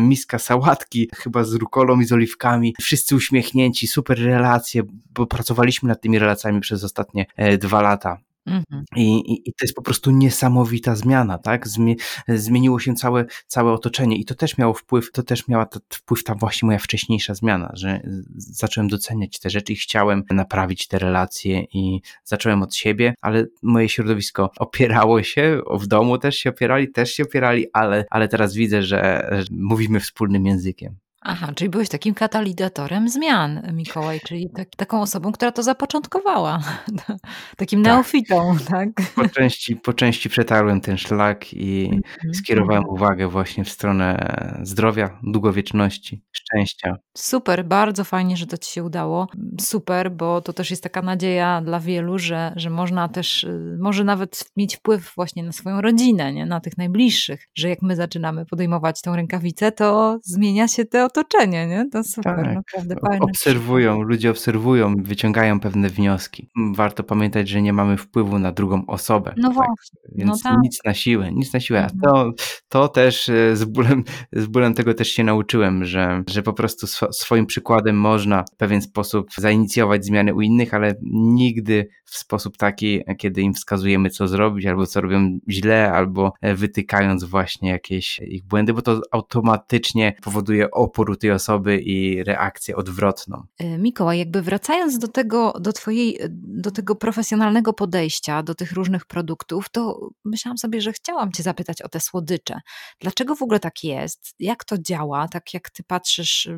miska 0.00 0.38
sałatki, 0.38 1.08
chyba 1.14 1.44
z 1.44 1.54
rukolą 1.54 2.00
i 2.00 2.04
z 2.04 2.12
oliwkami. 2.12 2.74
Wszyscy 2.80 3.16
uśmiechnięci, 3.16 3.86
super 3.86 4.18
relacje, 4.18 4.82
bo 5.14 5.26
pracowaliśmy 5.26 5.88
nad 5.88 6.00
tymi 6.00 6.18
relacjami 6.18 6.60
przez 6.60 6.84
ostatnie 6.84 7.26
e, 7.36 7.58
dwa 7.58 7.82
lata. 7.82 8.18
Mhm. 8.46 8.84
I, 8.96 9.18
i, 9.18 9.48
I, 9.48 9.52
to 9.52 9.64
jest 9.64 9.74
po 9.74 9.82
prostu 9.82 10.10
niesamowita 10.10 10.96
zmiana, 10.96 11.38
tak? 11.38 11.68
Zmie 11.68 11.94
zmieniło 12.28 12.80
się 12.80 12.94
całe, 12.94 13.24
całe 13.46 13.72
otoczenie 13.72 14.16
i 14.16 14.24
to 14.24 14.34
też 14.34 14.58
miało 14.58 14.74
wpływ, 14.74 15.12
to 15.12 15.22
też 15.22 15.48
miała 15.48 15.66
wpływ 15.88 16.24
ta 16.24 16.34
właśnie 16.34 16.66
moja 16.66 16.78
wcześniejsza 16.78 17.34
zmiana, 17.34 17.70
że 17.74 18.00
zacząłem 18.36 18.88
doceniać 18.88 19.38
te 19.38 19.50
rzeczy 19.50 19.72
i 19.72 19.76
chciałem 19.76 20.22
naprawić 20.30 20.86
te 20.88 20.98
relacje 20.98 21.64
i 21.72 22.00
zacząłem 22.24 22.62
od 22.62 22.74
siebie, 22.74 23.14
ale 23.20 23.46
moje 23.62 23.88
środowisko 23.88 24.50
opierało 24.58 25.22
się, 25.22 25.60
w 25.80 25.86
domu 25.86 26.18
też 26.18 26.36
się 26.36 26.50
opierali, 26.50 26.92
też 26.92 27.12
się 27.12 27.22
opierali, 27.22 27.66
ale, 27.72 28.04
ale 28.10 28.28
teraz 28.28 28.54
widzę, 28.54 28.82
że 28.82 29.30
mówimy 29.50 30.00
wspólnym 30.00 30.46
językiem. 30.46 31.01
Aha, 31.24 31.52
czyli 31.54 31.70
byłeś 31.70 31.88
takim 31.88 32.14
katalizatorem 32.14 33.08
zmian, 33.08 33.62
Mikołaj, 33.72 34.20
czyli 34.20 34.50
tak, 34.56 34.68
taką 34.76 35.00
osobą, 35.00 35.32
która 35.32 35.52
to 35.52 35.62
zapoczątkowała. 35.62 36.62
takim 37.56 37.82
tak. 37.82 37.92
neofitą, 37.92 38.56
tak? 38.68 38.88
Po 39.14 39.28
części, 39.28 39.76
po 39.76 39.92
części 39.92 40.28
przetarłem 40.28 40.80
ten 40.80 40.98
szlak 40.98 41.54
i 41.54 41.90
mm-hmm. 41.90 42.34
skierowałem 42.34 42.84
uwagę 42.88 43.28
właśnie 43.28 43.64
w 43.64 43.68
stronę 43.68 44.34
zdrowia, 44.62 45.18
długowieczności, 45.22 46.24
szczęścia. 46.32 46.96
Super, 47.16 47.64
bardzo 47.64 48.04
fajnie, 48.04 48.36
że 48.36 48.46
to 48.46 48.58
ci 48.58 48.72
się 48.72 48.84
udało. 48.84 49.28
Super, 49.60 50.12
bo 50.12 50.40
to 50.40 50.52
też 50.52 50.70
jest 50.70 50.82
taka 50.82 51.02
nadzieja 51.02 51.60
dla 51.60 51.80
wielu, 51.80 52.18
że, 52.18 52.52
że 52.56 52.70
można 52.70 53.08
też, 53.08 53.44
y, 53.44 53.76
może 53.80 54.04
nawet 54.04 54.44
mieć 54.56 54.76
wpływ 54.76 55.12
właśnie 55.16 55.42
na 55.42 55.52
swoją 55.52 55.80
rodzinę, 55.80 56.32
nie? 56.32 56.46
na 56.46 56.60
tych 56.60 56.78
najbliższych, 56.78 57.48
że 57.54 57.68
jak 57.68 57.82
my 57.82 57.96
zaczynamy 57.96 58.46
podejmować 58.46 59.02
tą 59.02 59.16
rękawicę, 59.16 59.72
to 59.72 60.18
zmienia 60.22 60.68
się 60.68 60.84
te 60.84 61.04
otoczenie, 61.12 61.66
nie? 61.66 61.88
To 61.90 62.04
super, 62.04 62.36
tak. 62.36 62.54
naprawdę 62.54 62.94
fajne. 63.06 63.24
Obserwują, 63.24 64.02
ludzie 64.02 64.30
obserwują, 64.30 64.94
wyciągają 64.98 65.60
pewne 65.60 65.88
wnioski. 65.88 66.50
Warto 66.74 67.02
pamiętać, 67.02 67.48
że 67.48 67.62
nie 67.62 67.72
mamy 67.72 67.96
wpływu 67.96 68.38
na 68.38 68.52
drugą 68.52 68.86
osobę. 68.86 69.34
No 69.36 69.48
tak? 69.48 69.56
właśnie. 69.56 70.00
Więc 70.14 70.44
no 70.44 70.50
tak. 70.50 70.60
nic 70.62 70.78
na 70.84 70.94
siłę, 70.94 71.32
nic 71.32 71.52
na 71.52 71.60
siłę. 71.60 71.80
A 71.80 71.92
mhm. 71.92 72.00
to, 72.02 72.32
to 72.68 72.88
też 72.88 73.28
e, 73.28 73.56
z 73.56 73.64
bólem, 73.64 74.04
z 74.32 74.46
bólem 74.46 74.74
tego 74.74 74.94
też 74.94 75.08
się 75.08 75.24
nauczyłem, 75.24 75.84
że, 75.84 76.22
że 76.30 76.42
po 76.42 76.52
prostu 76.52 76.86
swoim 77.12 77.46
przykładem 77.46 77.96
można 77.96 78.44
w 78.54 78.56
pewien 78.56 78.82
sposób 78.82 79.26
zainicjować 79.38 80.04
zmiany 80.04 80.34
u 80.34 80.40
innych, 80.40 80.74
ale 80.74 80.94
nigdy 81.12 81.88
w 82.04 82.16
sposób 82.18 82.56
taki, 82.56 83.00
kiedy 83.18 83.42
im 83.42 83.54
wskazujemy, 83.54 84.10
co 84.10 84.28
zrobić, 84.28 84.66
albo 84.66 84.86
co 84.86 85.00
robią 85.00 85.38
źle, 85.50 85.92
albo 85.92 86.32
e, 86.40 86.54
wytykając 86.54 87.24
właśnie 87.24 87.70
jakieś 87.70 88.18
ich 88.18 88.44
błędy, 88.44 88.72
bo 88.72 88.82
to 88.82 89.00
automatycznie 89.12 90.14
powoduje 90.22 90.70
opór 90.70 91.01
u 91.10 91.16
tej 91.16 91.30
osoby 91.30 91.80
i 91.80 92.24
reakcję 92.24 92.76
odwrotną. 92.76 93.42
E, 93.58 93.78
Mikołaj, 93.78 94.18
jakby 94.18 94.42
wracając 94.42 94.98
do 94.98 95.08
tego, 95.08 95.52
do 95.60 95.72
twojej, 95.72 96.18
do 96.30 96.70
tego 96.70 96.94
profesjonalnego 96.94 97.72
podejścia, 97.72 98.42
do 98.42 98.54
tych 98.54 98.72
różnych 98.72 99.06
produktów, 99.06 99.68
to 99.68 100.08
myślałam 100.24 100.58
sobie, 100.58 100.80
że 100.80 100.92
chciałam 100.92 101.32
cię 101.32 101.42
zapytać 101.42 101.82
o 101.82 101.88
te 101.88 102.00
słodycze. 102.00 102.60
Dlaczego 103.00 103.36
w 103.36 103.42
ogóle 103.42 103.60
tak 103.60 103.84
jest? 103.84 104.34
Jak 104.38 104.64
to 104.64 104.78
działa? 104.78 105.28
Tak 105.28 105.54
jak 105.54 105.70
ty 105.70 105.82
patrzysz, 105.82 106.48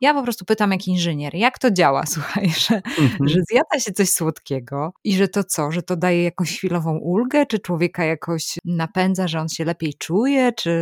ja 0.00 0.14
po 0.14 0.22
prostu 0.22 0.44
pytam 0.44 0.72
jak 0.72 0.86
inżynier, 0.88 1.34
jak 1.34 1.58
to 1.58 1.70
działa, 1.70 2.06
słuchaj, 2.14 2.50
że, 2.50 2.76
mhm. 2.76 3.28
że 3.28 3.40
zjada 3.50 3.80
się 3.80 3.92
coś 3.92 4.10
słodkiego 4.10 4.92
i 5.04 5.16
że 5.16 5.28
to 5.28 5.44
co, 5.44 5.70
że 5.72 5.82
to 5.82 5.96
daje 5.96 6.22
jakąś 6.24 6.56
chwilową 6.56 6.98
ulgę, 6.98 7.46
czy 7.46 7.58
człowieka 7.58 8.04
jakoś 8.04 8.58
napędza, 8.64 9.28
że 9.28 9.40
on 9.40 9.48
się 9.48 9.64
lepiej 9.64 9.94
czuje, 9.98 10.52
czy 10.52 10.74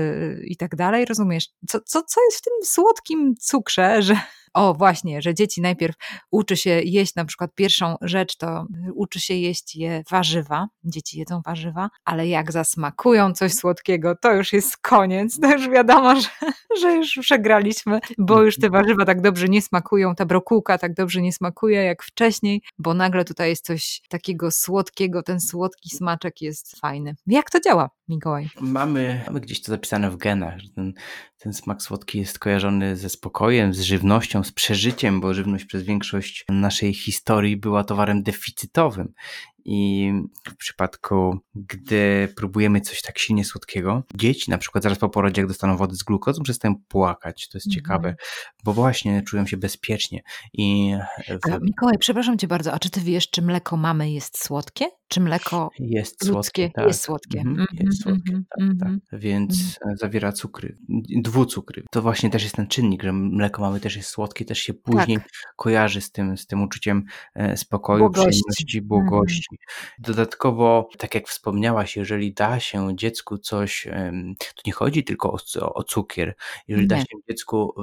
i 0.44 0.56
tak 0.56 0.76
dalej, 0.76 1.04
rozumiesz? 1.04 1.48
Co, 1.68 1.80
co, 1.80 2.02
co 2.02 2.20
jest 2.24 2.38
w 2.38 2.42
tym 2.42 2.52
słodkim 2.64 3.01
cukrze, 3.40 4.02
że 4.02 4.16
o, 4.54 4.74
właśnie, 4.74 5.22
że 5.22 5.34
dzieci 5.34 5.60
najpierw 5.60 5.96
uczy 6.30 6.56
się 6.56 6.70
jeść 6.70 7.14
na 7.14 7.24
przykład 7.24 7.54
pierwszą 7.54 7.96
rzecz, 8.02 8.36
to 8.36 8.66
uczy 8.94 9.20
się 9.20 9.34
jeść 9.34 9.76
je 9.76 10.02
warzywa. 10.10 10.68
Dzieci 10.84 11.18
jedzą 11.18 11.40
warzywa, 11.46 11.90
ale 12.04 12.28
jak 12.28 12.52
zasmakują 12.52 13.32
coś 13.32 13.54
słodkiego, 13.54 14.16
to 14.16 14.34
już 14.34 14.52
jest 14.52 14.76
koniec. 14.76 15.40
To 15.40 15.52
już 15.52 15.68
wiadomo, 15.68 16.20
że, 16.20 16.28
że 16.80 16.92
już 16.94 17.18
przegraliśmy, 17.20 18.00
bo 18.18 18.42
już 18.42 18.56
te 18.56 18.70
warzywa 18.70 19.04
tak 19.04 19.20
dobrze 19.20 19.48
nie 19.48 19.62
smakują, 19.62 20.14
ta 20.14 20.26
brokułka 20.26 20.78
tak 20.78 20.94
dobrze 20.94 21.22
nie 21.22 21.32
smakuje 21.32 21.82
jak 21.82 22.02
wcześniej, 22.02 22.62
bo 22.78 22.94
nagle 22.94 23.24
tutaj 23.24 23.48
jest 23.48 23.64
coś 23.64 24.00
takiego 24.08 24.50
słodkiego, 24.50 25.22
ten 25.22 25.40
słodki 25.40 25.90
smaczek 25.90 26.40
jest 26.40 26.80
fajny. 26.80 27.14
Jak 27.26 27.50
to 27.50 27.60
działa, 27.60 27.90
Mikołaj? 28.08 28.48
Mamy, 28.60 29.22
mamy 29.26 29.40
gdzieś 29.40 29.62
to 29.62 29.72
zapisane 29.72 30.10
w 30.10 30.16
genach, 30.16 30.58
że 30.58 30.68
ten 30.68 30.92
ten 31.42 31.52
smak 31.52 31.82
słodki 31.82 32.18
jest 32.18 32.38
kojarzony 32.38 32.96
ze 32.96 33.08
spokojem, 33.08 33.74
z 33.74 33.80
żywnością, 33.80 34.41
z 34.44 34.52
przeżyciem, 34.52 35.20
bo 35.20 35.34
żywność 35.34 35.64
przez 35.64 35.82
większość 35.82 36.44
naszej 36.48 36.94
historii 36.94 37.56
była 37.56 37.84
towarem 37.84 38.22
deficytowym. 38.22 39.12
I 39.64 40.12
w 40.48 40.56
przypadku, 40.56 41.38
gdy 41.54 42.28
próbujemy 42.36 42.80
coś 42.80 43.02
tak 43.02 43.18
silnie 43.18 43.44
słodkiego, 43.44 44.02
dzieci 44.14 44.50
na 44.50 44.58
przykład 44.58 44.84
zaraz 44.84 44.98
po 44.98 45.08
porodzie, 45.08 45.40
jak 45.40 45.48
dostaną 45.48 45.76
wody 45.76 45.96
z 45.96 46.02
glukozą, 46.02 46.42
przestają 46.42 46.74
płakać. 46.88 47.48
To 47.48 47.58
jest 47.58 47.66
mm 47.66 47.72
ciekawe, 47.72 48.14
bo 48.64 48.72
właśnie 48.72 49.22
czują 49.22 49.46
się 49.46 49.56
bezpiecznie. 49.56 50.22
I 50.52 50.94
w... 51.28 51.62
Mikołaj, 51.62 51.98
przepraszam 51.98 52.38
cię 52.38 52.46
bardzo, 52.46 52.72
a 52.72 52.78
czy 52.78 52.90
ty 52.90 53.00
wiesz, 53.00 53.30
czy 53.30 53.42
mleko 53.42 53.76
mamy 53.76 54.10
jest 54.10 54.44
słodkie? 54.44 54.86
Czy 55.08 55.20
mleko 55.20 55.70
jest 55.78 56.24
ludzkie 56.24 56.32
słodkie? 56.32 56.70
Tak. 56.74 56.86
Jest 56.86 57.02
słodkie. 57.02 57.40
Mm 57.40 57.56
-hmm. 57.56 57.66
Jest 57.72 58.02
słodkie, 58.02 58.42
mm 58.60 58.78
tak, 58.78 58.88
tak. 58.88 59.20
Więc 59.20 59.78
zawiera 59.94 60.32
cukry, 60.32 60.78
dwucukry. 61.22 61.84
To 61.90 62.02
właśnie 62.02 62.30
też 62.30 62.42
jest 62.42 62.54
ten 62.54 62.66
czynnik, 62.66 63.02
że 63.02 63.12
mleko 63.12 63.62
mamy 63.62 63.80
też 63.80 63.96
jest 63.96 64.08
słodkie, 64.08 64.44
też 64.44 64.58
się 64.58 64.74
później 64.74 65.16
tak. 65.16 65.28
kojarzy 65.56 66.00
z 66.00 66.10
tym, 66.10 66.36
z 66.36 66.46
tym 66.46 66.62
uczuciem 66.62 67.04
e, 67.34 67.56
spokoju, 67.56 67.98
błogości. 67.98 68.42
przyjemności, 68.50 68.82
błogości. 68.82 69.51
Dodatkowo, 69.98 70.88
tak 70.98 71.14
jak 71.14 71.28
wspomniałaś, 71.28 71.96
jeżeli 71.96 72.34
da 72.34 72.60
się 72.60 72.96
dziecku 72.96 73.38
coś, 73.38 73.88
to 74.38 74.62
nie 74.66 74.72
chodzi 74.72 75.04
tylko 75.04 75.32
o, 75.32 75.74
o 75.74 75.84
cukier, 75.84 76.34
jeżeli 76.68 76.84
nie. 76.84 76.88
da 76.88 76.98
się 76.98 77.16
dziecku 77.28 77.74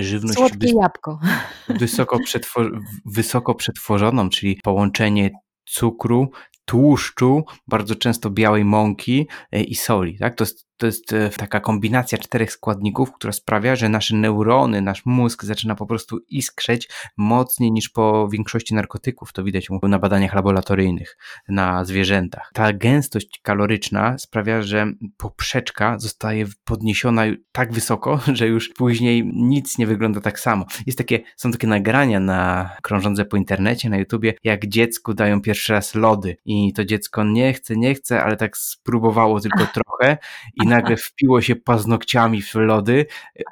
żywność 0.00 0.38
Słodkie 0.38 0.72
jabłko. 0.80 1.20
Wysoko, 1.80 2.18
przetwor 2.18 2.80
wysoko 3.04 3.54
przetworzoną, 3.54 4.28
czyli 4.28 4.60
połączenie 4.62 5.30
cukru, 5.64 6.30
tłuszczu, 6.64 7.44
bardzo 7.66 7.94
często 7.94 8.30
białej 8.30 8.64
mąki 8.64 9.28
e, 9.52 9.62
i 9.62 9.74
soli. 9.74 10.18
Tak? 10.18 10.34
To 10.34 10.44
jest 10.44 10.66
to 10.76 10.86
jest 10.86 11.12
e, 11.12 11.30
taka 11.30 11.60
kombinacja 11.60 12.18
czterech 12.18 12.52
składników, 12.52 13.12
która 13.12 13.32
sprawia, 13.32 13.76
że 13.76 13.88
nasze 13.88 14.16
neurony, 14.16 14.80
nasz 14.80 15.06
mózg 15.06 15.44
zaczyna 15.44 15.74
po 15.74 15.86
prostu 15.86 16.18
iskrzeć 16.28 16.88
mocniej 17.16 17.72
niż 17.72 17.88
po 17.88 18.28
większości 18.28 18.74
narkotyków. 18.74 19.32
To 19.32 19.44
widać 19.44 19.68
na 19.82 19.98
badaniach 19.98 20.34
laboratoryjnych 20.34 21.16
na 21.48 21.84
zwierzętach. 21.84 22.50
Ta 22.54 22.72
gęstość 22.72 23.40
kaloryczna 23.42 24.18
sprawia, 24.18 24.62
że 24.62 24.92
poprzeczka 25.16 25.98
zostaje 25.98 26.46
podniesiona 26.64 27.22
tak 27.52 27.72
wysoko, 27.72 28.20
że 28.38 28.46
już 28.46 28.68
później 28.68 29.30
nic 29.34 29.78
nie 29.78 29.86
wygląda 29.86 30.20
tak 30.20 30.40
samo. 30.40 30.64
Jest 30.86 30.98
takie, 30.98 31.20
są 31.36 31.50
takie 31.50 31.66
nagrania 31.66 32.20
na 32.20 32.70
krążące 32.82 33.24
po 33.24 33.36
internecie, 33.36 33.90
na 33.90 33.98
YouTubie, 33.98 34.34
jak 34.44 34.66
dziecku 34.66 35.14
dają 35.14 35.40
pierwszy 35.40 35.72
raz 35.72 35.94
lody 35.94 36.36
i 36.44 36.72
to 36.72 36.84
dziecko 36.84 37.24
nie 37.24 37.52
chce, 37.52 37.76
nie 37.76 37.94
chce, 37.94 38.24
ale 38.24 38.36
tak 38.36 38.56
spróbowało 38.56 39.40
tylko 39.40 39.66
trochę 39.74 40.18
i 40.63 40.63
nagle 40.66 40.96
wpiło 40.96 41.40
się 41.40 41.56
paznokciami 41.56 42.42
w 42.42 42.54
lody, 42.54 43.06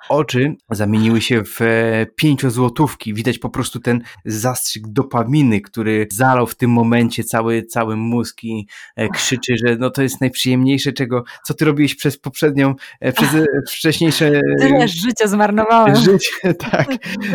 oczy 0.08 0.54
zamieniły 0.70 1.20
się 1.20 1.44
w 1.44 1.60
e, 1.62 2.06
pięciozłotówki. 2.16 3.14
Widać 3.14 3.38
po 3.38 3.50
prostu 3.50 3.80
ten 3.80 4.02
zastrzyk 4.24 4.82
dopaminy, 4.86 5.60
który 5.60 6.06
zalał 6.12 6.46
w 6.46 6.54
tym 6.54 6.70
momencie 6.70 7.24
cały, 7.24 7.62
cały 7.62 7.96
mózg 7.96 8.44
i 8.44 8.66
e, 8.96 9.08
krzyczy, 9.08 9.54
że 9.64 9.76
no 9.76 9.90
to 9.90 10.02
jest 10.02 10.20
najprzyjemniejsze, 10.20 10.92
czego, 10.92 11.24
co 11.44 11.54
ty 11.54 11.64
robiłeś 11.64 11.94
przez 11.94 12.18
poprzednią, 12.18 12.74
e, 13.00 13.12
przez 13.12 13.28
wcześniejsze... 13.68 14.40
Tyle 14.58 14.88
życia 14.88 15.26
zmarnowałem. 15.26 15.96
Życie, 15.96 16.54
tak. 16.70 16.88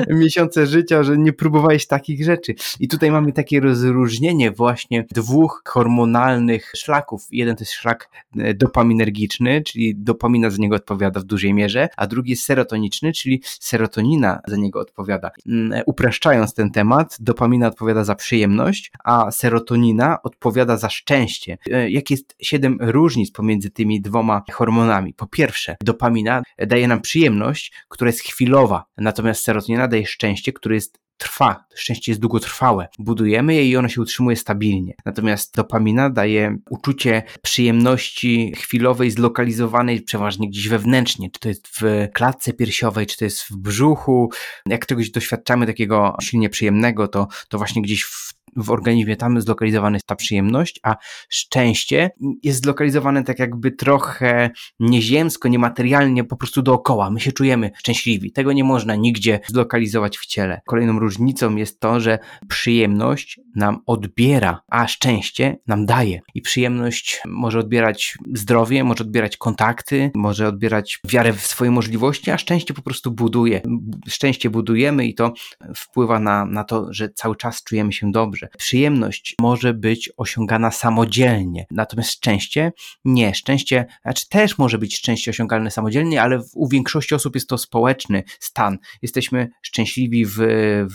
miesiące 0.10 0.68
życia, 0.68 1.04
że 1.04 1.18
nie 1.18 1.34
próbowałeś 1.34 1.88
takich 1.88 2.26
rzeczy. 2.26 2.56
I 2.80 2.88
tutaj 2.88 3.12
mamy 3.12 3.34
takie 3.34 3.60
rozróżnienie 3.60 4.52
właśnie 4.52 5.06
dwóch 5.12 5.62
hormonalnych 5.66 6.72
szlaków. 6.76 7.28
Jeden 7.32 7.56
to 7.56 7.62
jest 7.62 7.74
szlak 7.74 8.10
dopaminergiczny, 8.56 9.64
czyli 9.68 9.96
dopamina 9.96 10.50
za 10.50 10.58
niego 10.58 10.76
odpowiada 10.76 11.20
w 11.20 11.24
dużej 11.24 11.54
mierze, 11.54 11.90
a 11.98 12.08
drugi 12.08 12.30
jest 12.30 12.44
serotoniczny, 12.44 13.12
czyli 13.12 13.42
serotonina 13.44 14.40
za 14.48 14.58
niego 14.58 14.80
odpowiada. 14.80 15.32
Mm, 15.48 15.82
upraszczając 15.86 16.54
ten 16.54 16.72
temat, 16.72 17.18
dopamina 17.20 17.68
odpowiada 17.68 18.04
za 18.04 18.16
przyjemność, 18.16 18.92
a 19.04 19.32
serotonina 19.32 20.22
odpowiada 20.24 20.78
za 20.78 20.90
szczęście. 20.90 21.58
E, 21.72 21.90
jak 21.90 22.12
jest 22.12 22.36
siedem 22.42 22.78
różnic 22.82 23.32
pomiędzy 23.32 23.70
tymi 23.70 24.02
dwoma 24.02 24.42
hormonami? 24.52 25.14
Po 25.14 25.28
pierwsze, 25.28 25.76
dopamina 25.84 26.44
daje 26.68 26.88
nam 26.88 27.02
przyjemność, 27.02 27.74
która 27.90 28.10
jest 28.10 28.22
chwilowa, 28.22 28.86
natomiast 28.98 29.44
serotonina 29.44 29.88
daje 29.88 30.06
szczęście, 30.06 30.54
które 30.54 30.76
jest 30.76 31.00
trwa, 31.18 31.66
szczęście 31.76 32.12
jest 32.12 32.22
długotrwałe. 32.22 32.88
Budujemy 33.00 33.56
je 33.56 33.70
i 33.70 33.78
ono 33.78 33.90
się 33.90 34.02
utrzymuje 34.02 34.36
stabilnie. 34.36 34.94
Natomiast 35.06 35.56
dopamina 35.56 36.10
daje 36.10 36.58
uczucie 36.70 37.24
przyjemności 37.42 38.54
chwilowej, 38.58 39.12
zlokalizowanej 39.12 40.02
przeważnie 40.02 40.50
gdzieś 40.50 40.68
wewnętrznie, 40.68 41.32
czy 41.32 41.40
to 41.40 41.50
jest 41.50 41.68
w 41.68 42.08
klatce 42.14 42.54
piersiowej, 42.54 43.06
czy 43.06 43.18
to 43.18 43.26
jest 43.26 43.44
w 43.44 43.56
brzuchu. 43.56 44.30
Jak 44.66 44.86
czegoś 44.86 45.10
doświadczamy 45.10 45.66
takiego 45.66 46.16
silnie 46.22 46.50
przyjemnego, 46.50 47.08
to, 47.08 47.28
to 47.50 47.58
właśnie 47.58 47.82
gdzieś 47.82 48.04
w 48.04 48.37
w 48.58 48.72
organizmie, 48.72 49.16
tam 49.16 49.42
zlokalizowana 49.42 49.96
jest 49.96 50.08
ta 50.08 50.16
przyjemność, 50.16 50.80
a 50.84 50.96
szczęście 51.30 52.10
jest 52.44 52.64
zlokalizowane 52.64 53.24
tak 53.24 53.40
jakby 53.40 53.72
trochę 53.72 54.50
nieziemsko, 54.80 55.48
niematerialnie, 55.48 56.24
po 56.24 56.38
prostu 56.38 56.62
dookoła. 56.62 57.10
My 57.10 57.20
się 57.20 57.32
czujemy 57.32 57.72
szczęśliwi. 57.78 58.32
Tego 58.32 58.54
nie 58.54 58.64
można 58.64 58.96
nigdzie 58.96 59.40
zlokalizować 59.48 60.18
w 60.18 60.26
ciele. 60.26 60.62
Kolejną 60.66 61.00
różnicą 61.00 61.56
jest 61.56 61.80
to, 61.80 62.00
że 62.00 62.20
przyjemność 62.48 63.40
nam 63.56 63.80
odbiera, 63.86 64.62
a 64.68 64.88
szczęście 64.88 65.58
nam 65.68 65.86
daje. 65.86 66.20
I 66.34 66.42
przyjemność 66.42 67.22
może 67.26 67.60
odbierać 67.60 68.18
zdrowie, 68.34 68.84
może 68.84 69.04
odbierać 69.04 69.38
kontakty, 69.38 70.12
może 70.16 70.48
odbierać 70.48 71.00
wiarę 71.10 71.34
w 71.34 71.48
swoje 71.48 71.72
możliwości, 71.72 72.32
a 72.32 72.38
szczęście 72.38 72.74
po 72.74 72.82
prostu 72.82 73.12
buduje. 73.12 73.62
Szczęście 74.08 74.50
budujemy 74.50 75.06
i 75.06 75.16
to 75.16 75.34
wpływa 75.76 76.20
na, 76.20 76.46
na 76.46 76.64
to, 76.64 76.88
że 76.90 77.10
cały 77.10 77.36
czas 77.36 77.64
czujemy 77.64 77.94
się 77.94 78.12
dobrze. 78.12 78.47
Przyjemność 78.58 79.36
może 79.42 79.74
być 79.74 80.12
osiągana 80.18 80.72
samodzielnie, 80.72 81.66
natomiast 81.72 82.12
szczęście 82.12 82.72
nie. 83.06 83.36
Szczęście, 83.36 83.86
znaczy 84.02 84.30
też 84.30 84.58
może 84.58 84.78
być 84.78 84.98
szczęście 84.98 85.32
osiągalne 85.32 85.72
samodzielnie, 85.72 86.22
ale 86.22 86.42
u 86.54 86.68
większości 86.68 87.16
osób 87.16 87.36
jest 87.36 87.50
to 87.50 87.58
społeczny 87.58 88.24
stan. 88.40 88.78
Jesteśmy 89.02 89.50
szczęśliwi 89.62 90.26
w, 90.26 90.38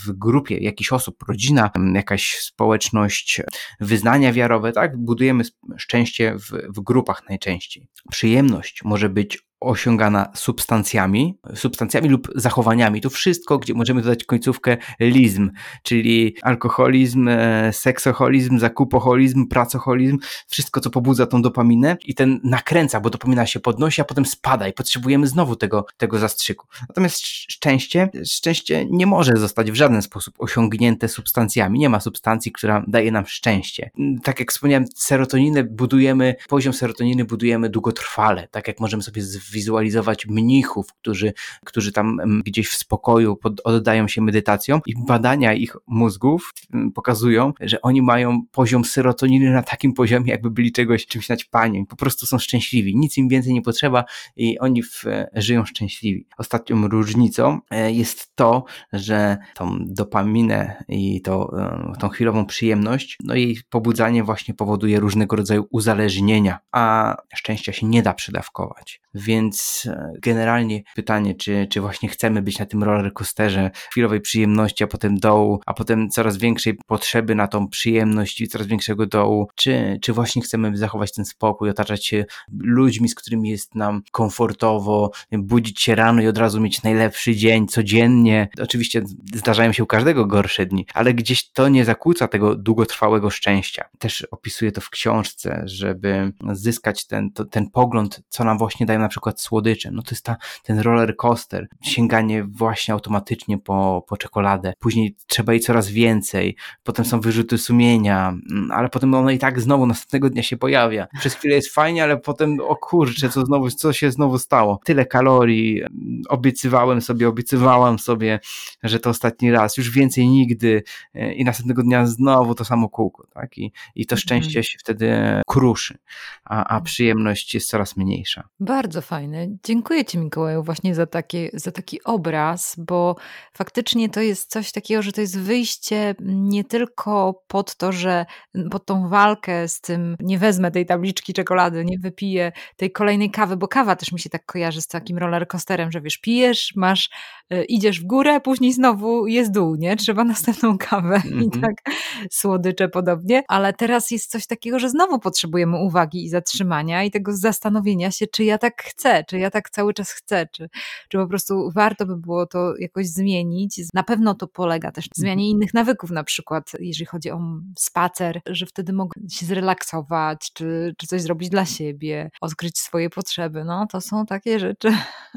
w 0.07 0.13
grupie 0.13 0.59
jakichś 0.59 0.93
osób, 0.93 1.23
rodzina, 1.29 1.71
jakaś 1.95 2.37
społeczność, 2.37 3.41
wyznania 3.81 4.33
wiarowe, 4.33 4.73
tak? 4.73 4.97
Budujemy 4.99 5.45
szczęście 5.77 6.35
w, 6.39 6.77
w 6.77 6.81
grupach 6.81 7.23
najczęściej. 7.29 7.89
Przyjemność 8.11 8.85
może 8.85 9.09
być 9.09 9.39
osiągana 9.63 10.31
substancjami, 10.35 11.39
substancjami 11.55 12.09
lub 12.09 12.29
zachowaniami. 12.35 13.01
To 13.01 13.11
wszystko, 13.11 13.59
gdzie 13.59 13.75
możemy 13.75 14.03
dodać 14.03 14.25
końcówkę 14.25 14.77
lizm, 15.01 15.51
czyli 15.83 16.37
alkoholizm, 16.43 17.29
e, 17.29 17.73
seksoholizm, 17.73 18.59
zakupoholizm, 18.59 19.47
pracoholizm, 19.47 20.19
wszystko, 20.49 20.81
co 20.81 20.91
pobudza 20.91 21.27
tą 21.27 21.43
dopaminę 21.43 21.97
i 22.05 22.15
ten 22.15 22.41
nakręca, 22.45 23.01
bo 23.01 23.11
dopamina 23.11 23.47
się 23.47 23.61
podnosi, 23.61 24.01
a 24.01 24.05
potem 24.05 24.27
spada 24.27 24.69
i 24.69 24.73
potrzebujemy 24.73 25.27
znowu 25.27 25.57
tego, 25.57 25.87
tego 25.97 26.19
zastrzyku. 26.19 26.67
Natomiast 26.89 27.27
szczęście, 27.27 28.09
szczęście 28.25 28.87
nie 28.91 29.07
może 29.07 29.33
zostać 29.37 29.71
w 29.71 29.75
żaden 29.75 30.03
sposób 30.03 30.35
osiągnięte 30.39 31.09
substancjami. 31.09 31.79
Nie 31.79 31.89
ma 31.89 32.01
substancji, 32.01 32.53
która 32.53 32.85
daje 32.89 33.13
nam 33.13 33.27
szczęście. 33.27 33.91
Tak 34.23 34.41
jak 34.41 34.53
wspomniałem, 34.53 34.85
serotoninę 34.95 35.65
budujemy, 35.65 36.35
poziom 36.49 36.73
serotoniny 36.73 37.25
budujemy 37.25 37.69
długotrwale, 37.69 38.49
tak 38.49 38.69
jak 38.69 38.81
możemy 38.81 39.03
sobie 39.03 39.23
wizualizować 39.53 40.27
mnichów, 40.27 40.87
którzy, 41.01 41.33
którzy 41.65 41.93
tam 41.93 42.21
gdzieś 42.45 42.69
w 42.69 42.77
spokoju 42.77 43.37
pod, 43.37 43.61
oddają 43.65 44.09
się 44.09 44.23
medytacją 44.23 44.81
i 44.87 44.95
badania 45.07 45.53
ich 45.55 45.77
mózgów 45.87 46.53
pokazują, 46.95 47.53
że 47.61 47.83
oni 47.83 48.03
mają 48.03 48.43
poziom 48.51 48.85
serotoniny 48.85 49.51
na 49.51 49.63
takim 49.63 49.93
poziomie, 49.93 50.31
jakby 50.31 50.51
byli 50.51 50.73
czegoś, 50.73 51.07
czymś 51.07 51.29
naćpani. 51.29 51.87
Po 51.87 51.97
prostu 51.97 52.27
są 52.27 52.39
szczęśliwi. 52.39 52.97
Nic 52.97 53.19
im 53.19 53.29
więcej 53.29 53.53
nie 53.53 53.63
potrzeba 53.63 54.05
i 54.37 54.59
oni 54.59 54.83
w, 54.83 55.05
żyją 55.35 55.65
szczęśliwi. 55.65 56.27
Ostatnią 56.39 56.89
różnicą 56.89 57.61
e, 57.71 57.93
jest 57.93 58.37
to, 58.37 58.65
że 58.93 59.39
tą 59.55 59.79
dopaminę 59.81 60.85
i 60.89 61.21
to, 61.21 61.53
e, 61.59 61.93
tą 61.99 62.09
chwilową 62.09 62.47
przyjemność, 62.47 63.19
no 63.25 63.35
jej 63.35 63.59
pobudzanie 63.71 64.25
właśnie 64.25 64.55
powoduje 64.55 65.01
różnego 65.01 65.37
rodzaju 65.37 65.67
uzależnienia, 65.71 66.59
a 66.73 67.17
szczęścia 67.35 67.73
się 67.73 67.87
nie 67.87 68.03
da 68.03 68.15
przedawkować. 68.15 69.01
Więc 69.15 69.42
więc 69.43 69.87
e, 69.87 70.13
generalnie 70.23 70.83
pytanie, 70.95 71.35
czy, 71.35 71.67
czy 71.71 71.81
właśnie 71.81 72.09
chcemy 72.09 72.43
być 72.43 72.59
na 72.59 72.67
tym 72.67 72.83
rollercoasterze 72.83 73.71
chwilowej 73.91 74.21
przyjemności, 74.21 74.85
a 74.85 74.87
potem 74.87 75.19
dołu, 75.19 75.61
a 75.67 75.75
potem 75.75 76.11
coraz 76.11 76.37
większej 76.37 76.79
potrzeby 76.87 77.35
na 77.35 77.49
tą 77.49 77.69
przyjemność 77.69 78.41
i 78.41 78.49
coraz 78.49 78.67
większego 78.67 79.07
dołu, 79.07 79.49
czy, 79.55 79.99
czy 80.03 80.13
właśnie 80.13 80.43
chcemy 80.43 80.77
zachować 80.77 81.13
ten 81.13 81.25
spokój, 81.25 81.71
otaczać 81.71 82.07
się 82.07 82.25
ludźmi, 82.59 83.09
z 83.09 83.15
którymi 83.15 83.51
jest 83.51 83.75
nam 83.75 84.03
komfortowo, 84.13 85.11
budzić 85.33 85.83
się 85.83 85.95
rano 85.95 86.23
i 86.23 86.27
od 86.27 86.39
razu 86.39 86.61
mieć 86.61 86.83
najlepszy 86.83 87.37
dzień 87.37 87.69
codziennie. 87.69 88.49
Oczywiście 88.63 89.03
zdarzają 89.35 89.73
się 89.73 89.83
u 89.83 89.87
każdego 89.87 90.27
gorsze 90.27 90.67
dni, 90.67 90.87
ale 90.95 91.15
gdzieś 91.15 91.51
to 91.51 91.69
nie 91.69 91.85
zakłóca 91.85 92.29
tego 92.29 92.57
długotrwałego 92.57 93.31
szczęścia. 93.31 93.85
Też 93.99 94.27
opisuję 94.31 94.73
to 94.73 94.81
w 94.81 94.91
książce, 94.91 95.63
żeby 95.65 96.33
zyskać 96.53 97.07
ten, 97.07 97.33
to, 97.33 97.45
ten 97.45 97.71
pogląd, 97.71 98.21
co 98.29 98.45
nam 98.45 98.59
właśnie 98.59 98.87
dają 98.87 99.01
na 99.01 99.09
przykład 99.09 99.22
przykład 99.23 99.41
słodyczem. 99.41 99.95
No 99.95 100.03
to 100.03 100.11
jest 100.11 100.25
ta, 100.25 100.37
ten 100.63 100.79
roller 100.79 101.17
coaster, 101.17 101.69
sięganie 101.83 102.45
właśnie 102.45 102.95
automatycznie 102.95 103.59
po, 103.59 104.05
po 104.09 104.17
czekoladę. 104.17 104.73
Później 104.79 105.17
trzeba 105.27 105.53
jej 105.53 105.61
coraz 105.61 105.89
więcej, 105.89 106.57
potem 106.83 107.05
są 107.05 107.21
wyrzuty 107.21 107.59
sumienia, 107.59 108.29
mm, 108.29 108.71
ale 108.71 108.89
potem 108.89 109.15
ona 109.15 109.33
i 109.33 109.39
tak 109.39 109.61
znowu 109.61 109.87
następnego 109.87 110.31
dnia 110.31 110.43
się 110.43 110.57
pojawia. 110.57 111.07
Przez 111.19 111.35
chwilę 111.35 111.55
jest 111.55 111.75
fajnie, 111.75 112.03
ale 112.05 112.17
potem 112.17 112.61
o 112.61 112.77
kurczę, 112.77 113.29
co 113.29 113.47
znowu, 113.47 113.71
co 113.71 113.93
się 113.93 114.11
znowu 114.11 114.39
stało? 114.39 114.81
Tyle 114.85 115.07
kalorii, 115.07 115.83
obiecywałem 116.29 117.01
sobie, 117.01 117.29
obiecywałam 117.29 117.99
sobie, 117.99 118.41
że 118.83 118.99
to 118.99 119.11
ostatni 119.11 119.51
raz, 119.51 119.77
już 119.77 119.91
więcej 119.91 120.29
nigdy 120.29 120.83
e, 121.15 121.35
i 121.35 121.45
następnego 121.45 121.83
dnia 121.83 122.07
znowu 122.07 122.55
to 122.55 122.65
samo 122.65 122.89
kółko, 122.89 123.27
tak? 123.35 123.59
I, 123.59 123.73
i 123.95 124.07
to 124.07 124.15
mhm. 124.15 124.19
szczęście 124.21 124.63
się 124.63 124.79
wtedy 124.79 125.13
kruszy, 125.47 125.99
a, 126.45 126.77
a 126.77 126.81
przyjemność 126.81 127.55
jest 127.55 127.69
coraz 127.69 127.97
mniejsza. 127.97 128.49
Bardzo 128.61 129.03
fajnie 129.03 129.12
fajne. 129.13 129.49
Dziękuję 129.65 130.05
Ci, 130.05 130.19
Mikołaju, 130.19 130.63
właśnie 130.63 130.95
za, 130.95 131.07
takie, 131.07 131.51
za 131.53 131.73
taki 131.73 132.05
obraz, 132.05 132.75
bo 132.79 133.17
faktycznie 133.53 134.09
to 134.09 134.21
jest 134.21 134.51
coś 134.51 134.73
takiego, 134.73 135.03
że 135.03 135.13
to 135.13 135.21
jest 135.21 135.39
wyjście 135.39 136.15
nie 136.21 136.65
tylko 136.65 137.43
pod 137.49 137.77
to, 137.77 137.93
że 137.93 138.27
pod 138.71 138.87
tą 138.87 139.09
walkę 139.09 139.69
z 139.69 139.81
tym, 139.81 140.17
nie 140.21 140.39
wezmę 140.39 140.71
tej 140.71 140.87
tabliczki 140.87 141.33
czekolady, 141.33 141.85
nie 141.85 141.99
wypiję 141.99 142.53
tej 142.77 142.93
kolejnej 142.93 143.31
kawy, 143.31 143.57
bo 143.57 143.69
kawa 143.69 143.97
też 143.97 144.13
mi 144.13 144.21
się 144.21 144.31
tak 144.31 144.47
kojarzy 144.47 144.83
z 144.83 144.87
takim 144.87 145.19
rollercoasterem, 145.19 145.93
że 145.93 146.01
wiesz, 146.01 146.19
pijesz, 146.19 146.73
masz, 146.77 147.11
y, 147.53 147.65
idziesz 147.65 148.01
w 148.01 148.07
górę, 148.07 148.41
później 148.41 148.73
znowu 148.73 149.27
jest 149.27 149.53
dół, 149.53 149.75
nie? 149.75 149.97
Trzeba 149.97 150.25
następną 150.35 150.79
kawę 150.79 151.23
mm 151.25 151.39
-hmm. 151.39 151.43
i 151.43 151.45
mhm. 151.45 151.63
tak 151.63 151.95
słodycze 152.31 152.89
podobnie, 152.89 153.43
ale 153.49 153.73
teraz 153.73 154.11
jest 154.11 154.31
coś 154.31 154.47
takiego, 154.47 154.79
że 154.79 154.91
znowu 154.91 155.19
potrzebujemy 155.19 155.77
uwagi 155.85 156.25
i 156.25 156.29
zatrzymania 156.29 157.05
i 157.05 157.11
tego 157.11 157.37
zastanowienia 157.37 158.11
się, 158.11 158.27
czy 158.27 158.45
ja 158.45 158.59
tak 158.59 158.83
chcę, 158.83 159.02
chcę, 159.03 159.25
czy 159.25 159.39
ja 159.39 159.51
tak 159.51 159.71
cały 159.71 159.95
czas 159.95 160.11
chcę, 160.11 160.47
czy, 160.53 160.69
czy 161.09 161.19
po 161.19 161.27
prostu 161.27 161.71
warto 161.75 162.07
by 162.07 162.17
było 162.17 162.47
to 162.47 162.75
jakoś 162.79 163.09
zmienić. 163.09 163.81
Na 163.95 164.03
pewno 164.03 164.35
to 164.35 164.49
polega 164.49 164.93
też 164.93 165.05
na 165.05 165.13
zmianie 165.17 165.45
mhm. 165.45 165.51
innych 165.51 165.75
nawyków, 165.75 166.11
na 166.11 166.25
przykład 166.25 166.73
jeżeli 166.81 167.07
chodzi 167.07 167.31
o 167.31 167.41
spacer, 167.79 168.41
że 168.47 168.67
wtedy 168.67 168.93
mogę 168.93 169.21
się 169.31 169.47
zrelaksować, 169.47 170.53
czy, 170.53 170.95
czy 170.99 171.07
coś 171.07 171.23
zrobić 171.23 171.49
dla 171.49 171.65
siebie, 171.65 172.31
odkryć 172.41 172.79
swoje 172.79 173.11
potrzeby. 173.11 173.65
No 173.65 173.87
to 173.87 174.01
są 174.01 174.27
takie 174.27 174.59
rzeczy 174.59 174.93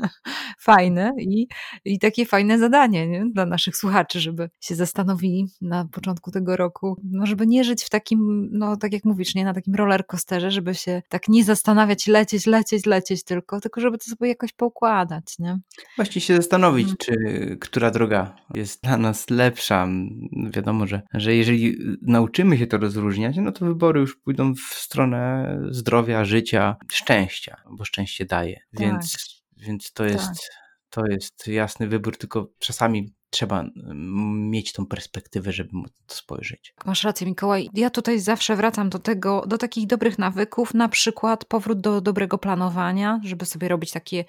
fajne 0.59 1.13
i, 1.19 1.47
i 1.85 1.99
takie 1.99 2.25
fajne 2.25 2.59
zadanie 2.59 3.07
nie? 3.07 3.25
dla 3.33 3.45
naszych 3.45 3.77
słuchaczy, 3.77 4.19
żeby 4.19 4.49
się 4.59 4.75
zastanowili 4.75 5.47
na 5.61 5.85
początku 5.85 6.31
tego 6.31 6.57
roku, 6.57 7.01
no 7.03 7.25
żeby 7.25 7.47
nie 7.47 7.63
żyć 7.63 7.83
w 7.83 7.89
takim, 7.89 8.49
no 8.51 8.77
tak 8.77 8.93
jak 8.93 9.05
mówisz, 9.05 9.35
nie 9.35 9.45
na 9.45 9.53
takim 9.53 9.75
roller 9.75 10.05
coasterze, 10.05 10.51
żeby 10.51 10.75
się 10.75 11.01
tak 11.09 11.27
nie 11.27 11.43
zastanawiać, 11.43 12.07
lecieć, 12.07 12.45
lecieć, 12.45 12.85
lecieć 12.85 13.23
tylko, 13.23 13.54
tylko 13.61 13.81
żeby 13.81 13.97
to 13.97 14.03
sobie 14.03 14.27
jakoś 14.29 14.53
poukładać, 14.53 15.39
nie? 15.39 15.59
Właściwie 15.95 16.25
się 16.25 16.35
zastanowić, 16.35 16.85
hmm. 16.85 16.97
czy 16.99 17.57
która 17.59 17.91
droga 17.91 18.35
jest 18.55 18.83
dla 18.83 18.97
nas 18.97 19.29
lepsza. 19.29 19.87
Wiadomo, 20.49 20.87
że, 20.87 21.01
że 21.13 21.35
jeżeli 21.35 21.77
nauczymy 22.01 22.57
się 22.57 22.67
to 22.67 22.77
rozróżniać, 22.77 23.35
no 23.37 23.51
to 23.51 23.65
wybory 23.65 23.99
już 23.99 24.15
pójdą 24.15 24.53
w 24.53 24.73
stronę 24.73 25.57
zdrowia, 25.69 26.25
życia, 26.25 26.75
szczęścia, 26.91 27.57
bo 27.71 27.85
szczęście 27.85 28.25
daje. 28.25 28.55
Tak. 28.55 28.81
Więc, 28.81 29.17
więc 29.57 29.93
to 29.93 30.05
jest... 30.05 30.25
Tak. 30.25 30.64
To 30.95 31.05
jest 31.05 31.47
jasny 31.47 31.87
wybór, 31.87 32.17
tylko 32.17 32.47
czasami 32.59 33.13
trzeba 33.29 33.59
mm, 33.59 34.49
mieć 34.49 34.73
tą 34.73 34.85
perspektywę, 34.85 35.51
żeby 35.51 35.69
móc 35.73 35.91
to 36.07 36.15
spojrzeć. 36.15 36.73
Masz 36.85 37.03
rację, 37.03 37.27
Mikołaj. 37.27 37.69
Ja 37.73 37.89
tutaj 37.89 38.19
zawsze 38.19 38.55
wracam 38.55 38.89
do 38.89 38.99
tego, 38.99 39.43
do 39.47 39.57
takich 39.57 39.87
dobrych 39.87 40.19
nawyków, 40.19 40.73
na 40.73 40.89
przykład 40.89 41.45
powrót 41.45 41.81
do 41.81 42.01
dobrego 42.01 42.37
planowania, 42.37 43.19
żeby 43.23 43.45
sobie 43.45 43.67
robić 43.67 43.91
takie 43.91 44.25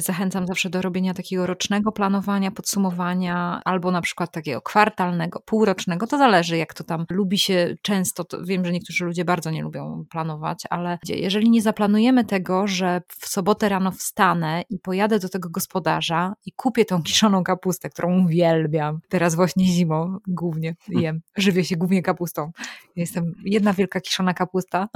Zachęcam 0.00 0.46
zawsze 0.46 0.70
do 0.70 0.82
robienia 0.82 1.14
takiego 1.14 1.46
rocznego 1.46 1.92
planowania, 1.92 2.50
podsumowania, 2.50 3.60
albo 3.64 3.90
na 3.90 4.00
przykład 4.00 4.32
takiego 4.32 4.60
kwartalnego, 4.62 5.40
półrocznego. 5.40 6.06
To 6.06 6.18
zależy, 6.18 6.56
jak 6.56 6.74
to 6.74 6.84
tam 6.84 7.06
lubi 7.10 7.38
się 7.38 7.74
często. 7.82 8.24
wiem, 8.44 8.64
że 8.64 8.72
niektórzy 8.72 9.04
ludzie 9.04 9.24
bardzo 9.24 9.50
nie 9.50 9.62
lubią 9.62 10.04
planować, 10.10 10.62
ale 10.70 10.98
jeżeli 11.08 11.50
nie 11.50 11.62
zaplanujemy 11.62 12.24
tego, 12.24 12.66
że 12.66 13.00
w 13.08 13.28
sobotę 13.28 13.68
rano 13.68 13.92
wstanę 13.92 14.62
i 14.70 14.78
pojadę 14.78 15.18
do 15.18 15.28
tego 15.28 15.48
gospodarza 15.48 16.34
i 16.46 16.52
kupię 16.52 16.84
tą 16.84 17.02
kiszoną 17.08 17.44
kapustę, 17.44 17.90
którą 17.90 18.24
uwielbiam. 18.24 19.00
Teraz 19.08 19.34
właśnie 19.34 19.66
zimą 19.66 20.18
głównie 20.26 20.76
jem. 20.88 21.20
Żywię 21.36 21.64
się 21.64 21.76
głównie 21.76 22.02
kapustą. 22.02 22.52
Jestem 22.96 23.34
jedna 23.44 23.72
wielka 23.72 24.00
kiszona 24.00 24.34
kapusta, 24.34 24.88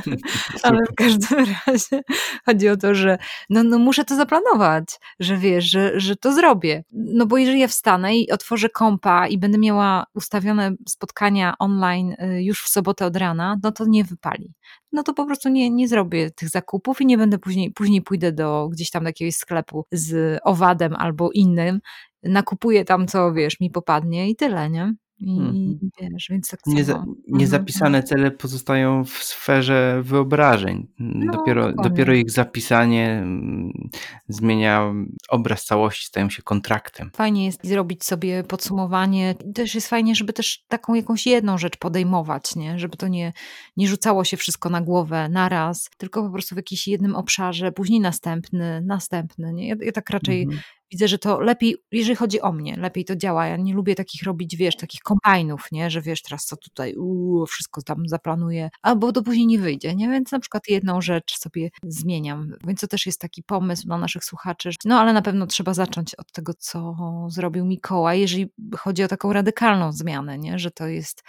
ale 0.62 0.78
w 0.92 0.94
każdym 0.94 1.46
razie 1.66 2.02
chodzi 2.46 2.68
o 2.68 2.76
to, 2.76 2.94
że 2.94 3.18
no, 3.50 3.62
no 3.62 3.78
muszę 3.78 4.04
to 4.04 4.16
zaplanować 4.16 4.35
zaplanować, 4.36 4.98
że 5.20 5.36
wiesz, 5.36 5.64
że, 5.64 6.00
że 6.00 6.16
to 6.16 6.32
zrobię. 6.32 6.84
No 6.92 7.26
bo 7.26 7.38
jeżeli 7.38 7.60
ja 7.60 7.68
wstanę 7.68 8.16
i 8.16 8.30
otworzę 8.30 8.68
kompa 8.68 9.28
i 9.28 9.38
będę 9.38 9.58
miała 9.58 10.06
ustawione 10.14 10.72
spotkania 10.88 11.54
online 11.58 12.12
y, 12.12 12.42
już 12.42 12.62
w 12.64 12.68
sobotę 12.68 13.06
od 13.06 13.16
rana, 13.16 13.56
no 13.62 13.72
to 13.72 13.84
nie 13.86 14.04
wypali. 14.04 14.54
No 14.92 15.02
to 15.02 15.14
po 15.14 15.26
prostu 15.26 15.48
nie, 15.48 15.70
nie 15.70 15.88
zrobię 15.88 16.30
tych 16.30 16.48
zakupów 16.48 17.00
i 17.00 17.06
nie 17.06 17.18
będę 17.18 17.38
później, 17.38 17.72
później 17.72 18.02
pójdę 18.02 18.32
do 18.32 18.68
gdzieś 18.72 18.90
tam 18.90 19.02
do 19.02 19.08
jakiegoś 19.08 19.34
sklepu 19.34 19.84
z 19.92 20.38
owadem 20.44 20.94
albo 20.96 21.30
innym, 21.32 21.80
nakupuję 22.22 22.84
tam 22.84 23.06
co, 23.06 23.32
wiesz, 23.32 23.60
mi 23.60 23.70
popadnie 23.70 24.30
i 24.30 24.36
tyle, 24.36 24.70
nie? 24.70 24.94
I, 25.18 25.30
mm. 25.30 25.78
wiesz, 26.00 26.26
więc 26.30 26.50
tak 26.50 26.60
Nieza, 26.66 26.92
mhm, 26.92 27.16
Niezapisane 27.28 28.02
cele 28.02 28.30
pozostają 28.30 29.04
w 29.04 29.10
sferze 29.10 30.00
wyobrażeń. 30.04 30.86
No, 30.98 31.32
dopiero, 31.32 31.72
dopiero 31.72 32.14
ich 32.14 32.30
zapisanie 32.30 33.10
mm, 33.10 33.72
zmienia 34.28 34.92
obraz 35.28 35.64
całości, 35.64 36.06
stają 36.06 36.30
się 36.30 36.42
kontraktem. 36.42 37.10
Fajnie 37.14 37.44
jest 37.44 37.66
zrobić 37.66 38.04
sobie 38.04 38.44
podsumowanie. 38.44 39.34
Też 39.54 39.74
jest 39.74 39.88
fajnie, 39.88 40.14
żeby 40.14 40.32
też 40.32 40.64
taką 40.68 40.94
jakąś 40.94 41.26
jedną 41.26 41.58
rzecz 41.58 41.76
podejmować, 41.76 42.56
nie? 42.56 42.78
żeby 42.78 42.96
to 42.96 43.08
nie, 43.08 43.32
nie 43.76 43.88
rzucało 43.88 44.24
się 44.24 44.36
wszystko 44.36 44.70
na 44.70 44.80
głowę 44.80 45.28
naraz, 45.28 45.90
tylko 45.98 46.22
po 46.22 46.30
prostu 46.30 46.54
w 46.54 46.58
jakimś 46.58 46.88
jednym 46.88 47.16
obszarze, 47.16 47.72
później 47.72 48.00
następny, 48.00 48.82
następny. 48.86 49.52
Nie? 49.52 49.68
Ja, 49.68 49.74
ja 49.80 49.92
tak 49.92 50.10
raczej 50.10 50.42
mhm 50.42 50.60
widzę, 50.90 51.08
że 51.08 51.18
to 51.18 51.40
lepiej, 51.40 51.76
jeżeli 51.92 52.16
chodzi 52.16 52.40
o 52.40 52.52
mnie, 52.52 52.76
lepiej 52.76 53.04
to 53.04 53.16
działa. 53.16 53.46
Ja 53.46 53.56
nie 53.56 53.74
lubię 53.74 53.94
takich 53.94 54.22
robić, 54.22 54.56
wiesz, 54.56 54.76
takich 54.76 55.00
kombajnów, 55.00 55.68
nie, 55.72 55.90
że 55.90 56.02
wiesz, 56.02 56.22
teraz 56.22 56.44
co 56.44 56.56
tutaj, 56.56 56.94
uuu, 56.94 57.46
wszystko 57.46 57.82
tam 57.82 58.08
zaplanuję, 58.08 58.70
albo 58.82 59.12
to 59.12 59.22
później 59.22 59.46
nie 59.46 59.58
wyjdzie, 59.58 59.94
nie, 59.94 60.08
więc 60.08 60.32
na 60.32 60.40
przykład 60.40 60.62
jedną 60.68 61.00
rzecz 61.00 61.38
sobie 61.38 61.70
zmieniam. 61.82 62.52
Więc 62.66 62.80
to 62.80 62.86
też 62.86 63.06
jest 63.06 63.20
taki 63.20 63.42
pomysł 63.42 63.86
dla 63.86 63.98
naszych 63.98 64.24
słuchaczy. 64.24 64.70
No 64.84 65.00
ale 65.00 65.12
na 65.12 65.22
pewno 65.22 65.46
trzeba 65.46 65.74
zacząć 65.74 66.14
od 66.14 66.32
tego, 66.32 66.54
co 66.58 66.96
zrobił 67.28 67.64
Mikołaj, 67.64 68.20
jeżeli 68.20 68.46
chodzi 68.76 69.04
o 69.04 69.08
taką 69.08 69.32
radykalną 69.32 69.92
zmianę, 69.92 70.38
nie, 70.38 70.58
że 70.58 70.70
to 70.70 70.86
jest 70.86 71.22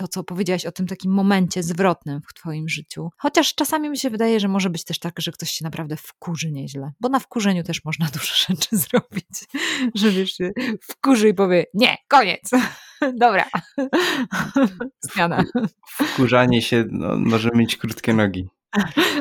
to, 0.00 0.08
co 0.08 0.24
powiedziałaś 0.24 0.66
o 0.66 0.72
tym 0.72 0.86
takim 0.86 1.12
momencie 1.12 1.62
zwrotnym 1.62 2.20
w 2.28 2.34
Twoim 2.34 2.68
życiu. 2.68 3.10
Chociaż 3.18 3.54
czasami 3.54 3.90
mi 3.90 3.98
się 3.98 4.10
wydaje, 4.10 4.40
że 4.40 4.48
może 4.48 4.70
być 4.70 4.84
też 4.84 4.98
tak, 4.98 5.14
że 5.18 5.32
ktoś 5.32 5.50
się 5.50 5.64
naprawdę 5.64 5.96
wkurzy 5.96 6.52
nieźle, 6.52 6.92
bo 7.00 7.08
na 7.08 7.18
wkurzeniu 7.18 7.62
też 7.62 7.84
można 7.84 8.06
dużo 8.12 8.34
rzeczy 8.48 8.76
zrobić, 8.76 9.46
że 9.94 10.10
wiesz, 10.10 10.32
się 10.32 10.50
wkurzy 10.82 11.28
i 11.28 11.34
powie, 11.34 11.64
nie, 11.74 11.96
koniec, 12.08 12.50
dobra, 13.20 13.44
zmiana. 15.12 15.44
Wkurzanie 15.86 16.62
się 16.62 16.84
no, 16.90 17.16
może 17.16 17.50
mieć 17.54 17.76
krótkie 17.76 18.14
nogi. 18.14 18.48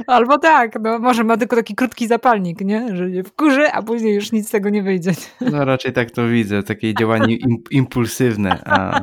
Albo 0.08 0.38
tak, 0.38 0.80
no 0.82 1.00
może 1.00 1.24
ma 1.24 1.38
tylko 1.38 1.56
taki 1.56 1.76
krótki 1.76 2.08
zapalnik, 2.08 2.62
nie? 2.62 2.96
Że 2.96 3.10
nie 3.10 3.24
wkurzy, 3.24 3.72
a 3.72 3.82
później 3.84 4.16
już 4.16 4.32
nic 4.32 4.48
z 4.48 4.52
tego 4.52 4.70
nie 4.70 4.84
wyjdzie. 4.84 5.12
No 5.42 5.66
raczej 5.66 5.94
tak 5.94 6.12
to 6.12 6.28
widzę, 6.28 6.64
takie 6.64 6.94
działanie 6.94 7.38
impulsywne. 7.72 8.64
A... 8.66 9.02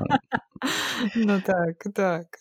No 1.17 1.41
tak, 1.41 1.85
tak. 1.95 2.39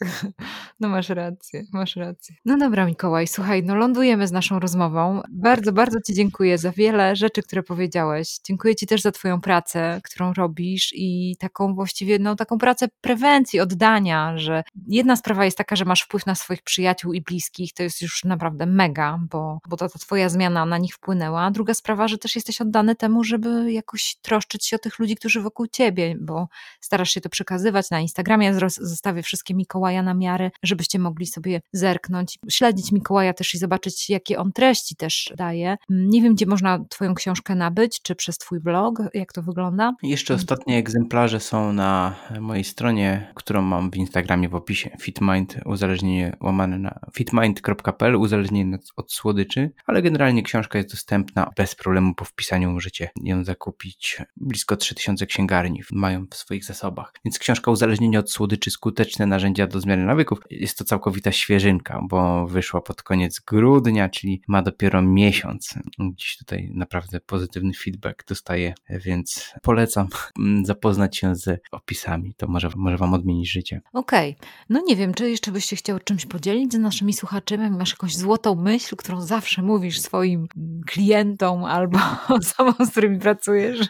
No 0.79 0.89
masz 0.89 1.09
rację, 1.09 1.63
masz 1.73 1.95
rację. 1.95 2.35
No 2.45 2.57
dobra 2.57 2.85
Mikołaj, 2.85 3.27
słuchaj, 3.27 3.63
no 3.63 3.75
lądujemy 3.75 4.27
z 4.27 4.31
naszą 4.31 4.59
rozmową. 4.59 5.21
Bardzo, 5.31 5.71
bardzo 5.71 6.01
Ci 6.01 6.13
dziękuję 6.13 6.57
za 6.57 6.71
wiele 6.71 7.15
rzeczy, 7.15 7.43
które 7.43 7.63
powiedziałeś. 7.63 8.39
Dziękuję 8.43 8.75
Ci 8.75 8.87
też 8.87 9.01
za 9.01 9.11
Twoją 9.11 9.41
pracę, 9.41 10.01
którą 10.03 10.33
robisz 10.33 10.91
i 10.93 11.35
taką 11.39 11.75
właściwie, 11.75 12.19
no 12.19 12.35
taką 12.35 12.57
pracę 12.57 12.87
prewencji, 13.01 13.59
oddania, 13.59 14.37
że 14.37 14.63
jedna 14.87 15.15
sprawa 15.15 15.45
jest 15.45 15.57
taka, 15.57 15.75
że 15.75 15.85
masz 15.85 16.01
wpływ 16.01 16.25
na 16.25 16.35
swoich 16.35 16.61
przyjaciół 16.61 17.13
i 17.13 17.21
bliskich, 17.21 17.73
to 17.73 17.83
jest 17.83 18.01
już 18.01 18.23
naprawdę 18.23 18.65
mega, 18.65 19.19
bo, 19.29 19.59
bo 19.69 19.77
ta, 19.77 19.89
ta 19.89 19.99
twoja 19.99 20.29
zmiana 20.29 20.65
na 20.65 20.77
nich 20.77 20.95
wpłynęła. 20.95 21.51
Druga 21.51 21.73
sprawa, 21.73 22.07
że 22.07 22.17
też 22.17 22.35
jesteś 22.35 22.61
oddany 22.61 22.95
temu, 22.95 23.23
żeby 23.23 23.71
jakoś 23.71 24.15
troszczyć 24.21 24.67
się 24.67 24.75
o 24.75 24.79
tych 24.79 24.99
ludzi, 24.99 25.15
którzy 25.15 25.41
wokół 25.41 25.67
ciebie, 25.67 26.15
bo 26.21 26.47
starasz 26.81 27.09
się 27.09 27.21
to 27.21 27.29
przekazywać 27.29 27.89
na 27.89 27.99
Instagramie. 28.05 28.47
Ja 28.47 28.69
zostawię 28.69 29.23
wszystkie 29.23 29.53
Mikołaja 29.53 30.03
na 30.03 30.13
miarę, 30.13 30.51
żebyście 30.63 30.99
mogli 30.99 31.25
sobie 31.25 31.61
zerknąć, 31.73 32.39
śledzić 32.49 32.91
Mikołaja 32.91 33.33
też 33.33 33.55
i 33.55 33.57
zobaczyć, 33.57 34.09
jakie 34.09 34.39
on 34.39 34.51
treści 34.51 34.95
też 34.95 35.33
daje. 35.37 35.77
Nie 35.89 36.21
wiem, 36.21 36.35
gdzie 36.35 36.45
można 36.45 36.85
twoją 36.89 37.15
książkę 37.15 37.55
nabyć, 37.55 38.01
czy 38.01 38.15
przez 38.15 38.37
twój 38.37 38.59
blog, 38.59 39.01
jak 39.13 39.33
to 39.33 39.41
wygląda? 39.41 39.93
Jeszcze 40.03 40.33
ostatnie 40.33 40.77
egzemplarze 40.77 41.39
są 41.39 41.73
na 41.73 42.15
mojej 42.39 42.63
stronie, 42.63 43.31
którą 43.35 43.61
mam 43.61 43.91
w 43.91 43.95
Instagramie 43.95 44.49
w 44.49 44.55
opisie. 44.55 44.97
Fitmind, 45.01 45.55
uzależnienie 45.65 46.37
łamane 46.41 46.77
na 46.77 46.99
książka.pl, 47.13 48.15
uzależnienie 48.15 48.77
od 48.95 49.13
słodyczy, 49.13 49.71
ale 49.85 50.01
generalnie 50.01 50.43
książka 50.43 50.77
jest 50.77 50.91
dostępna 50.91 51.49
bez 51.57 51.75
problemu 51.75 52.15
po 52.15 52.25
wpisaniu 52.25 52.71
możecie 52.71 53.09
ją 53.23 53.43
zakupić. 53.43 54.21
Blisko 54.37 54.77
3000 54.77 55.25
księgarni 55.25 55.81
mają 55.91 56.25
w 56.31 56.35
swoich 56.35 56.65
zasobach. 56.65 57.13
Więc 57.25 57.39
książka 57.39 57.71
Uzależnienie 57.71 57.94
od 58.19 58.31
słodyczy, 58.31 58.71
skuteczne 58.71 59.25
narzędzia 59.25 59.67
do 59.67 59.79
zmiany 59.79 60.05
nawyków 60.05 60.39
jest 60.49 60.77
to 60.77 60.83
całkowita 60.83 61.31
świeżynka, 61.31 62.01
bo 62.09 62.47
wyszła 62.47 62.81
pod 62.81 63.03
koniec 63.03 63.39
grudnia, 63.39 64.09
czyli 64.09 64.41
ma 64.47 64.61
dopiero 64.61 65.01
miesiąc. 65.01 65.73
Dziś 65.99 66.37
tutaj 66.37 66.71
naprawdę 66.73 67.19
pozytywny 67.19 67.73
feedback 67.73 68.27
dostaję, 68.27 68.73
więc 68.89 69.53
polecam 69.61 70.07
zapoznać 70.63 71.17
się 71.17 71.35
z 71.35 71.61
opisami. 71.71 72.33
To 72.37 72.47
może, 72.47 72.69
może 72.75 72.97
Wam 72.97 73.13
odmienić 73.13 73.51
życie. 73.51 73.81
Okej. 73.93 74.35
Okay. 74.37 74.49
No 74.69 74.81
nie 74.87 74.95
wiem, 74.95 75.13
czy 75.13 75.29
jeszcze 75.29 75.51
byście 75.51 75.75
chciał 75.75 75.99
czymś 75.99 76.25
podzielić 76.25 76.73
z 76.73 76.79
naszymi 76.79 77.13
słuchaczami? 77.13 77.45
masz 77.69 77.91
jakąś 77.91 78.15
złotą 78.15 78.55
myśl, 78.55 78.95
którą 78.95 79.21
zawsze 79.21 79.61
mówisz 79.61 80.01
swoim 80.01 80.47
klientom 80.87 81.63
albo 81.63 81.99
osobom, 82.29 82.73
z 82.85 82.91
którymi 82.91 83.19
pracujesz? 83.19 83.87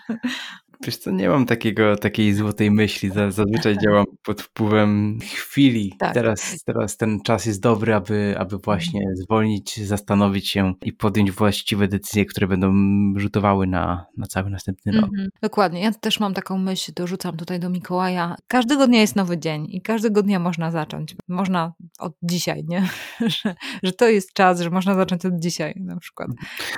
Wiesz 0.85 0.97
co, 0.97 1.11
nie 1.11 1.29
mam 1.29 1.45
takiego, 1.45 1.95
takiej 1.95 2.33
złotej 2.33 2.71
myśli. 2.71 3.09
Zazwyczaj 3.09 3.77
działam 3.83 4.05
pod 4.23 4.41
wpływem 4.41 5.19
chwili. 5.21 5.93
Tak. 5.99 6.13
Teraz, 6.13 6.63
teraz 6.65 6.97
ten 6.97 7.21
czas 7.21 7.45
jest 7.45 7.61
dobry, 7.61 7.93
aby, 7.93 8.35
aby 8.37 8.57
właśnie 8.57 8.99
mhm. 8.99 9.15
zwolnić, 9.15 9.87
zastanowić 9.87 10.49
się 10.49 10.73
i 10.81 10.93
podjąć 10.93 11.31
właściwe 11.31 11.87
decyzje, 11.87 12.25
które 12.25 12.47
będą 12.47 12.73
rzutowały 13.15 13.67
na, 13.67 14.05
na 14.17 14.27
cały 14.27 14.49
następny 14.49 14.91
rok. 14.91 15.05
Mhm. 15.05 15.29
Dokładnie. 15.41 15.81
Ja 15.81 15.91
też 15.91 16.19
mam 16.19 16.33
taką 16.33 16.57
myśl, 16.57 16.91
dorzucam 16.95 17.37
tutaj 17.37 17.59
do 17.59 17.69
Mikołaja. 17.69 18.35
Każdego 18.47 18.87
dnia 18.87 19.01
jest 19.01 19.15
nowy 19.15 19.37
dzień 19.37 19.67
i 19.69 19.81
każdego 19.81 20.23
dnia 20.23 20.39
można 20.39 20.71
zacząć. 20.71 21.15
Można 21.27 21.73
od 21.99 22.13
dzisiaj, 22.23 22.63
nie? 22.67 22.87
że, 23.43 23.55
że 23.83 23.93
to 23.93 24.09
jest 24.09 24.33
czas, 24.33 24.61
że 24.61 24.69
można 24.69 24.95
zacząć 24.95 25.25
od 25.25 25.39
dzisiaj 25.39 25.73
na 25.79 25.97
przykład. 25.97 26.29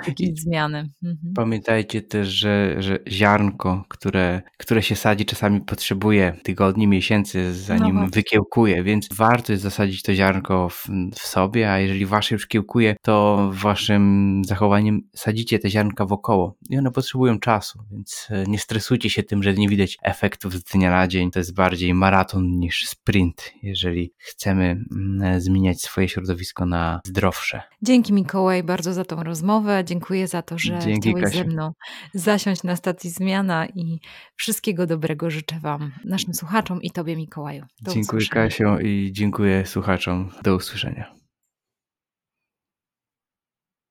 Jakieś 0.06 0.40
zmiany. 0.40 0.78
Mhm. 1.04 1.34
Pamiętajcie 1.34 2.02
też, 2.02 2.28
że, 2.28 2.82
że 2.82 2.98
ziarnko, 3.08 3.84
które, 3.98 4.42
które 4.56 4.82
się 4.82 4.96
sadzi, 4.96 5.24
czasami 5.24 5.60
potrzebuje 5.60 6.36
tygodni, 6.42 6.86
miesięcy, 6.86 7.54
zanim 7.54 7.94
no 7.94 8.06
wykiełkuje, 8.12 8.82
więc 8.82 9.08
warto 9.12 9.52
jest 9.52 9.62
zasadzić 9.62 10.02
to 10.02 10.14
ziarnko 10.14 10.68
w, 10.68 10.86
w, 11.14 11.18
sobie, 11.18 11.72
a 11.72 11.78
jeżeli 11.78 12.06
wasze 12.06 12.34
już 12.34 12.46
kiełkuje, 12.46 12.96
to 13.02 13.48
waszym 13.52 14.42
zachowaniem 14.44 15.00
sadzicie 15.14 15.58
te 15.58 15.70
ziarnka 15.70 16.06
wokoło 16.06 16.56
i 16.70 16.78
one 16.78 16.90
potrzebują 16.90 17.38
czasu, 17.38 17.78
więc 17.90 18.28
e, 18.30 18.44
nie 18.46 18.58
stresujcie 18.58 19.10
się 19.10 19.22
tym, 19.22 19.42
że 19.42 19.54
nie 19.54 19.68
widać 19.68 19.98
efektów 20.02 20.54
z 20.54 20.62
dnia 20.64 20.90
na 20.90 21.08
dzień. 21.08 21.30
To 21.30 21.38
jest 21.38 21.54
bardziej 21.54 21.94
maraton 21.94 22.58
niż 22.58 22.88
sprint, 22.88 23.52
jeżeli 23.62 24.12
chcemy 24.18 24.84
mm, 24.92 25.40
zmieniać 25.40 25.80
swoje 25.80 26.08
środowisko 26.08 26.66
na 26.66 27.00
zdrowsze. 27.04 27.62
Dzięki 27.82 28.12
Mikołaj 28.12 28.62
bardzo 28.62 28.92
za 28.92 29.04
tą 29.04 29.22
rozmowę, 29.22 29.82
dziękuję 29.84 30.28
za 30.28 30.42
to, 30.42 30.58
że 30.58 30.78
Dzięki, 30.78 31.10
chciałeś 31.10 31.24
Kasiu. 31.24 31.38
ze 31.38 31.44
mną 31.44 31.72
zasiąść 32.14 32.62
na 32.62 32.76
stacji 32.76 33.10
Zmiana 33.10 33.66
i 33.78 34.00
wszystkiego 34.36 34.86
dobrego 34.86 35.30
życzę 35.30 35.60
Wam, 35.60 35.92
naszym 36.04 36.34
słuchaczom 36.34 36.82
i 36.82 36.90
Tobie, 36.90 37.16
Mikołaju. 37.16 37.64
Do 37.82 37.92
dziękuję. 37.92 38.26
Kasiu 38.30 38.78
i 38.78 39.10
dziękuję 39.12 39.66
słuchaczom. 39.66 40.30
Do 40.42 40.56
usłyszenia. 40.56 41.17